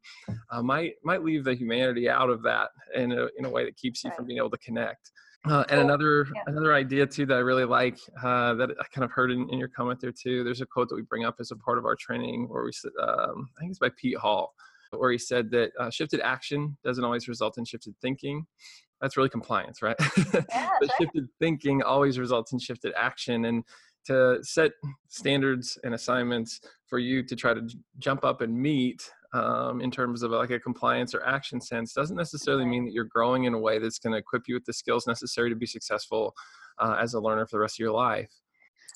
uh, 0.51 0.61
might 0.61 0.93
might 1.03 1.23
leave 1.23 1.43
the 1.43 1.53
humanity 1.53 2.09
out 2.09 2.29
of 2.29 2.41
that 2.43 2.69
in 2.95 3.11
a, 3.11 3.27
in 3.37 3.45
a 3.45 3.49
way 3.49 3.65
that 3.65 3.75
keeps 3.77 4.03
you 4.03 4.09
right. 4.09 4.17
from 4.17 4.25
being 4.25 4.37
able 4.37 4.49
to 4.49 4.57
connect 4.57 5.11
uh, 5.45 5.63
and 5.69 5.79
another 5.79 6.27
yeah. 6.35 6.43
another 6.47 6.73
idea 6.73 7.05
too 7.05 7.25
that 7.25 7.33
I 7.33 7.39
really 7.39 7.65
like 7.65 7.97
uh, 8.23 8.53
that 8.55 8.69
I 8.79 8.83
kind 8.93 9.03
of 9.03 9.11
heard 9.11 9.31
in, 9.31 9.49
in, 9.49 9.57
your 9.57 9.69
comment 9.69 9.99
there 9.99 10.11
too. 10.11 10.43
There's 10.43 10.61
a 10.61 10.67
quote 10.67 10.87
that 10.89 10.95
we 10.95 11.01
bring 11.01 11.25
up 11.25 11.35
as 11.39 11.49
a 11.49 11.55
part 11.55 11.79
of 11.79 11.85
our 11.85 11.95
training 11.95 12.47
where 12.47 12.63
we 12.63 12.71
said 12.71 12.91
um, 13.01 13.49
I 13.57 13.61
think 13.61 13.71
it's 13.71 13.79
by 13.79 13.89
Pete 13.97 14.17
Hall, 14.17 14.53
where 14.91 15.11
he 15.11 15.17
said 15.17 15.49
that 15.51 15.71
uh, 15.79 15.89
shifted 15.89 16.21
action 16.21 16.77
doesn't 16.83 17.03
always 17.03 17.27
result 17.27 17.57
in 17.57 17.65
shifted 17.65 17.95
thinking. 18.03 18.45
That's 19.01 19.17
really 19.17 19.29
compliance, 19.29 19.81
right? 19.81 19.95
Yeah, 20.49 20.69
but 20.79 20.91
shifted 20.99 21.27
thinking 21.39 21.81
always 21.81 22.19
results 22.19 22.51
in 22.51 22.59
shifted 22.59 22.93
action, 22.95 23.45
and 23.45 23.63
to 24.05 24.39
set 24.43 24.71
standards 25.07 25.77
and 25.83 25.93
assignments 25.93 26.61
for 26.87 26.99
you 26.99 27.23
to 27.23 27.35
try 27.35 27.53
to 27.53 27.61
j- 27.61 27.77
jump 27.99 28.23
up 28.25 28.41
and 28.41 28.53
meet 28.53 29.01
um, 29.33 29.81
in 29.81 29.91
terms 29.91 30.23
of 30.23 30.31
like 30.31 30.49
a 30.49 30.59
compliance 30.59 31.15
or 31.15 31.25
action 31.25 31.61
sense 31.61 31.93
doesn't 31.93 32.17
necessarily 32.17 32.65
mean 32.65 32.85
that 32.85 32.93
you're 32.93 33.05
growing 33.05 33.45
in 33.45 33.53
a 33.53 33.59
way 33.59 33.79
that's 33.79 33.99
going 33.99 34.11
to 34.11 34.19
equip 34.19 34.47
you 34.47 34.55
with 34.55 34.65
the 34.65 34.73
skills 34.73 35.07
necessary 35.07 35.49
to 35.49 35.55
be 35.55 35.65
successful 35.65 36.33
uh, 36.79 36.97
as 36.99 37.13
a 37.13 37.19
learner 37.19 37.45
for 37.45 37.57
the 37.57 37.61
rest 37.61 37.75
of 37.75 37.79
your 37.79 37.91
life. 37.91 38.31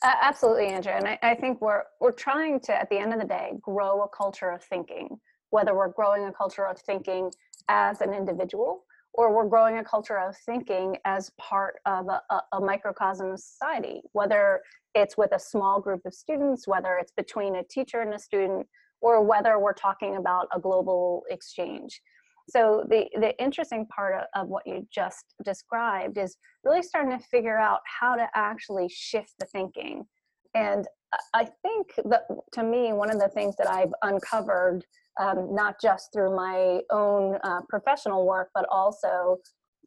Uh, 0.04 0.14
absolutely, 0.22 0.68
Andrew. 0.68 0.92
And 0.92 1.08
I, 1.08 1.18
I 1.24 1.36
think 1.36 1.62
we're 1.62 1.84
we're 2.02 2.12
trying 2.12 2.60
to, 2.62 2.76
at 2.76 2.90
the 2.90 2.98
end 2.98 3.14
of 3.14 3.20
the 3.20 3.26
day, 3.26 3.54
grow 3.62 4.04
a 4.04 4.10
culture 4.10 4.50
of 4.50 4.64
thinking. 4.64 5.10
Whether 5.52 5.74
we're 5.74 5.94
growing 5.94 6.26
a 6.26 6.34
culture 6.34 6.68
of 6.68 6.78
thinking 6.80 7.32
as 7.70 8.02
an 8.02 8.14
individual, 8.14 8.85
or 9.18 9.34
we're 9.34 9.48
growing 9.48 9.78
a 9.78 9.84
culture 9.84 10.20
of 10.20 10.36
thinking 10.46 10.98
as 11.06 11.32
part 11.40 11.76
of 11.86 12.08
a, 12.08 12.22
a, 12.30 12.42
a 12.54 12.62
microcosm 12.62 13.32
of 13.32 13.40
society. 13.40 14.02
Whether 14.12 14.62
it's 14.94 15.18
with 15.18 15.34
a 15.34 15.40
small 15.40 15.80
group 15.80 16.02
of 16.06 16.14
students, 16.14 16.68
whether 16.68 16.98
it's 16.98 17.12
between 17.12 17.56
a 17.56 17.64
teacher 17.64 18.02
and 18.02 18.14
a 18.14 18.20
student, 18.20 18.68
or 19.02 19.24
whether 19.24 19.60
we're 19.60 19.74
talking 19.74 20.18
about 20.18 20.48
a 20.54 20.60
global 20.60 21.24
exchange. 21.30 22.02
So 22.50 22.86
the, 22.90 23.06
the 23.20 23.38
interesting 23.42 23.88
part 23.88 24.16
of, 24.16 24.26
of 24.36 24.48
what 24.50 24.68
you 24.68 24.88
just 24.94 25.34
described 25.44 26.18
is 26.18 26.38
really 26.64 26.84
starting 26.84 27.18
to 27.18 27.26
figure 27.26 27.58
out 27.58 27.80
how 27.86 28.16
to 28.16 28.28
actually 28.36 28.88
shift 28.90 29.34
the 29.40 29.46
thinking. 29.46 30.06
And 30.54 30.88
I 31.34 31.46
think 31.62 31.94
that 32.06 32.24
to 32.54 32.64
me, 32.64 32.94
one 32.94 33.12
of 33.12 33.20
the 33.20 33.30
things 33.30 33.56
that 33.58 33.70
I've 33.70 33.94
uncovered, 34.02 34.86
um, 35.20 35.54
not 35.54 35.76
just 35.82 36.12
through 36.14 36.36
my 36.36 36.82
own 36.92 37.38
uh, 37.44 37.62
professional 37.70 38.26
work, 38.26 38.50
but 38.54 38.66
also 38.72 39.38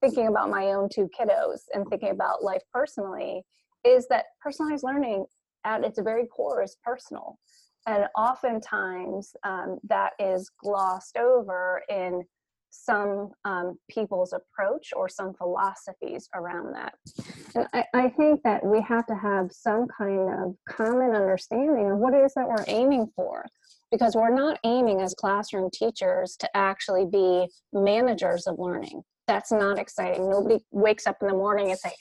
thinking 0.00 0.28
about 0.28 0.50
my 0.50 0.66
own 0.66 0.88
two 0.88 1.08
kiddos 1.18 1.60
and 1.72 1.86
thinking 1.88 2.10
about 2.10 2.42
life 2.42 2.62
personally, 2.72 3.42
is 3.84 4.06
that 4.08 4.26
personalized 4.42 4.84
learning 4.84 5.24
at 5.64 5.84
its 5.84 6.00
very 6.00 6.26
core 6.26 6.62
is 6.62 6.76
personal. 6.84 7.38
And 7.86 8.06
oftentimes 8.16 9.32
um, 9.44 9.78
that 9.88 10.12
is 10.18 10.50
glossed 10.62 11.16
over 11.16 11.82
in 11.88 12.22
some 12.70 13.30
um, 13.44 13.78
people's 13.88 14.32
approach 14.32 14.90
or 14.94 15.08
some 15.08 15.34
philosophies 15.34 16.28
around 16.34 16.74
that. 16.74 16.94
And 17.54 17.66
I, 17.72 17.84
I, 17.94 18.08
think 18.10 18.42
that 18.44 18.64
we 18.64 18.80
have 18.82 19.06
to 19.06 19.14
have 19.14 19.50
some 19.50 19.86
kind 19.96 20.32
of 20.32 20.54
common 20.68 21.14
understanding 21.14 21.90
of 21.90 21.98
what 21.98 22.14
it 22.14 22.24
is 22.24 22.34
that 22.34 22.48
we're 22.48 22.64
aiming 22.66 23.08
for. 23.16 23.44
Because 23.90 24.14
we're 24.14 24.34
not 24.34 24.58
aiming 24.64 25.00
as 25.00 25.14
classroom 25.14 25.70
teachers 25.72 26.36
to 26.40 26.56
actually 26.56 27.06
be 27.06 27.48
managers 27.72 28.46
of 28.46 28.58
learning. 28.58 29.02
That's 29.26 29.50
not 29.50 29.78
exciting. 29.78 30.28
Nobody 30.28 30.62
wakes 30.70 31.06
up 31.06 31.16
in 31.22 31.28
the 31.28 31.34
morning 31.34 31.70
and 31.70 31.78
say, 31.78 31.92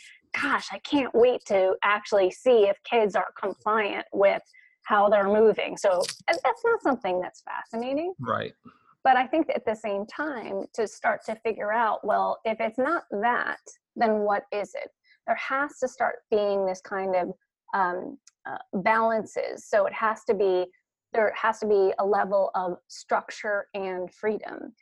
gosh, 0.41 0.67
I 0.73 0.79
can't 0.79 1.13
wait 1.13 1.41
to 1.47 1.75
actually 1.83 2.31
see 2.31 2.67
if 2.67 2.77
kids 2.83 3.15
are 3.15 3.27
compliant 3.39 4.05
with 4.11 4.41
how 4.83 5.09
they're 5.09 5.27
moving. 5.27 5.77
So 5.77 6.01
that's 6.27 6.63
not 6.63 6.81
something 6.81 7.19
that's 7.19 7.41
fascinating. 7.41 8.13
Right. 8.19 8.53
But 9.03 9.15
I 9.15 9.25
think 9.25 9.49
at 9.53 9.65
the 9.65 9.75
same 9.75 10.05
time, 10.05 10.63
to 10.73 10.87
start 10.87 11.21
to 11.25 11.35
figure 11.35 11.71
out, 11.71 12.05
well, 12.05 12.39
if 12.45 12.59
it's 12.59 12.77
not 12.77 13.03
that, 13.11 13.59
then 13.95 14.19
what 14.19 14.43
is 14.51 14.73
it? 14.75 14.89
There 15.25 15.35
has 15.35 15.77
to 15.79 15.87
start 15.87 16.17
being 16.29 16.65
this 16.65 16.81
kind 16.81 17.15
of 17.15 17.33
um, 17.73 18.17
uh, 18.45 18.57
balances. 18.81 19.65
So 19.65 19.85
it 19.85 19.93
has 19.93 20.23
to 20.25 20.33
be, 20.33 20.65
there 21.13 21.33
has 21.41 21.59
to 21.59 21.67
be 21.67 21.93
a 21.99 22.05
level 22.05 22.51
of 22.55 22.77
structure 22.87 23.67
and 23.73 24.13
freedom. 24.13 24.73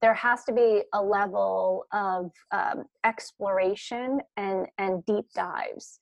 There 0.00 0.14
has 0.14 0.44
to 0.44 0.52
be 0.52 0.82
a 0.92 1.02
level 1.02 1.86
of 1.92 2.30
um, 2.52 2.84
exploration 3.04 4.20
and, 4.36 4.66
and 4.78 5.04
deep 5.06 5.26
dives 5.34 5.98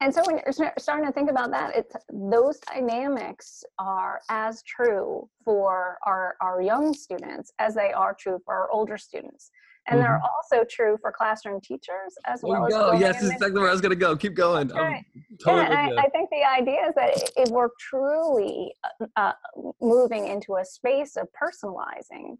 and 0.00 0.14
so 0.14 0.22
when 0.26 0.36
you're 0.36 0.72
starting 0.78 1.06
to 1.06 1.12
think 1.12 1.30
about 1.30 1.50
that 1.50 1.74
it's 1.74 1.94
those 2.12 2.58
dynamics 2.60 3.64
are 3.78 4.20
as 4.30 4.62
true 4.62 5.28
for 5.44 5.98
our, 6.06 6.36
our 6.40 6.62
young 6.62 6.94
students 6.94 7.52
as 7.58 7.74
they 7.74 7.92
are 7.92 8.14
true 8.18 8.38
for 8.44 8.54
our 8.54 8.70
older 8.70 8.96
students 8.96 9.50
and 9.88 9.98
mm-hmm. 9.98 10.04
they're 10.04 10.20
also 10.22 10.64
true 10.68 10.96
for 11.00 11.10
classroom 11.10 11.60
teachers 11.60 12.14
as 12.26 12.40
well 12.42 12.66
as 12.66 12.72
go. 12.72 12.92
yes 12.92 13.20
that's 13.20 13.32
exactly 13.32 13.60
where 13.60 13.68
i 13.68 13.72
was 13.72 13.80
going 13.80 13.90
to 13.90 13.96
go 13.96 14.16
keep 14.16 14.34
going 14.34 14.68
right. 14.68 15.04
totally 15.42 15.64
yeah, 15.64 15.88
I, 15.96 16.06
I, 16.06 16.08
think 16.10 16.30
the 16.30 16.44
idea 16.44 16.86
is 16.88 16.94
that 16.94 17.30
if 17.36 17.48
we're 17.50 17.70
truly 17.78 18.72
uh, 19.00 19.06
uh, 19.16 19.32
moving 19.80 20.28
into 20.28 20.56
a 20.56 20.64
space 20.64 21.16
of 21.16 21.28
personalizing 21.40 22.36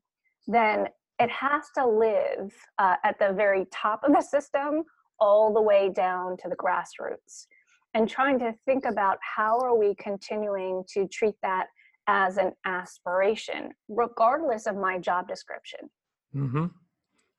then 0.47 0.87
it 1.21 1.31
has 1.31 1.65
to 1.77 1.87
live 1.87 2.53
uh, 2.79 2.95
at 3.03 3.19
the 3.19 3.33
very 3.33 3.67
top 3.73 4.05
of 4.05 4.13
the 4.13 4.23
system 4.23 4.85
all 5.21 5.53
the 5.53 5.61
way 5.61 5.91
down 5.91 6.37
to 6.37 6.49
the 6.49 6.57
grassroots 6.57 7.47
and 7.95 8.09
trying 8.09 8.39
to 8.39 8.55
think 8.67 8.85
about 8.85 9.19
how 9.23 9.59
are 9.61 9.77
we 9.77 9.95
continuing 9.97 10.85
to 10.93 11.07
treat 11.09 11.35
that 11.43 11.67
as 12.07 12.37
an 12.39 12.53
aspiration 12.65 13.71
regardless 13.89 14.67
of 14.67 14.77
my 14.77 14.99
job 14.99 15.29
description 15.29 15.81
mm-hmm. 16.35 16.67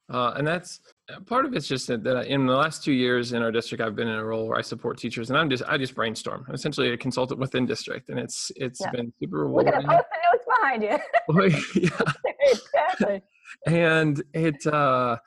Uh, 0.09 0.33
and 0.37 0.47
that's 0.47 0.79
part 1.27 1.45
of 1.45 1.53
it's 1.53 1.67
just 1.67 1.85
that, 1.87 2.03
that, 2.03 2.25
in 2.25 2.47
the 2.47 2.55
last 2.55 2.83
two 2.83 2.91
years 2.91 3.33
in 3.33 3.43
our 3.43 3.51
district, 3.51 3.83
I've 3.83 3.95
been 3.95 4.07
in 4.07 4.15
a 4.15 4.25
role 4.25 4.47
where 4.47 4.57
I 4.57 4.61
support 4.61 4.97
teachers, 4.97 5.29
and 5.29 5.37
I'm 5.37 5.49
just 5.49 5.61
I 5.67 5.77
just 5.77 5.93
brainstorm. 5.93 6.45
I'm 6.47 6.55
essentially 6.55 6.91
a 6.93 6.97
consultant 6.97 7.39
within 7.39 7.67
district, 7.67 8.09
and 8.09 8.17
it's 8.17 8.51
it's 8.55 8.81
yeah. 8.81 8.89
been 8.89 9.13
super 9.21 9.45
rewarding. 9.45 9.73
Look 9.73 9.83
at 9.83 9.87
the 9.87 10.17
notes 10.31 10.45
behind 10.47 10.83
you. 10.83 11.79
yeah. 11.83 12.11
exactly. 12.51 13.21
And 13.67 14.23
it 14.33 14.65
uh, 14.65 15.17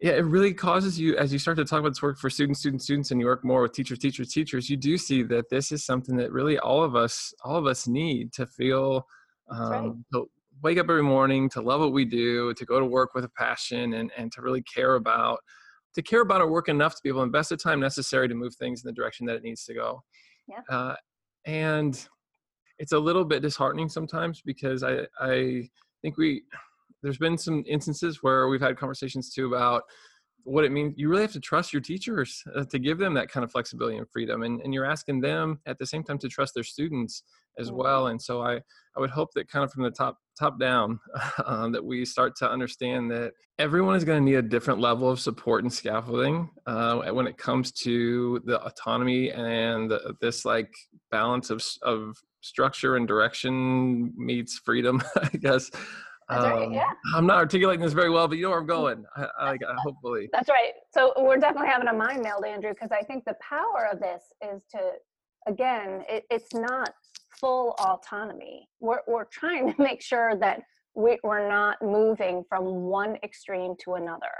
yeah 0.00 0.12
it 0.12 0.24
really 0.24 0.52
causes 0.52 0.98
you 0.98 1.16
as 1.16 1.32
you 1.32 1.38
start 1.38 1.56
to 1.56 1.64
talk 1.64 1.80
about 1.80 1.90
this 1.90 2.02
work 2.02 2.18
for 2.18 2.28
students 2.28 2.60
students 2.60 2.84
students 2.84 3.10
and 3.10 3.20
you 3.20 3.26
work 3.26 3.44
more 3.44 3.62
with 3.62 3.72
teachers 3.72 3.98
teachers 3.98 4.32
teachers 4.32 4.68
you 4.68 4.76
do 4.76 4.98
see 4.98 5.22
that 5.22 5.48
this 5.50 5.72
is 5.72 5.84
something 5.84 6.16
that 6.16 6.32
really 6.32 6.58
all 6.58 6.82
of 6.82 6.94
us 6.94 7.32
all 7.44 7.56
of 7.56 7.66
us 7.66 7.86
need 7.86 8.32
to 8.32 8.46
feel 8.46 9.06
um, 9.50 9.70
right. 9.70 9.92
to 10.12 10.26
wake 10.62 10.78
up 10.78 10.88
every 10.88 11.02
morning 11.02 11.48
to 11.48 11.60
love 11.60 11.80
what 11.80 11.92
we 11.92 12.04
do 12.04 12.52
to 12.54 12.64
go 12.64 12.78
to 12.78 12.86
work 12.86 13.14
with 13.14 13.24
a 13.24 13.30
passion 13.30 13.94
and, 13.94 14.10
and 14.16 14.32
to 14.32 14.42
really 14.42 14.62
care 14.62 14.96
about 14.96 15.38
to 15.94 16.02
care 16.02 16.20
about 16.20 16.42
our 16.42 16.50
work 16.50 16.68
enough 16.68 16.94
to 16.94 17.00
be 17.02 17.08
able 17.08 17.20
to 17.20 17.24
invest 17.24 17.48
the 17.48 17.56
time 17.56 17.80
necessary 17.80 18.28
to 18.28 18.34
move 18.34 18.54
things 18.56 18.84
in 18.84 18.88
the 18.88 18.92
direction 18.92 19.24
that 19.26 19.36
it 19.36 19.42
needs 19.42 19.64
to 19.64 19.74
go 19.74 20.02
yeah. 20.48 20.60
Uh, 20.70 20.94
and 21.46 22.06
it's 22.78 22.92
a 22.92 22.98
little 22.98 23.24
bit 23.24 23.40
disheartening 23.40 23.88
sometimes 23.88 24.42
because 24.44 24.82
i 24.82 25.06
i 25.20 25.68
think 26.02 26.18
we 26.18 26.42
there's 27.02 27.18
been 27.18 27.38
some 27.38 27.64
instances 27.66 28.18
where 28.22 28.48
we've 28.48 28.60
had 28.60 28.76
conversations 28.76 29.32
too 29.32 29.46
about 29.46 29.82
what 30.46 30.64
it 30.64 30.70
means 30.70 30.94
you 30.96 31.08
really 31.08 31.22
have 31.22 31.32
to 31.32 31.40
trust 31.40 31.72
your 31.72 31.82
teachers 31.82 32.42
uh, 32.54 32.64
to 32.64 32.78
give 32.78 32.98
them 32.98 33.12
that 33.14 33.28
kind 33.28 33.42
of 33.42 33.50
flexibility 33.50 33.96
and 33.96 34.08
freedom 34.08 34.42
and, 34.44 34.60
and 34.60 34.72
you're 34.72 34.84
asking 34.84 35.20
them 35.20 35.58
at 35.66 35.76
the 35.78 35.84
same 35.84 36.04
time 36.04 36.18
to 36.18 36.28
trust 36.28 36.54
their 36.54 36.62
students 36.62 37.24
as 37.58 37.72
well 37.72 38.06
and 38.06 38.22
so 38.22 38.42
i 38.42 38.54
i 38.54 39.00
would 39.00 39.10
hope 39.10 39.28
that 39.34 39.48
kind 39.48 39.64
of 39.64 39.72
from 39.72 39.82
the 39.82 39.90
top 39.90 40.18
top 40.38 40.60
down 40.60 41.00
um, 41.46 41.72
that 41.72 41.84
we 41.84 42.04
start 42.04 42.36
to 42.36 42.48
understand 42.48 43.10
that 43.10 43.32
everyone 43.58 43.96
is 43.96 44.04
going 44.04 44.20
to 44.20 44.24
need 44.24 44.36
a 44.36 44.42
different 44.42 44.78
level 44.78 45.10
of 45.10 45.18
support 45.18 45.64
and 45.64 45.72
scaffolding 45.72 46.48
uh, 46.66 47.00
when 47.10 47.26
it 47.26 47.36
comes 47.36 47.72
to 47.72 48.40
the 48.44 48.62
autonomy 48.62 49.32
and 49.32 49.90
the, 49.90 50.14
this 50.20 50.44
like 50.44 50.72
balance 51.10 51.50
of 51.50 51.60
of 51.82 52.16
structure 52.40 52.94
and 52.94 53.08
direction 53.08 54.12
meets 54.16 54.60
freedom 54.60 55.02
i 55.16 55.28
guess 55.38 55.72
um. 56.28 56.72
Yeah. 56.72 56.90
I'm 57.14 57.26
not 57.26 57.36
articulating 57.38 57.84
this 57.84 57.92
very 57.92 58.10
well, 58.10 58.26
but 58.28 58.36
you 58.38 58.44
know 58.44 58.50
where 58.50 58.60
I'm 58.60 58.66
going. 58.78 59.04
I, 59.16 59.26
I, 59.38 59.50
I 59.52 59.74
hopefully. 59.78 60.28
That's 60.32 60.48
right. 60.48 60.72
So 60.92 61.12
we're 61.18 61.38
definitely 61.38 61.68
having 61.68 61.88
a 61.88 61.92
mind 61.92 62.22
meld, 62.22 62.44
Andrew, 62.44 62.70
because 62.70 62.90
I 62.92 63.02
think 63.02 63.24
the 63.24 63.36
power 63.40 63.88
of 63.92 64.00
this 64.00 64.24
is 64.42 64.62
to, 64.72 64.92
again, 65.46 66.04
it, 66.08 66.24
it's 66.30 66.52
not 66.54 66.92
full 67.40 67.74
autonomy. 67.78 68.68
We're, 68.80 69.00
we're 69.06 69.24
trying 69.24 69.72
to 69.72 69.82
make 69.82 70.02
sure 70.02 70.36
that 70.36 70.62
we, 70.94 71.18
we're 71.22 71.48
not 71.48 71.76
moving 71.82 72.42
from 72.48 72.64
one 72.64 73.16
extreme 73.22 73.74
to 73.84 73.94
another. 73.94 74.32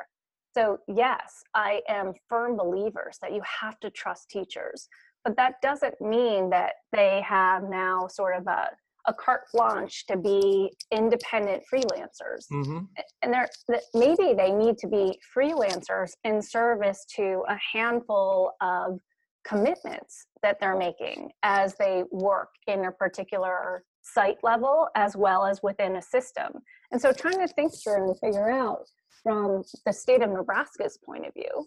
So, 0.55 0.79
yes, 0.89 1.43
I 1.55 1.83
am 1.87 2.15
firm 2.31 2.57
believers 2.57 3.19
that 3.21 3.35
you 3.35 3.43
have 3.61 3.79
to 3.81 3.91
trust 3.91 4.31
teachers, 4.31 4.89
but 5.23 5.37
that 5.37 5.61
doesn't 5.61 6.01
mean 6.01 6.49
that 6.51 6.73
they 6.93 7.23
have 7.27 7.65
now 7.65 8.07
sort 8.09 8.37
of 8.37 8.47
a, 8.47 8.71
a 9.07 9.15
carte 9.15 9.45
blanche 9.53 10.05
to 10.07 10.17
be 10.17 10.73
independent 10.91 11.63
freelancers. 11.73 12.47
Mm-hmm. 12.53 12.79
And 13.23 13.33
they're, 13.33 13.49
maybe 13.95 14.35
they 14.35 14.51
need 14.51 14.79
to 14.79 14.89
be 14.89 15.19
freelancers 15.37 16.13
in 16.25 16.43
service 16.43 17.05
to 17.17 17.43
a 17.49 17.57
handful 17.73 18.53
of 18.61 19.01
commitments 19.47 20.27
that 20.43 20.59
they're 20.61 20.77
making 20.77 21.31
as 21.43 21.75
they 21.77 22.03
work 22.11 22.49
in 22.67 22.87
a 22.87 22.93
particular 22.93 23.85
site 24.03 24.39
level 24.43 24.89
as 24.97 25.17
well 25.17 25.47
as 25.47 25.61
within 25.63 25.97
a 25.97 26.03
system. 26.03 26.53
And 26.93 27.01
so 27.01 27.13
trying 27.13 27.39
to 27.39 27.49
think 27.49 27.73
through 27.83 28.09
and 28.09 28.19
figure 28.19 28.51
out 28.51 28.87
from 29.23 29.63
the 29.85 29.93
state 29.93 30.23
of 30.23 30.31
Nebraska's 30.31 30.99
point 31.05 31.27
of 31.27 31.35
view, 31.35 31.67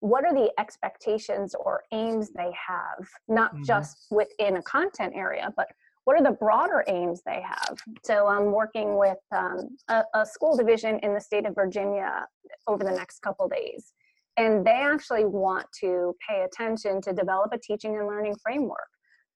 what 0.00 0.24
are 0.24 0.34
the 0.34 0.50
expectations 0.58 1.54
or 1.58 1.82
aims 1.92 2.30
they 2.30 2.52
have, 2.68 3.08
not 3.28 3.54
mm-hmm. 3.54 3.64
just 3.64 4.06
within 4.10 4.58
a 4.58 4.62
content 4.62 5.14
area, 5.16 5.52
but 5.56 5.68
what 6.04 6.18
are 6.18 6.22
the 6.22 6.36
broader 6.36 6.84
aims 6.86 7.22
they 7.24 7.42
have? 7.42 7.78
So 8.04 8.26
I'm 8.26 8.52
working 8.52 8.98
with 8.98 9.18
um, 9.34 9.76
a, 9.88 10.02
a, 10.14 10.26
school 10.26 10.56
division 10.56 10.98
in 11.02 11.14
the 11.14 11.20
state 11.20 11.46
of 11.46 11.54
Virginia 11.54 12.26
over 12.66 12.84
the 12.84 12.90
next 12.90 13.20
couple 13.20 13.48
days. 13.48 13.92
And 14.36 14.66
they 14.66 14.70
actually 14.70 15.24
want 15.24 15.66
to 15.80 16.14
pay 16.28 16.42
attention 16.42 17.00
to 17.02 17.12
develop 17.12 17.52
a 17.52 17.58
teaching 17.58 17.96
and 17.96 18.06
learning 18.06 18.34
framework. 18.42 18.88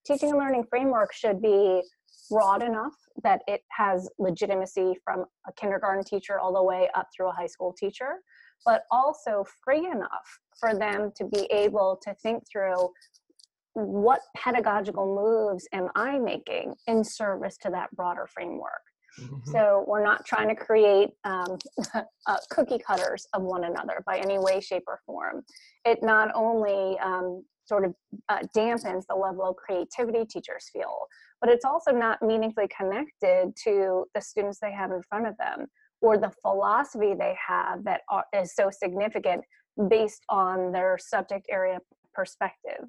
Teaching 0.07 0.31
and 0.31 0.38
learning 0.38 0.64
framework 0.68 1.12
should 1.12 1.40
be 1.40 1.83
broad 2.31 2.62
enough 2.62 2.94
that 3.22 3.42
it 3.46 3.62
has 3.70 4.09
legitimacy 4.18 4.94
from 5.04 5.24
a 5.46 5.52
kindergarten 5.54 6.04
teacher 6.04 6.38
all 6.38 6.52
the 6.52 6.62
way 6.62 6.88
up 6.94 7.07
through 7.14 7.28
a 7.28 7.33
high 7.33 7.46
school 7.46 7.74
teacher, 7.78 8.16
but 8.66 8.83
also 8.90 9.44
free 9.64 9.87
enough 9.87 10.38
for 10.59 10.74
them 10.74 11.12
to 11.16 11.24
be 11.24 11.46
able 11.50 11.98
to 12.02 12.14
think 12.22 12.42
through 12.50 12.90
what 13.74 14.20
pedagogical 14.37 15.07
moves 15.07 15.66
am 15.72 15.88
I 15.94 16.18
making 16.18 16.74
in 16.87 17.04
service 17.04 17.57
to 17.62 17.70
that 17.70 17.90
broader 17.94 18.26
framework? 18.26 18.83
Mm-hmm. 19.20 19.50
So 19.50 19.85
we're 19.87 20.04
not 20.04 20.24
trying 20.24 20.48
to 20.48 20.54
create 20.54 21.11
um, 21.24 21.59
uh, 21.94 22.37
cookie 22.50 22.78
cutters 22.78 23.26
of 23.35 23.42
one 23.42 23.64
another 23.64 24.02
by 24.07 24.18
any 24.18 24.38
way, 24.38 24.61
shape, 24.61 24.85
or 24.87 25.00
form. 25.07 25.42
It 25.85 25.98
not 26.02 26.31
only 26.35 26.98
um, 26.98 27.44
sort 27.64 27.85
of 27.85 27.94
uh, 28.28 28.40
dampens 28.57 29.04
the 29.09 29.14
level 29.14 29.44
of 29.44 29.57
creativity 29.57 30.24
teachers 30.24 30.70
feel, 30.72 31.07
but 31.40 31.50
it's 31.50 31.64
also 31.64 31.92
not 31.92 32.22
meaningfully 32.22 32.68
connected 32.76 33.54
to 33.64 34.04
the 34.14 34.20
students 34.20 34.59
they 34.61 34.72
have 34.72 34.90
in 34.90 35.02
front 35.09 35.26
of 35.26 35.37
them 35.38 35.66
or 36.00 36.16
the 36.16 36.33
philosophy 36.42 37.14
they 37.18 37.35
have 37.46 37.85
that 37.85 38.02
are, 38.09 38.24
is 38.33 38.54
so 38.54 38.70
significant 38.70 39.42
based 39.88 40.22
on 40.28 40.72
their 40.72 40.96
subject 41.00 41.46
area 41.50 41.78
perspective. 42.14 42.85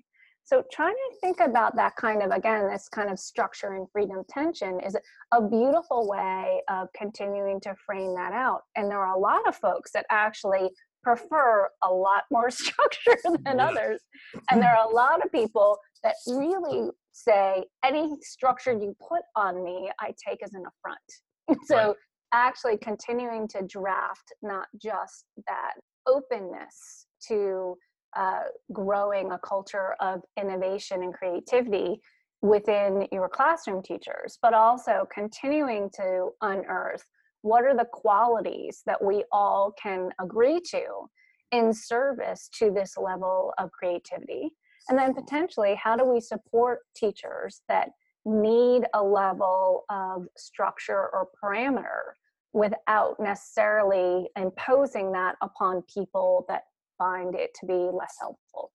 So 0.49 0.63
trying 0.71 0.95
to 0.95 1.17
think 1.21 1.41
about 1.41 1.75
that 1.75 1.95
kind 1.95 2.23
of, 2.23 2.31
again, 2.31 2.67
this 2.67 2.89
kind 2.89 3.11
of 3.11 3.19
structure 3.19 3.73
and 3.73 3.87
freedom 3.91 4.23
tension 4.27 4.79
is 4.79 4.97
a 5.31 5.47
beautiful 5.47 6.09
way 6.09 6.63
of 6.67 6.87
continuing 6.97 7.61
to 7.61 7.75
frame 7.85 8.15
that 8.15 8.33
out. 8.33 8.61
And 8.75 8.89
there 8.89 8.97
are 8.97 9.15
a 9.15 9.19
lot 9.19 9.47
of 9.47 9.55
folks 9.55 9.91
that 9.91 10.07
actually 10.09 10.71
prefer 11.03 11.69
a 11.83 11.93
lot 11.93 12.23
more 12.31 12.49
structure 12.49 13.15
than 13.45 13.59
others. 13.59 14.01
And 14.49 14.59
there 14.59 14.75
are 14.75 14.89
a 14.89 14.91
lot 14.91 15.23
of 15.23 15.31
people 15.31 15.77
that 16.01 16.15
really 16.27 16.89
say, 17.11 17.65
any 17.85 18.17
structure 18.21 18.71
you 18.71 18.95
put 19.07 19.21
on 19.35 19.63
me, 19.63 19.91
I 19.99 20.15
take 20.27 20.41
as 20.41 20.55
an 20.55 20.63
affront. 20.65 21.59
so 21.67 21.75
right. 21.89 21.95
actually 22.33 22.77
continuing 22.79 23.47
to 23.49 23.61
draft 23.67 24.33
not 24.41 24.65
just 24.81 25.25
that 25.45 25.73
openness 26.07 27.05
to 27.27 27.77
uh, 28.15 28.43
growing 28.73 29.31
a 29.31 29.39
culture 29.39 29.95
of 29.99 30.21
innovation 30.37 31.03
and 31.03 31.13
creativity 31.13 32.01
within 32.41 33.07
your 33.11 33.27
classroom 33.27 33.81
teachers, 33.83 34.37
but 34.41 34.53
also 34.53 35.05
continuing 35.13 35.89
to 35.95 36.29
unearth 36.41 37.03
what 37.41 37.63
are 37.63 37.75
the 37.75 37.87
qualities 37.91 38.81
that 38.85 39.03
we 39.03 39.23
all 39.31 39.73
can 39.81 40.09
agree 40.19 40.59
to 40.59 40.83
in 41.51 41.73
service 41.73 42.49
to 42.53 42.71
this 42.71 42.95
level 42.97 43.53
of 43.57 43.71
creativity. 43.71 44.49
And 44.89 44.97
then 44.97 45.13
potentially, 45.13 45.75
how 45.81 45.95
do 45.95 46.05
we 46.05 46.19
support 46.19 46.79
teachers 46.95 47.61
that 47.67 47.89
need 48.25 48.85
a 48.93 49.03
level 49.03 49.83
of 49.89 50.27
structure 50.37 51.09
or 51.13 51.27
parameter 51.41 52.13
without 52.53 53.19
necessarily 53.19 54.27
imposing 54.35 55.11
that 55.11 55.35
upon 55.41 55.83
people 55.93 56.45
that 56.47 56.63
find 56.99 57.33
it 57.33 57.49
to 57.59 57.65
be 57.65 57.73
less 57.73 58.15
helpful. 58.19 58.71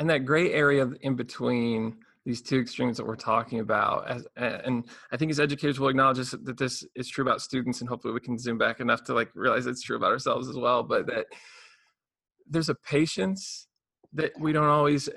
And 0.00 0.10
that 0.10 0.24
gray 0.24 0.52
area 0.52 0.90
in 1.02 1.14
between 1.14 1.98
these 2.24 2.42
two 2.42 2.58
extremes 2.58 2.96
that 2.96 3.06
we're 3.06 3.14
talking 3.14 3.60
about, 3.60 4.08
as, 4.08 4.26
and 4.36 4.88
I 5.12 5.16
think 5.16 5.30
as 5.30 5.38
educators 5.38 5.78
will 5.78 5.88
acknowledge 5.88 6.18
this, 6.18 6.30
that 6.30 6.58
this 6.58 6.84
is 6.96 7.08
true 7.08 7.22
about 7.22 7.42
students, 7.42 7.80
and 7.80 7.88
hopefully 7.88 8.14
we 8.14 8.20
can 8.20 8.38
zoom 8.38 8.58
back 8.58 8.80
enough 8.80 9.04
to 9.04 9.14
like 9.14 9.30
realize 9.34 9.66
it's 9.66 9.82
true 9.82 9.96
about 9.96 10.12
ourselves 10.12 10.48
as 10.48 10.56
well. 10.56 10.82
But 10.82 11.06
that 11.06 11.26
there's 12.48 12.68
a 12.68 12.74
patience 12.74 13.68
that 14.14 14.32
we 14.38 14.52
don't 14.52 14.68
always 14.68 15.08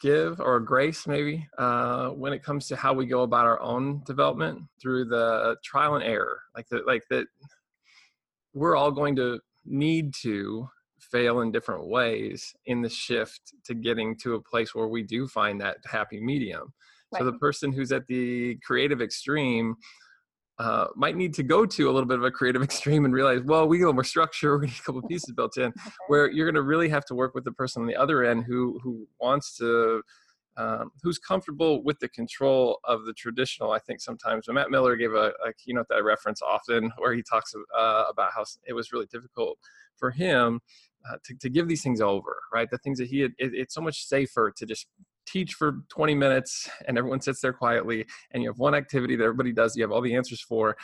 give 0.00 0.40
or 0.40 0.60
grace 0.60 1.06
maybe 1.06 1.46
uh, 1.58 2.08
when 2.10 2.32
it 2.32 2.42
comes 2.42 2.66
to 2.66 2.76
how 2.76 2.92
we 2.92 3.06
go 3.06 3.22
about 3.22 3.46
our 3.46 3.60
own 3.60 4.02
development 4.06 4.62
through 4.80 5.04
the 5.04 5.56
trial 5.62 5.94
and 5.94 6.04
error 6.04 6.40
like 6.56 6.66
that 6.70 6.86
like 6.86 7.02
that 7.10 7.26
we're 8.54 8.74
all 8.74 8.90
going 8.90 9.14
to 9.14 9.38
need 9.66 10.14
to 10.14 10.66
fail 11.10 11.40
in 11.40 11.52
different 11.52 11.86
ways 11.86 12.54
in 12.66 12.82
the 12.82 12.88
shift 12.88 13.52
to 13.64 13.74
getting 13.74 14.16
to 14.18 14.34
a 14.34 14.40
place 14.40 14.74
where 14.74 14.88
we 14.88 15.02
do 15.02 15.26
find 15.26 15.60
that 15.60 15.78
happy 15.84 16.20
medium. 16.20 16.72
Right. 17.12 17.20
So 17.20 17.24
the 17.24 17.38
person 17.38 17.72
who's 17.72 17.92
at 17.92 18.06
the 18.06 18.56
creative 18.64 19.00
extreme 19.02 19.76
uh, 20.60 20.88
might 20.94 21.16
need 21.16 21.32
to 21.32 21.42
go 21.42 21.64
to 21.64 21.88
a 21.88 21.92
little 21.92 22.06
bit 22.06 22.18
of 22.18 22.24
a 22.24 22.30
creative 22.30 22.62
extreme 22.70 23.04
and 23.04 23.14
realize, 23.14 23.40
well, 23.42 23.66
we 23.66 23.78
need 23.78 23.84
more 23.84 24.04
structure, 24.04 24.58
we 24.58 24.66
need 24.66 24.76
a 24.78 24.82
couple 24.82 25.02
pieces 25.02 25.32
built 25.34 25.56
in, 25.56 25.72
where 26.08 26.30
you're 26.30 26.46
going 26.46 26.54
to 26.54 26.62
really 26.62 26.88
have 26.88 27.04
to 27.06 27.14
work 27.14 27.34
with 27.34 27.44
the 27.44 27.52
person 27.52 27.82
on 27.82 27.88
the 27.88 27.96
other 27.96 28.24
end 28.24 28.44
who 28.44 28.78
who 28.82 29.06
wants 29.20 29.56
to. 29.56 30.02
Um, 30.56 30.90
who's 31.02 31.18
comfortable 31.18 31.82
with 31.84 31.98
the 32.00 32.08
control 32.08 32.80
of 32.84 33.04
the 33.06 33.14
traditional. 33.14 33.70
I 33.70 33.78
think 33.78 34.00
sometimes 34.00 34.46
when 34.46 34.56
Matt 34.56 34.70
Miller 34.70 34.96
gave 34.96 35.14
a, 35.14 35.32
a 35.46 35.54
keynote 35.56 35.86
that 35.88 35.94
I 35.94 36.00
reference 36.00 36.42
often, 36.42 36.90
where 36.98 37.14
he 37.14 37.22
talks 37.22 37.54
uh, 37.54 38.04
about 38.10 38.32
how 38.34 38.44
it 38.66 38.72
was 38.72 38.92
really 38.92 39.06
difficult 39.06 39.56
for 39.96 40.10
him 40.10 40.60
uh, 41.08 41.16
to, 41.24 41.34
to 41.34 41.48
give 41.48 41.68
these 41.68 41.82
things 41.82 42.00
over, 42.00 42.36
right? 42.52 42.68
The 42.70 42.78
things 42.78 42.98
that 42.98 43.08
he 43.08 43.20
had, 43.20 43.32
it, 43.38 43.52
it's 43.54 43.74
so 43.74 43.80
much 43.80 44.06
safer 44.06 44.52
to 44.56 44.66
just 44.66 44.86
teach 45.26 45.54
for 45.54 45.84
20 45.90 46.14
minutes 46.14 46.68
and 46.88 46.98
everyone 46.98 47.20
sits 47.20 47.40
there 47.40 47.52
quietly 47.52 48.04
and 48.32 48.42
you 48.42 48.48
have 48.48 48.58
one 48.58 48.74
activity 48.74 49.14
that 49.14 49.22
everybody 49.22 49.52
does 49.52 49.76
you 49.76 49.82
have 49.82 49.92
all 49.92 50.00
the 50.00 50.14
answers 50.14 50.40
for 50.40 50.76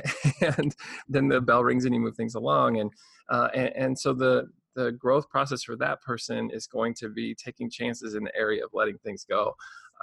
and 0.58 0.74
then 1.08 1.28
the 1.28 1.40
bell 1.40 1.64
rings 1.64 1.84
and 1.84 1.94
you 1.94 2.00
move 2.00 2.16
things 2.16 2.34
along 2.34 2.80
and 2.80 2.92
uh, 3.30 3.48
and, 3.54 3.72
and 3.76 3.98
so 3.98 4.12
the 4.12 4.46
the 4.74 4.92
growth 4.92 5.28
process 5.28 5.62
for 5.62 5.76
that 5.76 6.00
person 6.02 6.50
is 6.52 6.66
going 6.66 6.94
to 6.94 7.08
be 7.08 7.34
taking 7.34 7.70
chances 7.70 8.14
in 8.14 8.24
the 8.24 8.36
area 8.36 8.64
of 8.64 8.70
letting 8.72 8.98
things 8.98 9.24
go 9.28 9.54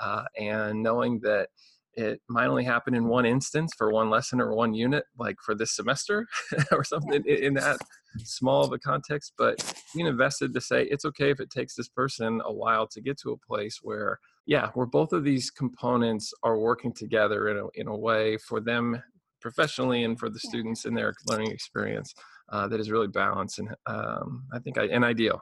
uh, 0.01 0.23
and 0.39 0.81
knowing 0.81 1.19
that 1.21 1.49
it 1.93 2.21
might 2.29 2.47
only 2.47 2.63
happen 2.63 2.93
in 2.93 3.07
one 3.07 3.25
instance 3.25 3.73
for 3.77 3.91
one 3.91 4.09
lesson 4.09 4.39
or 4.39 4.55
one 4.55 4.73
unit 4.73 5.03
like 5.17 5.35
for 5.43 5.53
this 5.53 5.75
semester 5.75 6.25
or 6.71 6.83
something 6.83 7.21
yeah. 7.25 7.35
in 7.35 7.53
that 7.53 7.77
small 8.19 8.63
of 8.63 8.71
a 8.71 8.79
context 8.79 9.33
but 9.37 9.57
being 9.93 10.07
invested 10.07 10.53
to 10.53 10.61
say 10.61 10.83
it's 10.85 11.05
okay 11.05 11.31
if 11.31 11.39
it 11.39 11.49
takes 11.49 11.75
this 11.75 11.89
person 11.89 12.41
a 12.45 12.53
while 12.53 12.87
to 12.87 13.01
get 13.01 13.17
to 13.17 13.31
a 13.31 13.37
place 13.37 13.79
where 13.81 14.19
yeah 14.45 14.69
where 14.73 14.85
both 14.85 15.11
of 15.11 15.23
these 15.23 15.51
components 15.51 16.33
are 16.43 16.57
working 16.57 16.93
together 16.93 17.49
in 17.49 17.57
a, 17.57 17.81
in 17.81 17.87
a 17.87 17.97
way 17.97 18.37
for 18.37 18.61
them 18.61 19.01
professionally 19.41 20.03
and 20.03 20.19
for 20.19 20.29
the 20.29 20.39
students 20.39 20.85
in 20.85 20.93
their 20.93 21.13
learning 21.27 21.51
experience 21.51 22.13
uh, 22.51 22.67
that 22.67 22.79
is 22.79 22.91
really 22.91 23.07
balanced 23.07 23.59
and 23.59 23.69
um, 23.87 24.43
i 24.53 24.59
think 24.59 24.77
I, 24.77 24.85
and 24.85 25.03
ideal 25.03 25.41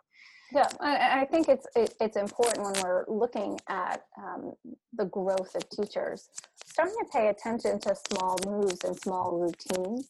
yeah, 0.51 0.67
I, 0.79 1.21
I 1.21 1.25
think 1.25 1.47
it's 1.47 1.67
it, 1.75 1.93
it's 2.01 2.17
important 2.17 2.63
when 2.63 2.73
we're 2.83 3.05
looking 3.07 3.59
at 3.69 4.05
um, 4.17 4.53
the 4.93 5.05
growth 5.05 5.53
of 5.55 5.69
teachers, 5.69 6.29
starting 6.65 6.95
to 6.99 7.05
pay 7.13 7.27
attention 7.27 7.79
to 7.81 7.95
small 8.09 8.37
moves 8.45 8.83
and 8.83 8.97
small 8.99 9.37
routines. 9.37 10.07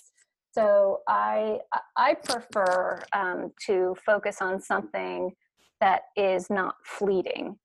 So 0.51 1.01
I 1.07 1.59
I 1.97 2.13
prefer 2.13 3.01
um, 3.11 3.51
to 3.67 3.95
focus 4.05 4.41
on 4.41 4.61
something 4.61 5.31
that 5.81 6.03
is 6.15 6.49
not 6.49 6.75
fleeting. 6.85 7.57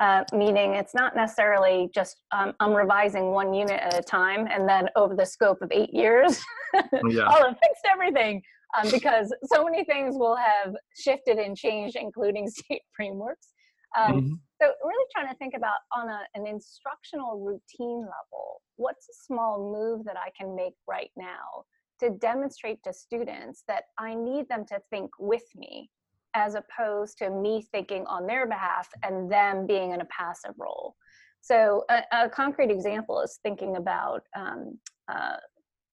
Uh, 0.00 0.24
meaning 0.32 0.74
it's 0.74 0.92
not 0.92 1.14
necessarily 1.14 1.88
just 1.94 2.16
um, 2.32 2.52
I'm 2.58 2.72
revising 2.72 3.30
one 3.30 3.54
unit 3.54 3.80
at 3.80 3.96
a 3.96 4.02
time 4.02 4.48
and 4.50 4.68
then 4.68 4.88
over 4.96 5.14
the 5.14 5.24
scope 5.24 5.62
of 5.62 5.70
eight 5.70 5.94
years, 5.94 6.42
yeah. 7.08 7.22
I'll 7.22 7.46
have 7.46 7.56
fixed 7.62 7.86
everything 7.92 8.42
um, 8.76 8.90
because 8.90 9.34
so 9.44 9.64
many 9.64 9.84
things 9.84 10.16
will 10.16 10.36
have 10.36 10.74
shifted 10.96 11.38
and 11.38 11.56
changed, 11.56 11.96
including 11.96 12.48
state 12.50 12.82
frameworks. 12.96 13.48
Um, 13.96 14.12
mm-hmm. 14.12 14.34
So 14.60 14.72
really 14.84 15.06
trying 15.14 15.32
to 15.32 15.38
think 15.38 15.54
about 15.56 15.76
on 15.96 16.08
a, 16.08 16.20
an 16.34 16.46
instructional 16.46 17.40
routine 17.40 18.00
level, 18.00 18.62
what's 18.76 19.08
a 19.08 19.14
small 19.26 19.72
move 19.72 20.04
that 20.04 20.16
I 20.16 20.30
can 20.38 20.54
make 20.54 20.74
right 20.88 21.10
now 21.16 21.64
to 22.00 22.10
demonstrate 22.10 22.82
to 22.84 22.92
students 22.92 23.62
that 23.68 23.84
I 23.98 24.14
need 24.14 24.48
them 24.48 24.64
to 24.66 24.80
think 24.90 25.10
with 25.18 25.44
me 25.54 25.90
as 26.34 26.56
opposed 26.56 27.18
to 27.18 27.30
me 27.30 27.66
thinking 27.70 28.04
on 28.06 28.26
their 28.26 28.46
behalf 28.46 28.88
and 29.04 29.30
them 29.30 29.66
being 29.66 29.92
in 29.92 30.00
a 30.00 30.06
passive 30.06 30.54
role. 30.58 30.96
So 31.40 31.84
a, 31.90 32.02
a 32.24 32.28
concrete 32.28 32.70
example 32.70 33.20
is 33.20 33.38
thinking 33.42 33.76
about 33.76 34.22
um, 34.36 34.78
uh, 35.08 35.36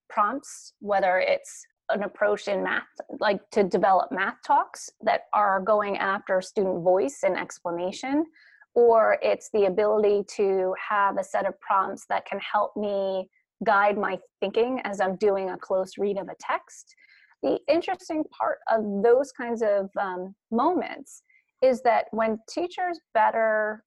prompts, 0.10 0.74
whether 0.80 1.20
it's 1.20 1.64
an 1.94 2.04
approach 2.04 2.48
in 2.48 2.64
math, 2.64 2.88
like 3.20 3.40
to 3.52 3.64
develop 3.64 4.12
math 4.12 4.38
talks 4.46 4.90
that 5.02 5.22
are 5.34 5.60
going 5.60 5.98
after 5.98 6.42
student 6.42 6.84
voice 6.84 7.20
and 7.24 7.38
explanation, 7.38 8.26
or 8.74 9.18
it's 9.22 9.50
the 9.54 9.66
ability 9.66 10.24
to 10.36 10.74
have 10.90 11.18
a 11.18 11.24
set 11.24 11.46
of 11.46 11.60
prompts 11.60 12.06
that 12.08 12.26
can 12.26 12.40
help 12.40 12.76
me 12.76 13.30
guide 13.64 13.98
my 13.98 14.18
thinking 14.40 14.82
as 14.84 15.00
I'm 15.00 15.16
doing 15.18 15.50
a 15.50 15.58
close 15.58 15.98
read 15.98 16.18
of 16.18 16.30
a 16.30 16.36
text. 16.40 16.96
The 17.44 17.60
interesting 17.68 18.24
part 18.38 18.60
of 18.72 19.04
those 19.04 19.32
kinds 19.32 19.62
of 19.62 19.90
um, 20.00 20.36
moments 20.52 21.24
is 21.62 21.82
that 21.84 22.06
when 22.12 22.40
teachers 22.50 23.00
better 23.14 23.84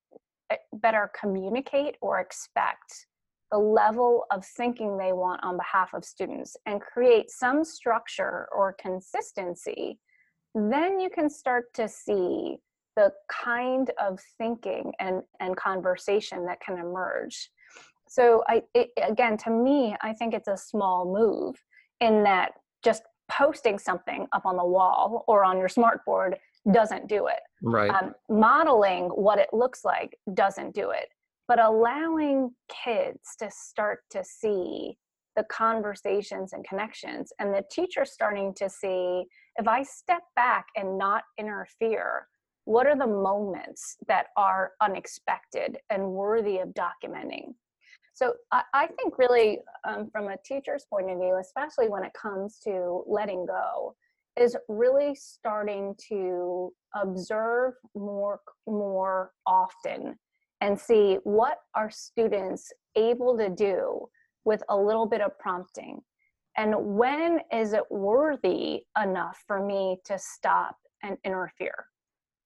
eh, 0.51 0.57
better 0.75 1.11
communicate 1.19 1.97
or 2.01 2.21
expect 2.21 3.07
the 3.51 3.59
level 3.59 4.25
of 4.31 4.45
thinking 4.45 4.97
they 4.97 5.13
want 5.13 5.43
on 5.45 5.57
behalf 5.57 5.95
of 5.95 6.05
students 6.05 6.57
and 6.67 6.81
create 6.81 7.31
some 7.31 7.65
structure 7.65 8.49
or 8.53 8.75
consistency, 8.81 9.99
then 10.55 11.01
you 11.01 11.11
can 11.11 11.29
start 11.29 11.73
to 11.75 11.89
see 11.89 12.57
the 12.97 13.13
kind 13.31 13.91
of 14.01 14.21
thinking 14.39 14.93
and, 15.01 15.23
and 15.41 15.57
conversation 15.57 16.47
that 16.47 16.61
can 16.61 16.79
emerge. 16.79 17.51
So 18.09 18.45
I 18.47 18.63
it, 18.75 18.91
again 19.03 19.37
to 19.39 19.51
me, 19.51 19.97
I 20.01 20.13
think 20.13 20.35
it's 20.35 20.49
a 20.49 20.57
small 20.57 21.05
move 21.13 21.57
in 22.01 22.23
that 22.25 22.53
just 22.85 23.03
posting 23.31 23.79
something 23.79 24.27
up 24.33 24.47
on 24.47 24.57
the 24.57 24.65
wall 24.65 25.25
or 25.27 25.45
on 25.45 25.59
your 25.59 25.69
smartboard 25.69 26.35
doesn't 26.73 27.09
do 27.09 27.27
it. 27.27 27.41
Right. 27.63 27.91
Um, 27.91 28.15
modeling 28.29 29.07
what 29.07 29.39
it 29.39 29.49
looks 29.53 29.85
like 29.85 30.17
doesn't 30.35 30.75
do 30.75 30.91
it 30.91 31.09
but 31.49 31.61
allowing 31.61 32.51
kids 32.85 33.37
to 33.39 33.51
start 33.51 34.01
to 34.11 34.25
see 34.25 34.97
the 35.37 35.45
conversations 35.45 36.53
and 36.53 36.67
connections 36.67 37.33
and 37.39 37.53
the 37.53 37.65
teacher 37.71 38.05
starting 38.05 38.55
to 38.55 38.69
see 38.69 39.25
if 39.57 39.67
i 39.67 39.83
step 39.83 40.23
back 40.37 40.67
and 40.77 40.97
not 40.97 41.23
interfere 41.39 42.27
what 42.65 42.87
are 42.87 42.97
the 42.97 43.07
moments 43.07 43.97
that 44.09 44.29
are 44.37 44.73
unexpected 44.81 45.77
and 45.91 46.03
worthy 46.03 46.59
of 46.59 46.69
documenting? 46.71 47.53
So 48.15 48.35
i, 48.53 48.63
I 48.73 48.87
think 48.87 49.19
really 49.19 49.59
um, 49.87 50.09
from 50.11 50.29
a 50.29 50.37
teacher's 50.45 50.87
point 50.89 51.11
of 51.11 51.19
view 51.19 51.39
especially 51.41 51.89
when 51.89 52.05
it 52.05 52.13
comes 52.21 52.59
to 52.61 53.03
letting 53.07 53.47
go 53.47 53.95
is 54.41 54.57
really 54.69 55.15
starting 55.15 55.95
to 56.09 56.73
observe 56.95 57.75
more 57.95 58.41
more 58.67 59.33
often 59.47 60.17
and 60.65 60.81
see 60.81 61.19
what 61.25 61.59
are 61.75 61.91
students 61.91 62.73
able 62.97 63.37
to 63.37 63.51
do 63.51 64.07
with 64.47 64.63
a 64.71 64.77
little 64.77 65.05
bit 65.05 65.21
of 65.21 65.39
prompting. 65.39 66.01
And 66.57 66.75
when 66.97 67.41
is 67.53 67.75
it 67.75 67.83
worthy 67.91 68.85
enough 69.01 69.45
for 69.47 69.65
me 69.65 69.99
to 70.07 70.19
stop 70.19 70.77
and 71.03 71.19
interfere 71.23 71.85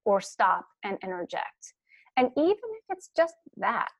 or 0.05 0.21
stop 0.21 0.67
and 0.83 0.99
interject? 1.05 1.75
And 2.17 2.31
even 2.37 2.57
if 2.57 2.85
it's 2.91 3.11
just 3.17 3.35
that 3.57 3.93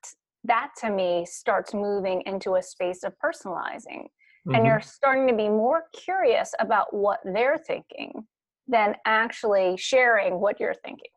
that 0.43 0.71
to 0.81 0.89
me 0.89 1.25
starts 1.25 1.73
moving 1.73 2.21
into 2.25 2.55
a 2.55 2.61
space 2.61 3.03
of 3.03 3.13
personalizing. 3.23 4.07
Mm-hmm. 4.47 4.55
and 4.55 4.65
you're 4.65 4.79
starting 4.79 5.27
to 5.27 5.35
be 5.35 5.49
more 5.49 5.83
curious 5.93 6.53
about 6.61 6.93
what 6.93 7.19
they're 7.25 7.57
thinking 7.57 8.25
than 8.69 8.95
actually 9.05 9.75
sharing 9.75 10.39
what 10.39 10.61
you're 10.61 10.79
thinking 10.85 11.11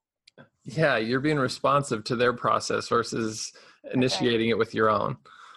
yeah 0.64 0.96
you're 0.96 1.20
being 1.20 1.38
responsive 1.38 2.04
to 2.04 2.16
their 2.16 2.32
process 2.32 2.88
versus 2.88 3.52
initiating 3.92 4.46
okay. 4.46 4.50
it 4.50 4.58
with 4.58 4.74
your 4.74 4.90
own. 4.90 5.16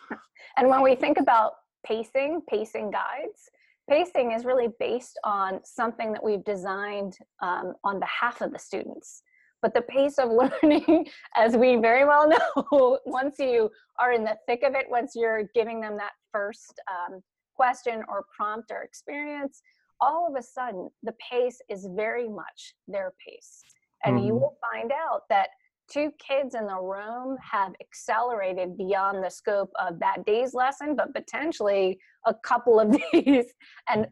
And 0.57 0.69
when 0.69 0.81
we 0.81 0.95
think 0.95 1.19
about 1.19 1.51
pacing 1.85 2.41
pacing 2.49 2.89
guides 2.89 3.49
pacing 3.89 4.31
is 4.31 4.45
really 4.45 4.69
based 4.79 5.19
on 5.23 5.59
something 5.63 6.11
that 6.11 6.23
we've 6.23 6.43
designed 6.43 7.17
um, 7.41 7.73
on 7.83 7.99
behalf 7.99 8.41
of 8.41 8.51
the 8.51 8.59
students. 8.59 9.21
But 9.61 9.73
the 9.73 9.81
pace 9.81 10.17
of 10.17 10.29
learning 10.63 11.07
as 11.35 11.55
we 11.55 11.75
very 11.75 12.05
well 12.05 12.27
know 12.67 12.99
once 13.05 13.35
you 13.39 13.69
are 13.99 14.13
in 14.13 14.23
the 14.23 14.37
thick 14.47 14.61
of 14.63 14.75
it 14.75 14.85
once 14.89 15.13
you're 15.15 15.49
giving 15.53 15.81
them 15.81 15.97
that 15.97 16.11
first 16.31 16.79
um, 16.89 17.21
question 17.55 18.03
or 18.07 18.25
prompt 18.35 18.71
or 18.71 18.81
experience 18.81 19.61
all 20.01 20.27
of 20.27 20.35
a 20.37 20.43
sudden 20.43 20.89
the 21.03 21.13
pace 21.31 21.59
is 21.69 21.87
very 21.95 22.27
much 22.27 22.75
their 22.87 23.13
pace 23.25 23.63
and 24.05 24.17
mm-hmm. 24.17 24.27
you 24.27 24.33
will 24.33 24.57
find 24.71 24.91
out 24.91 25.21
that 25.29 25.49
two 25.91 26.11
kids 26.19 26.55
in 26.55 26.65
the 26.65 26.79
room 26.79 27.37
have 27.39 27.73
accelerated 27.81 28.77
beyond 28.77 29.23
the 29.23 29.29
scope 29.29 29.71
of 29.79 29.99
that 29.99 30.25
day's 30.25 30.53
lesson, 30.53 30.95
but 30.95 31.13
potentially 31.13 31.99
a 32.25 32.33
couple 32.33 32.79
of 32.79 32.97
days. 33.11 33.45
And 33.89 34.07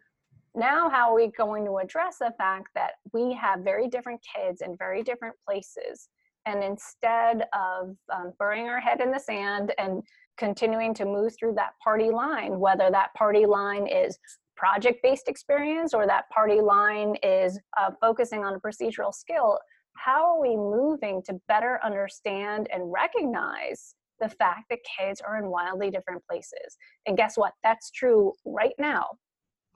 now, 0.55 0.89
how 0.89 1.09
are 1.09 1.15
we 1.15 1.31
going 1.35 1.65
to 1.65 1.77
address 1.77 2.17
the 2.19 2.33
fact 2.37 2.67
that 2.75 2.91
we 3.11 3.33
have 3.33 3.61
very 3.61 3.87
different 3.87 4.21
kids 4.35 4.61
in 4.61 4.77
very 4.77 5.01
different 5.01 5.35
places? 5.47 6.09
And 6.45 6.63
instead 6.63 7.45
of 7.53 7.95
um, 8.13 8.33
burying 8.37 8.67
our 8.67 8.79
head 8.79 9.01
in 9.01 9.11
the 9.11 9.19
sand 9.19 9.73
and 9.79 10.03
continuing 10.37 10.93
to 10.95 11.05
move 11.05 11.33
through 11.39 11.53
that 11.55 11.71
party 11.83 12.11
line, 12.11 12.59
whether 12.59 12.91
that 12.91 13.13
party 13.15 13.45
line 13.45 13.87
is 13.87 14.19
project 14.55 14.99
based 15.01 15.27
experience 15.27 15.93
or 15.93 16.05
that 16.05 16.29
party 16.29 16.61
line 16.61 17.15
is 17.23 17.59
uh, 17.79 17.89
focusing 17.99 18.43
on 18.43 18.53
a 18.53 18.59
procedural 18.59 19.13
skill, 19.13 19.57
how 19.95 20.35
are 20.35 20.41
we 20.41 20.55
moving 20.55 21.21
to 21.23 21.39
better 21.47 21.79
understand 21.83 22.67
and 22.73 22.91
recognize 22.91 23.95
the 24.19 24.29
fact 24.29 24.65
that 24.69 24.79
kids 24.99 25.21
are 25.21 25.37
in 25.37 25.49
wildly 25.49 25.89
different 25.89 26.23
places? 26.29 26.77
And 27.05 27.17
guess 27.17 27.37
what? 27.37 27.53
That's 27.63 27.91
true 27.91 28.33
right 28.45 28.75
now. 28.79 29.07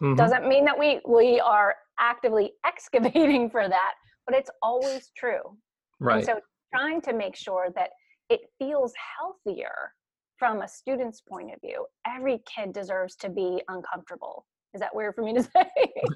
Mm-hmm. 0.02 0.16
doesn't 0.16 0.48
mean 0.48 0.64
that 0.66 0.78
we 0.78 1.02
we 1.08 1.40
are 1.40 1.74
actively 2.00 2.52
excavating 2.68 3.50
for 3.50 3.68
that 3.68 3.94
but 4.28 4.38
it's 4.38 4.52
always 4.62 5.12
true. 5.18 5.42
Right. 6.00 6.18
and 6.18 6.26
so 6.26 6.40
trying 6.76 7.02
to 7.02 7.14
make 7.14 7.36
sure 7.36 7.70
that 7.76 7.90
it 8.30 8.42
feels 8.60 8.94
healthier 9.18 9.94
from 10.38 10.62
a 10.62 10.68
student's 10.68 11.22
point 11.22 11.52
of 11.52 11.60
view 11.62 11.86
every 12.06 12.44
kid 12.46 12.74
deserves 12.74 13.16
to 13.16 13.30
be 13.30 13.64
uncomfortable. 13.70 14.46
Is 14.76 14.82
that 14.82 14.94
weird 14.94 15.16
for 15.16 15.24
me 15.24 15.34
to 15.34 15.42
say? 15.56 15.66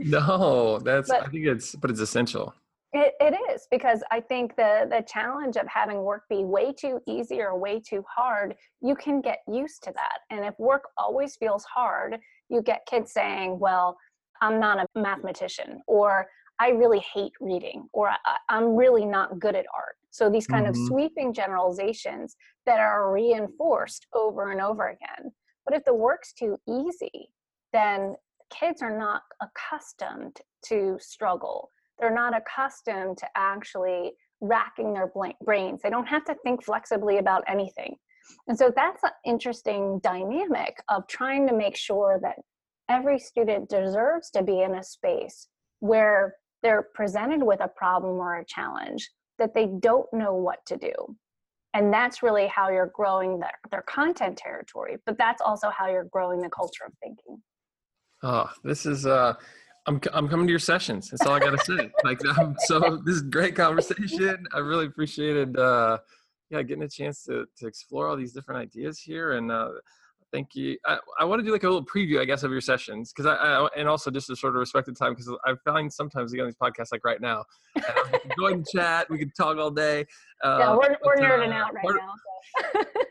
No 0.01 0.77
that's 0.79 1.09
but, 1.09 1.23
i 1.23 1.27
think 1.27 1.47
it's 1.47 1.73
but 1.73 1.89
it's 1.89 2.01
essential 2.01 2.53
it, 2.93 3.13
it 3.21 3.37
is 3.53 3.67
because 3.71 4.03
I 4.11 4.19
think 4.19 4.55
the 4.55 4.87
the 4.89 5.03
challenge 5.07 5.55
of 5.55 5.65
having 5.67 6.01
work 6.01 6.23
be 6.29 6.43
way 6.43 6.73
too 6.73 6.99
easy 7.07 7.41
or 7.41 7.57
way 7.57 7.79
too 7.79 8.03
hard, 8.13 8.55
you 8.81 8.95
can 8.95 9.21
get 9.21 9.39
used 9.47 9.83
to 9.83 9.93
that. 9.95 10.19
And 10.29 10.43
if 10.45 10.53
work 10.59 10.83
always 10.97 11.37
feels 11.37 11.63
hard, 11.63 12.17
you 12.49 12.61
get 12.61 12.85
kids 12.85 13.13
saying, 13.13 13.59
"Well, 13.59 13.97
I'm 14.41 14.59
not 14.59 14.79
a 14.79 14.99
mathematician," 14.99 15.81
or 15.87 16.27
"I 16.59 16.69
really 16.69 16.99
hate 17.13 17.31
reading," 17.39 17.87
or 17.93 18.11
"I'm 18.49 18.75
really 18.75 19.05
not 19.05 19.39
good 19.39 19.55
at 19.55 19.65
art." 19.73 19.95
So 20.09 20.29
these 20.29 20.47
kind 20.47 20.65
mm-hmm. 20.65 20.81
of 20.81 20.87
sweeping 20.87 21.33
generalizations 21.33 22.35
that 22.65 22.81
are 22.81 23.13
reinforced 23.13 24.07
over 24.13 24.51
and 24.51 24.59
over 24.59 24.89
again. 24.89 25.31
But 25.65 25.75
if 25.75 25.85
the 25.85 25.93
work's 25.93 26.33
too 26.33 26.59
easy, 26.67 27.29
then 27.71 28.15
kids 28.49 28.81
are 28.81 28.97
not 28.97 29.21
accustomed 29.41 30.41
to 30.65 30.97
struggle 30.99 31.71
they're 32.01 32.13
not 32.13 32.35
accustomed 32.35 33.17
to 33.19 33.27
actually 33.37 34.13
racking 34.41 34.93
their 34.93 35.11
brains. 35.45 35.81
They 35.83 35.91
don't 35.91 36.07
have 36.07 36.25
to 36.25 36.35
think 36.43 36.65
flexibly 36.65 37.19
about 37.19 37.43
anything. 37.47 37.95
And 38.47 38.57
so 38.57 38.71
that's 38.75 39.03
an 39.03 39.11
interesting 39.25 39.99
dynamic 40.03 40.81
of 40.89 41.07
trying 41.07 41.47
to 41.47 41.53
make 41.53 41.77
sure 41.77 42.19
that 42.23 42.37
every 42.89 43.19
student 43.19 43.69
deserves 43.69 44.31
to 44.31 44.43
be 44.43 44.61
in 44.61 44.75
a 44.75 44.83
space 44.83 45.47
where 45.79 46.35
they're 46.63 46.87
presented 46.93 47.43
with 47.43 47.61
a 47.61 47.67
problem 47.67 48.17
or 48.17 48.37
a 48.37 48.45
challenge 48.45 49.09
that 49.37 49.53
they 49.53 49.67
don't 49.79 50.11
know 50.11 50.33
what 50.33 50.65
to 50.67 50.77
do. 50.77 50.91
And 51.73 51.93
that's 51.93 52.21
really 52.21 52.47
how 52.47 52.69
you're 52.69 52.91
growing 52.93 53.39
their, 53.39 53.57
their 53.69 53.83
content 53.83 54.37
territory, 54.37 54.97
but 55.05 55.17
that's 55.17 55.41
also 55.41 55.69
how 55.69 55.87
you're 55.87 56.09
growing 56.11 56.41
the 56.41 56.49
culture 56.49 56.83
of 56.85 56.93
thinking. 57.01 57.41
Oh, 58.23 58.49
this 58.63 58.85
is 58.85 59.05
uh 59.05 59.33
I'm 59.87 59.99
I'm 60.13 60.27
coming 60.27 60.45
to 60.47 60.51
your 60.51 60.59
sessions. 60.59 61.09
That's 61.09 61.25
all 61.25 61.33
I 61.33 61.39
gotta 61.39 61.57
say. 61.59 61.91
like, 62.03 62.19
I'm, 62.37 62.55
so 62.65 63.01
this 63.05 63.15
is 63.15 63.21
great 63.23 63.55
conversation. 63.55 64.45
I 64.53 64.59
really 64.59 64.85
appreciated, 64.85 65.57
uh, 65.57 65.97
yeah, 66.49 66.61
getting 66.61 66.83
a 66.83 66.89
chance 66.89 67.23
to 67.25 67.45
to 67.57 67.67
explore 67.67 68.07
all 68.07 68.15
these 68.15 68.33
different 68.33 68.61
ideas 68.61 68.99
here. 68.99 69.33
And 69.33 69.51
uh, 69.51 69.69
thank 70.31 70.53
you. 70.53 70.77
I, 70.85 70.97
I 71.19 71.25
want 71.25 71.39
to 71.39 71.45
do 71.45 71.51
like 71.51 71.63
a 71.63 71.67
little 71.67 71.85
preview, 71.85 72.19
I 72.19 72.25
guess, 72.25 72.43
of 72.43 72.51
your 72.51 72.61
sessions 72.61 73.11
because 73.11 73.25
I, 73.25 73.35
I, 73.35 73.67
and 73.75 73.87
also 73.87 74.11
just 74.11 74.27
to 74.27 74.35
sort 74.35 74.55
of 74.55 74.59
respect 74.59 74.85
the 74.85 74.93
time 74.93 75.13
because 75.13 75.31
I 75.45 75.55
find 75.65 75.91
sometimes 75.91 76.31
we 76.31 76.37
get 76.37 76.43
on 76.43 76.47
these 76.49 76.55
podcasts 76.55 76.91
like 76.91 77.03
right 77.03 77.19
now, 77.19 77.43
go 78.37 78.45
ahead 78.45 78.57
and 78.57 78.67
chat. 78.67 79.09
We 79.09 79.17
can 79.17 79.31
talk 79.31 79.57
all 79.57 79.71
day. 79.71 80.05
Uh, 80.43 80.57
yeah, 80.59 80.75
we're, 80.75 80.97
we're 81.03 81.15
nerding 81.17 81.51
uh, 81.51 81.65
out 81.65 81.73
right 81.73 81.85
now. 81.85 82.13
So. 82.73 82.83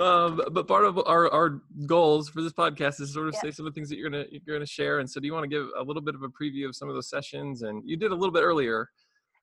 um, 0.00 0.40
but 0.52 0.66
part 0.66 0.84
of 0.84 0.98
our, 1.06 1.30
our 1.30 1.62
goals 1.86 2.28
for 2.28 2.42
this 2.42 2.52
podcast 2.52 3.00
is 3.00 3.12
sort 3.12 3.28
of 3.28 3.34
yeah. 3.34 3.40
say 3.40 3.50
some 3.50 3.66
of 3.66 3.72
the 3.72 3.78
things 3.78 3.88
that 3.88 3.96
you're 3.96 4.10
gonna 4.10 4.24
you're 4.30 4.56
gonna 4.56 4.66
share. 4.66 5.00
And 5.00 5.10
so, 5.10 5.20
do 5.20 5.26
you 5.26 5.32
want 5.32 5.44
to 5.44 5.48
give 5.48 5.66
a 5.78 5.82
little 5.82 6.02
bit 6.02 6.14
of 6.14 6.22
a 6.22 6.28
preview 6.28 6.66
of 6.66 6.76
some 6.76 6.88
of 6.88 6.94
those 6.94 7.08
sessions? 7.08 7.62
And 7.62 7.82
you 7.88 7.96
did 7.96 8.12
a 8.12 8.14
little 8.14 8.32
bit 8.32 8.42
earlier. 8.42 8.88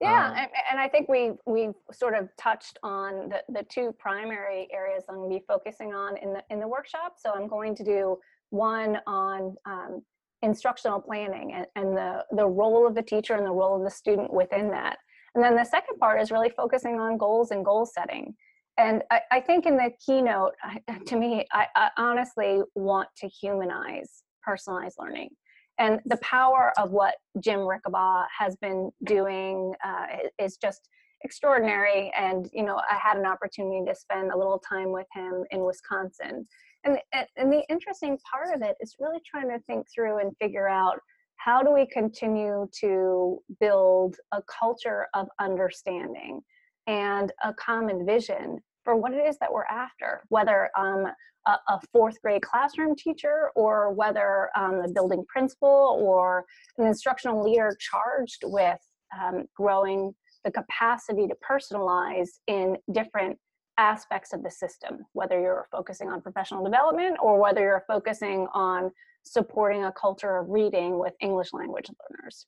Yeah, 0.01 0.27
um, 0.31 0.47
and 0.69 0.79
I 0.79 0.89
think 0.89 1.07
we 1.07 1.31
we 1.45 1.69
sort 1.93 2.15
of 2.15 2.29
touched 2.37 2.77
on 2.83 3.29
the, 3.29 3.41
the 3.49 3.65
two 3.69 3.95
primary 3.97 4.67
areas 4.71 5.03
I'm 5.09 5.15
going 5.15 5.29
to 5.29 5.39
be 5.39 5.45
focusing 5.47 5.93
on 5.93 6.17
in 6.17 6.33
the 6.33 6.43
in 6.49 6.59
the 6.59 6.67
workshop. 6.67 7.15
So 7.17 7.31
I'm 7.33 7.47
going 7.47 7.75
to 7.75 7.83
do 7.83 8.17
one 8.49 8.99
on 9.07 9.55
um, 9.65 10.01
instructional 10.41 10.99
planning 10.99 11.53
and, 11.53 11.65
and 11.75 11.95
the 11.95 12.25
the 12.35 12.45
role 12.45 12.85
of 12.85 12.93
the 12.93 13.01
teacher 13.01 13.35
and 13.35 13.45
the 13.45 13.51
role 13.51 13.77
of 13.77 13.83
the 13.83 13.91
student 13.91 14.33
within 14.33 14.69
that. 14.71 14.97
And 15.33 15.43
then 15.43 15.55
the 15.55 15.65
second 15.65 15.97
part 15.97 16.21
is 16.21 16.31
really 16.31 16.49
focusing 16.49 16.99
on 16.99 17.17
goals 17.17 17.51
and 17.51 17.63
goal 17.63 17.85
setting. 17.85 18.35
And 18.77 19.03
I, 19.11 19.21
I 19.31 19.39
think 19.39 19.65
in 19.65 19.77
the 19.77 19.91
keynote, 20.05 20.53
to 21.05 21.15
me, 21.15 21.45
I, 21.51 21.67
I 21.75 21.89
honestly 21.97 22.61
want 22.75 23.09
to 23.17 23.27
humanize 23.27 24.23
personalized 24.43 24.97
learning. 24.99 25.29
And 25.77 25.99
the 26.05 26.17
power 26.17 26.71
of 26.77 26.91
what 26.91 27.15
Jim 27.41 27.59
Rickabaugh 27.59 28.25
has 28.37 28.55
been 28.55 28.91
doing 29.03 29.73
uh, 29.83 30.05
is 30.39 30.57
just 30.57 30.87
extraordinary. 31.23 32.13
And 32.17 32.49
you 32.53 32.63
know, 32.63 32.81
I 32.89 32.95
had 32.95 33.17
an 33.17 33.25
opportunity 33.25 33.83
to 33.85 33.95
spend 33.95 34.31
a 34.31 34.37
little 34.37 34.59
time 34.59 34.91
with 34.91 35.07
him 35.13 35.43
in 35.51 35.65
Wisconsin, 35.65 36.47
and 36.85 36.97
and 37.35 37.51
the 37.51 37.63
interesting 37.69 38.17
part 38.31 38.55
of 38.55 38.61
it 38.61 38.77
is 38.79 38.95
really 38.99 39.19
trying 39.29 39.49
to 39.49 39.59
think 39.65 39.87
through 39.93 40.19
and 40.19 40.37
figure 40.37 40.69
out 40.69 40.99
how 41.37 41.61
do 41.61 41.71
we 41.71 41.85
continue 41.87 42.67
to 42.79 43.39
build 43.59 44.15
a 44.31 44.41
culture 44.43 45.07
of 45.13 45.27
understanding 45.39 46.41
and 46.87 47.31
a 47.43 47.53
common 47.53 48.05
vision 48.05 48.59
for 48.83 48.95
what 48.95 49.13
it 49.13 49.25
is 49.27 49.37
that 49.39 49.51
we're 49.51 49.65
after, 49.65 50.23
whether 50.29 50.69
um, 50.77 51.07
a, 51.47 51.51
a, 51.69 51.79
fourth 51.91 52.21
grade 52.21 52.41
classroom 52.41 52.95
teacher 52.95 53.49
or 53.55 53.91
whether 53.91 54.49
um, 54.55 54.81
the 54.81 54.91
building 54.93 55.23
principal 55.27 55.97
or 56.01 56.45
an 56.77 56.85
instructional 56.85 57.43
leader 57.43 57.75
charged 57.79 58.43
with 58.43 58.79
um, 59.19 59.45
growing 59.55 60.13
the 60.43 60.51
capacity 60.51 61.27
to 61.27 61.35
personalize 61.47 62.29
in 62.47 62.77
different 62.91 63.37
aspects 63.77 64.33
of 64.33 64.43
the 64.43 64.51
system, 64.51 64.99
whether 65.13 65.39
you're 65.39 65.67
focusing 65.71 66.09
on 66.09 66.21
professional 66.21 66.63
development 66.63 67.17
or 67.21 67.39
whether 67.39 67.61
you're 67.61 67.83
focusing 67.87 68.47
on 68.53 68.91
supporting 69.23 69.83
a 69.85 69.91
culture 69.91 70.37
of 70.37 70.49
reading 70.49 70.99
with 70.99 71.13
English 71.19 71.51
language 71.51 71.89
learners. 72.09 72.45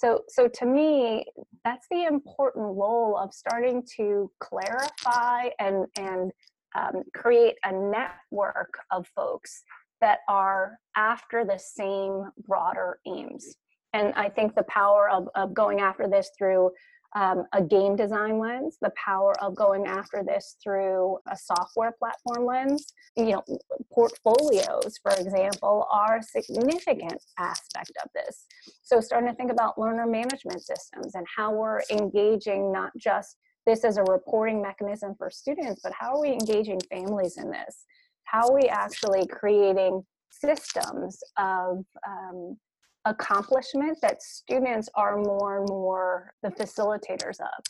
So, 0.00 0.22
so 0.28 0.48
to 0.48 0.64
me, 0.64 1.26
that's 1.62 1.86
the 1.90 2.04
important 2.04 2.64
role 2.64 3.18
of 3.18 3.34
starting 3.34 3.82
to 3.96 4.30
clarify 4.40 5.50
and 5.58 5.84
and 5.98 6.32
um, 6.74 7.02
create 7.14 7.56
a 7.64 7.72
network 7.72 8.72
of 8.90 9.06
folks 9.14 9.62
that 10.00 10.20
are 10.26 10.78
after 10.96 11.44
the 11.44 11.58
same 11.58 12.30
broader 12.48 12.98
aims. 13.06 13.56
And 13.92 14.14
I 14.14 14.30
think 14.30 14.54
the 14.54 14.62
power 14.64 15.10
of, 15.10 15.28
of 15.34 15.52
going 15.52 15.80
after 15.80 16.08
this 16.08 16.30
through 16.38 16.70
um, 17.16 17.44
a 17.52 17.62
game 17.62 17.96
design 17.96 18.38
lens, 18.38 18.78
the 18.80 18.92
power 18.96 19.32
of 19.42 19.56
going 19.56 19.86
after 19.86 20.22
this 20.22 20.56
through 20.62 21.18
a 21.30 21.36
software 21.36 21.92
platform 21.92 22.46
lens. 22.46 22.92
You 23.16 23.32
know, 23.32 23.44
portfolios, 23.92 24.98
for 25.02 25.12
example, 25.12 25.86
are 25.90 26.18
a 26.18 26.22
significant 26.22 27.20
aspect 27.38 27.92
of 28.04 28.10
this. 28.14 28.46
So, 28.82 29.00
starting 29.00 29.28
to 29.28 29.34
think 29.34 29.50
about 29.50 29.78
learner 29.78 30.06
management 30.06 30.62
systems 30.62 31.14
and 31.14 31.26
how 31.36 31.52
we're 31.52 31.80
engaging 31.90 32.72
not 32.72 32.92
just 32.96 33.36
this 33.66 33.84
as 33.84 33.96
a 33.96 34.04
reporting 34.04 34.62
mechanism 34.62 35.14
for 35.18 35.30
students, 35.30 35.80
but 35.82 35.92
how 35.92 36.14
are 36.14 36.20
we 36.20 36.30
engaging 36.30 36.80
families 36.90 37.36
in 37.36 37.50
this? 37.50 37.84
How 38.24 38.48
are 38.48 38.54
we 38.54 38.68
actually 38.68 39.26
creating 39.26 40.04
systems 40.30 41.18
of 41.36 41.84
um, 42.06 42.56
accomplishment 43.04 43.98
that 44.02 44.22
students 44.22 44.88
are 44.94 45.16
more 45.16 45.58
and 45.58 45.68
more 45.68 46.32
the 46.42 46.50
facilitators 46.50 47.40
of. 47.40 47.64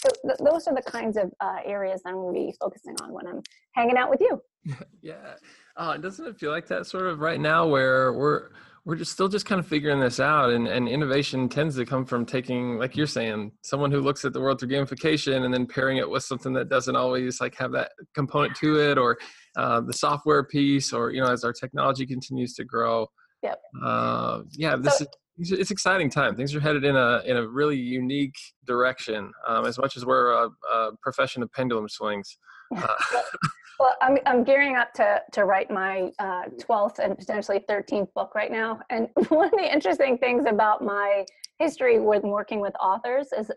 So 0.00 0.08
th- 0.24 0.38
those 0.38 0.66
are 0.66 0.74
the 0.74 0.82
kinds 0.82 1.16
of 1.16 1.30
uh, 1.40 1.58
areas 1.64 2.02
that 2.02 2.10
I'm 2.10 2.16
going 2.16 2.34
to 2.34 2.40
be 2.40 2.54
focusing 2.60 2.96
on 3.02 3.12
when 3.12 3.26
I'm 3.26 3.42
hanging 3.74 3.96
out 3.96 4.10
with 4.10 4.20
you. 4.20 4.40
yeah, 5.02 5.34
uh, 5.76 5.98
doesn't 5.98 6.26
it 6.26 6.38
feel 6.38 6.50
like 6.50 6.66
that 6.68 6.86
sort 6.86 7.06
of 7.06 7.20
right 7.20 7.40
now 7.40 7.66
where 7.66 8.12
we're 8.12 8.50
we're 8.86 8.96
just 8.96 9.12
still 9.12 9.28
just 9.28 9.44
kind 9.44 9.58
of 9.58 9.66
figuring 9.66 10.00
this 10.00 10.20
out 10.20 10.50
and, 10.50 10.66
and 10.66 10.88
innovation 10.88 11.48
tends 11.48 11.76
to 11.76 11.84
come 11.84 12.04
from 12.06 12.24
taking 12.24 12.78
like 12.78 12.96
you're 12.96 13.06
saying 13.06 13.52
someone 13.62 13.90
who 13.90 14.00
looks 14.00 14.24
at 14.24 14.32
the 14.32 14.40
world 14.40 14.58
through 14.58 14.70
gamification 14.70 15.44
and 15.44 15.52
then 15.52 15.66
pairing 15.66 15.98
it 15.98 16.08
with 16.08 16.22
something 16.22 16.52
that 16.54 16.70
doesn't 16.70 16.96
always 16.96 17.40
like 17.42 17.54
have 17.54 17.72
that 17.72 17.92
component 18.14 18.56
to 18.56 18.80
it 18.80 18.96
or 18.96 19.18
uh, 19.56 19.80
the 19.82 19.92
software 19.92 20.44
piece 20.44 20.92
or 20.92 21.10
you 21.10 21.20
know 21.20 21.30
as 21.30 21.44
our 21.44 21.52
technology 21.52 22.06
continues 22.06 22.54
to 22.54 22.64
grow 22.64 23.06
Yep. 23.42 23.60
Uh, 23.82 24.42
yeah, 24.52 24.76
this 24.76 24.98
so, 24.98 25.04
is 25.04 25.10
it's 25.52 25.70
exciting 25.70 26.10
time. 26.10 26.36
Things 26.36 26.54
are 26.54 26.60
headed 26.60 26.84
in 26.84 26.96
a 26.96 27.22
in 27.24 27.36
a 27.36 27.46
really 27.46 27.76
unique 27.76 28.36
direction. 28.66 29.32
Um, 29.48 29.66
as 29.66 29.78
much 29.78 29.96
as 29.96 30.04
we're 30.04 30.32
a, 30.32 30.50
a 30.72 30.90
profession 31.02 31.42
of 31.42 31.50
pendulum 31.52 31.88
swings. 31.88 32.36
Uh, 32.76 32.86
well, 33.80 33.94
I'm 34.02 34.18
I'm 34.26 34.44
gearing 34.44 34.76
up 34.76 34.92
to 34.94 35.22
to 35.32 35.44
write 35.44 35.70
my 35.70 36.10
uh, 36.18 36.44
twelfth 36.60 36.98
and 36.98 37.16
potentially 37.16 37.64
thirteenth 37.68 38.12
book 38.14 38.34
right 38.34 38.52
now. 38.52 38.80
And 38.90 39.08
one 39.28 39.46
of 39.46 39.52
the 39.52 39.72
interesting 39.72 40.18
things 40.18 40.44
about 40.46 40.82
my 40.82 41.24
history 41.58 42.00
with 42.00 42.22
working 42.22 42.60
with 42.60 42.74
authors 42.80 43.28
is 43.36 43.50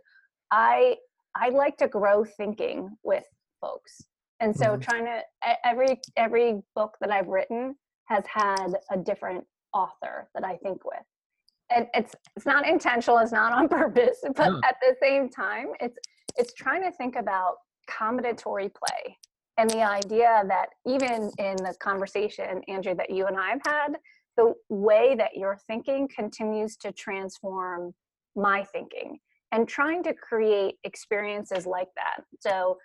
I 0.51 0.95
I 1.36 1.49
like 1.49 1.77
to 1.77 1.88
grow 1.88 2.23
thinking 2.23 2.89
with 3.03 3.25
folks. 3.59 4.01
And 4.39 4.55
so 4.55 4.67
mm-hmm. 4.67 4.81
trying 4.81 5.05
to 5.05 5.21
every 5.65 5.99
every 6.15 6.61
book 6.75 6.95
that 7.01 7.11
I've 7.11 7.27
written 7.27 7.75
has 8.05 8.23
had 8.27 8.73
a 8.91 8.97
different 8.97 9.45
author 9.74 10.30
that 10.34 10.43
I 10.43 10.57
think 10.57 10.84
with. 10.86 11.03
And 11.69 11.88
it's 11.93 12.13
it's 12.36 12.45
not 12.45 12.67
intentional, 12.67 13.17
it's 13.19 13.32
not 13.32 13.53
on 13.53 13.67
purpose, 13.80 14.19
but 14.36 14.51
at 14.63 14.76
the 14.82 14.95
same 15.01 15.30
time, 15.30 15.67
it's 15.80 15.97
it's 16.38 16.53
trying 16.53 16.84
to 16.84 16.91
think 16.91 17.15
about 17.15 17.55
combinatory 17.89 18.71
play 18.74 19.17
and 19.57 19.69
the 19.69 19.84
idea 19.84 20.43
that 20.47 20.67
even 20.86 21.32
in 21.38 21.55
the 21.57 21.76
conversation, 21.80 22.61
Andrew, 22.67 22.95
that 22.95 23.09
you 23.09 23.28
and 23.28 23.38
I 23.38 23.49
have 23.49 23.61
had, 23.65 23.97
the 24.36 24.53
way 24.69 25.15
that 25.15 25.32
you're 25.36 25.59
thinking 25.67 26.07
continues 26.13 26.76
to 26.78 26.91
transform 26.91 27.93
my 28.36 28.63
thinking 28.63 29.19
and 29.51 29.67
trying 29.67 30.01
to 30.03 30.13
create 30.13 30.76
experiences 30.84 31.67
like 31.67 31.89
that. 31.95 32.24
So 32.39 32.78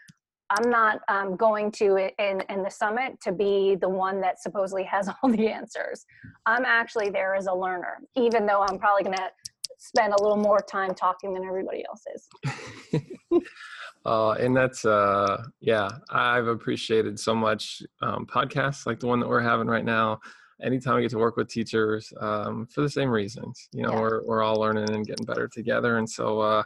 I'm 0.51 0.71
not 0.71 1.01
um, 1.09 1.37
going 1.37 1.71
to 1.73 1.97
in 2.19 2.43
in 2.49 2.63
the 2.63 2.71
summit 2.71 3.21
to 3.23 3.33
be 3.33 3.77
the 3.81 3.89
one 3.89 4.21
that 4.23 4.41
supposedly 4.41 4.85
has 4.85 5.09
all 5.23 5.31
the 5.31 5.49
answers. 5.49 6.07
I'm 6.47 6.65
actually 6.65 7.11
there 7.11 7.35
as 7.35 7.47
a 7.47 7.55
learner, 7.55 7.99
even 8.17 8.47
though 8.47 8.63
I'm 8.63 8.79
probably 8.79 9.05
going 9.05 9.17
to 9.17 9.31
spend 9.79 10.13
a 10.13 10.23
little 10.23 10.37
more 10.37 10.59
time 10.61 10.95
talking 10.95 11.33
than 11.35 11.45
everybody 11.45 11.85
else 11.87 12.03
is. 12.15 13.03
uh, 14.07 14.33
and 14.33 14.57
that's 14.57 14.85
uh, 14.85 15.43
yeah, 15.61 15.89
I've 16.11 16.49
appreciated 16.49 17.19
so 17.19 17.35
much 17.35 17.83
um, 18.03 18.27
podcasts 18.27 18.87
like 18.87 19.01
the 19.01 19.07
one 19.07 19.21
that 19.21 19.29
we're 19.29 19.41
having 19.41 19.67
right 19.67 19.85
now. 19.85 20.21
Anytime 20.61 20.97
I 20.97 21.03
get 21.03 21.11
to 21.13 21.19
work 21.19 21.37
with 21.37 21.49
teachers 21.49 22.13
um, 22.21 22.67
for 22.67 22.81
the 22.81 22.91
same 22.91 23.11
reasons, 23.11 23.69
you 23.73 23.85
know, 23.85 23.93
yeah. 23.93 24.01
we're 24.01 24.25
we're 24.25 24.43
all 24.43 24.57
learning 24.57 24.91
and 24.91 25.07
getting 25.07 25.25
better 25.25 25.47
together. 25.47 25.99
And 25.99 26.11
so, 26.11 26.41
uh, 26.41 26.63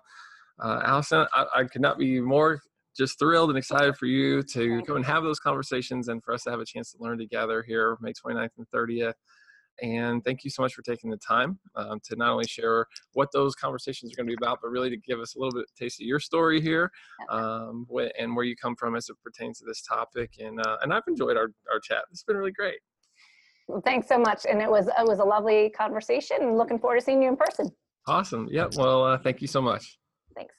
uh, 0.61 0.81
Allison, 0.85 1.27
I, 1.35 1.45
I 1.57 1.65
could 1.65 1.83
not 1.83 1.99
be 1.99 2.19
more 2.19 2.63
just 2.97 3.19
thrilled 3.19 3.51
and 3.51 3.59
excited 3.59 3.97
for 3.97 4.07
you 4.07 4.43
to 4.43 4.83
come 4.83 4.97
and 4.97 5.05
have 5.05 5.23
those 5.23 5.39
conversations 5.39 6.09
and 6.09 6.23
for 6.23 6.35
us 6.35 6.43
to 6.45 6.51
have 6.51 6.61
a 6.61 6.65
chance 6.65 6.93
to 6.93 6.99
learn 7.01 7.19
together 7.19 7.63
here 7.63 7.97
May 8.01 8.13
29th 8.13 8.51
and 8.59 8.67
30th. 8.75 9.15
And 9.81 10.23
thank 10.23 10.45
you 10.45 10.51
so 10.51 10.63
much 10.63 10.75
for 10.75 10.83
taking 10.83 11.11
the 11.11 11.17
time 11.17 11.59
um, 11.77 11.99
to 12.05 12.17
not 12.17 12.31
only 12.31 12.47
share 12.47 12.87
what 13.15 13.31
those 13.33 13.55
conversations 13.55 14.13
are 14.13 14.17
going 14.17 14.27
to 14.27 14.37
be 14.37 14.39
about, 14.41 14.59
but 14.63 14.71
really 14.71 14.91
to 14.91 14.99
give 14.99 15.19
us 15.19 15.35
a 15.35 15.39
little 15.39 15.53
bit 15.53 15.63
of 15.63 15.75
taste 15.75 16.01
of 16.01 16.07
your 16.07 16.21
story 16.21 16.61
here 16.61 16.91
um, 17.31 17.87
and 18.19 18.37
where 18.37 18.45
you 18.45 18.55
come 18.55 18.77
from 18.77 18.95
as 18.95 19.09
it 19.09 19.17
pertains 19.25 19.59
to 19.59 19.65
this 19.65 19.83
topic. 19.83 20.35
And 20.39 20.61
uh, 20.61 20.77
and 20.83 20.93
I've 20.93 21.03
enjoyed 21.09 21.37
our, 21.37 21.51
our 21.73 21.81
chat. 21.83 22.05
It's 22.11 22.23
been 22.23 22.37
really 22.37 22.53
great. 22.53 22.79
Well, 23.67 23.81
thanks 23.81 24.09
so 24.09 24.19
much. 24.19 24.45
And 24.49 24.61
it 24.61 24.71
was 24.71 24.89
it 24.89 25.07
was 25.07 25.19
a 25.19 25.25
lovely 25.25 25.71
conversation. 25.71 26.57
Looking 26.57 26.79
forward 26.79 26.99
to 26.99 27.05
seeing 27.05 27.23
you 27.23 27.29
in 27.29 27.37
person. 27.37 27.71
Awesome. 28.07 28.49
Yep. 28.51 28.75
Well, 28.77 29.05
uh, 29.05 29.19
thank 29.19 29.41
you 29.41 29.49
so 29.49 29.63
much. 29.63 29.99
Thanks. 30.37 30.55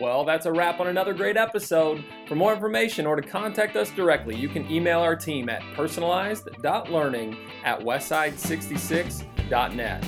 Well, 0.00 0.24
that's 0.24 0.46
a 0.46 0.52
wrap 0.52 0.80
on 0.80 0.86
another 0.86 1.12
great 1.12 1.36
episode. 1.36 2.02
For 2.26 2.34
more 2.34 2.54
information 2.54 3.04
or 3.06 3.16
to 3.16 3.22
contact 3.22 3.76
us 3.76 3.90
directly, 3.90 4.34
you 4.34 4.48
can 4.48 4.70
email 4.70 5.00
our 5.00 5.14
team 5.14 5.50
at 5.50 5.62
personalized.learning 5.74 7.36
at 7.64 7.80
westside66.net. 7.80 10.04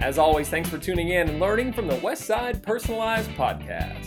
As 0.00 0.18
always, 0.18 0.48
thanks 0.48 0.70
for 0.70 0.78
tuning 0.78 1.10
in 1.10 1.28
and 1.28 1.38
learning 1.38 1.74
from 1.74 1.86
the 1.86 1.96
Westside 1.96 2.62
Personalized 2.62 3.30
Podcast. 3.32 4.06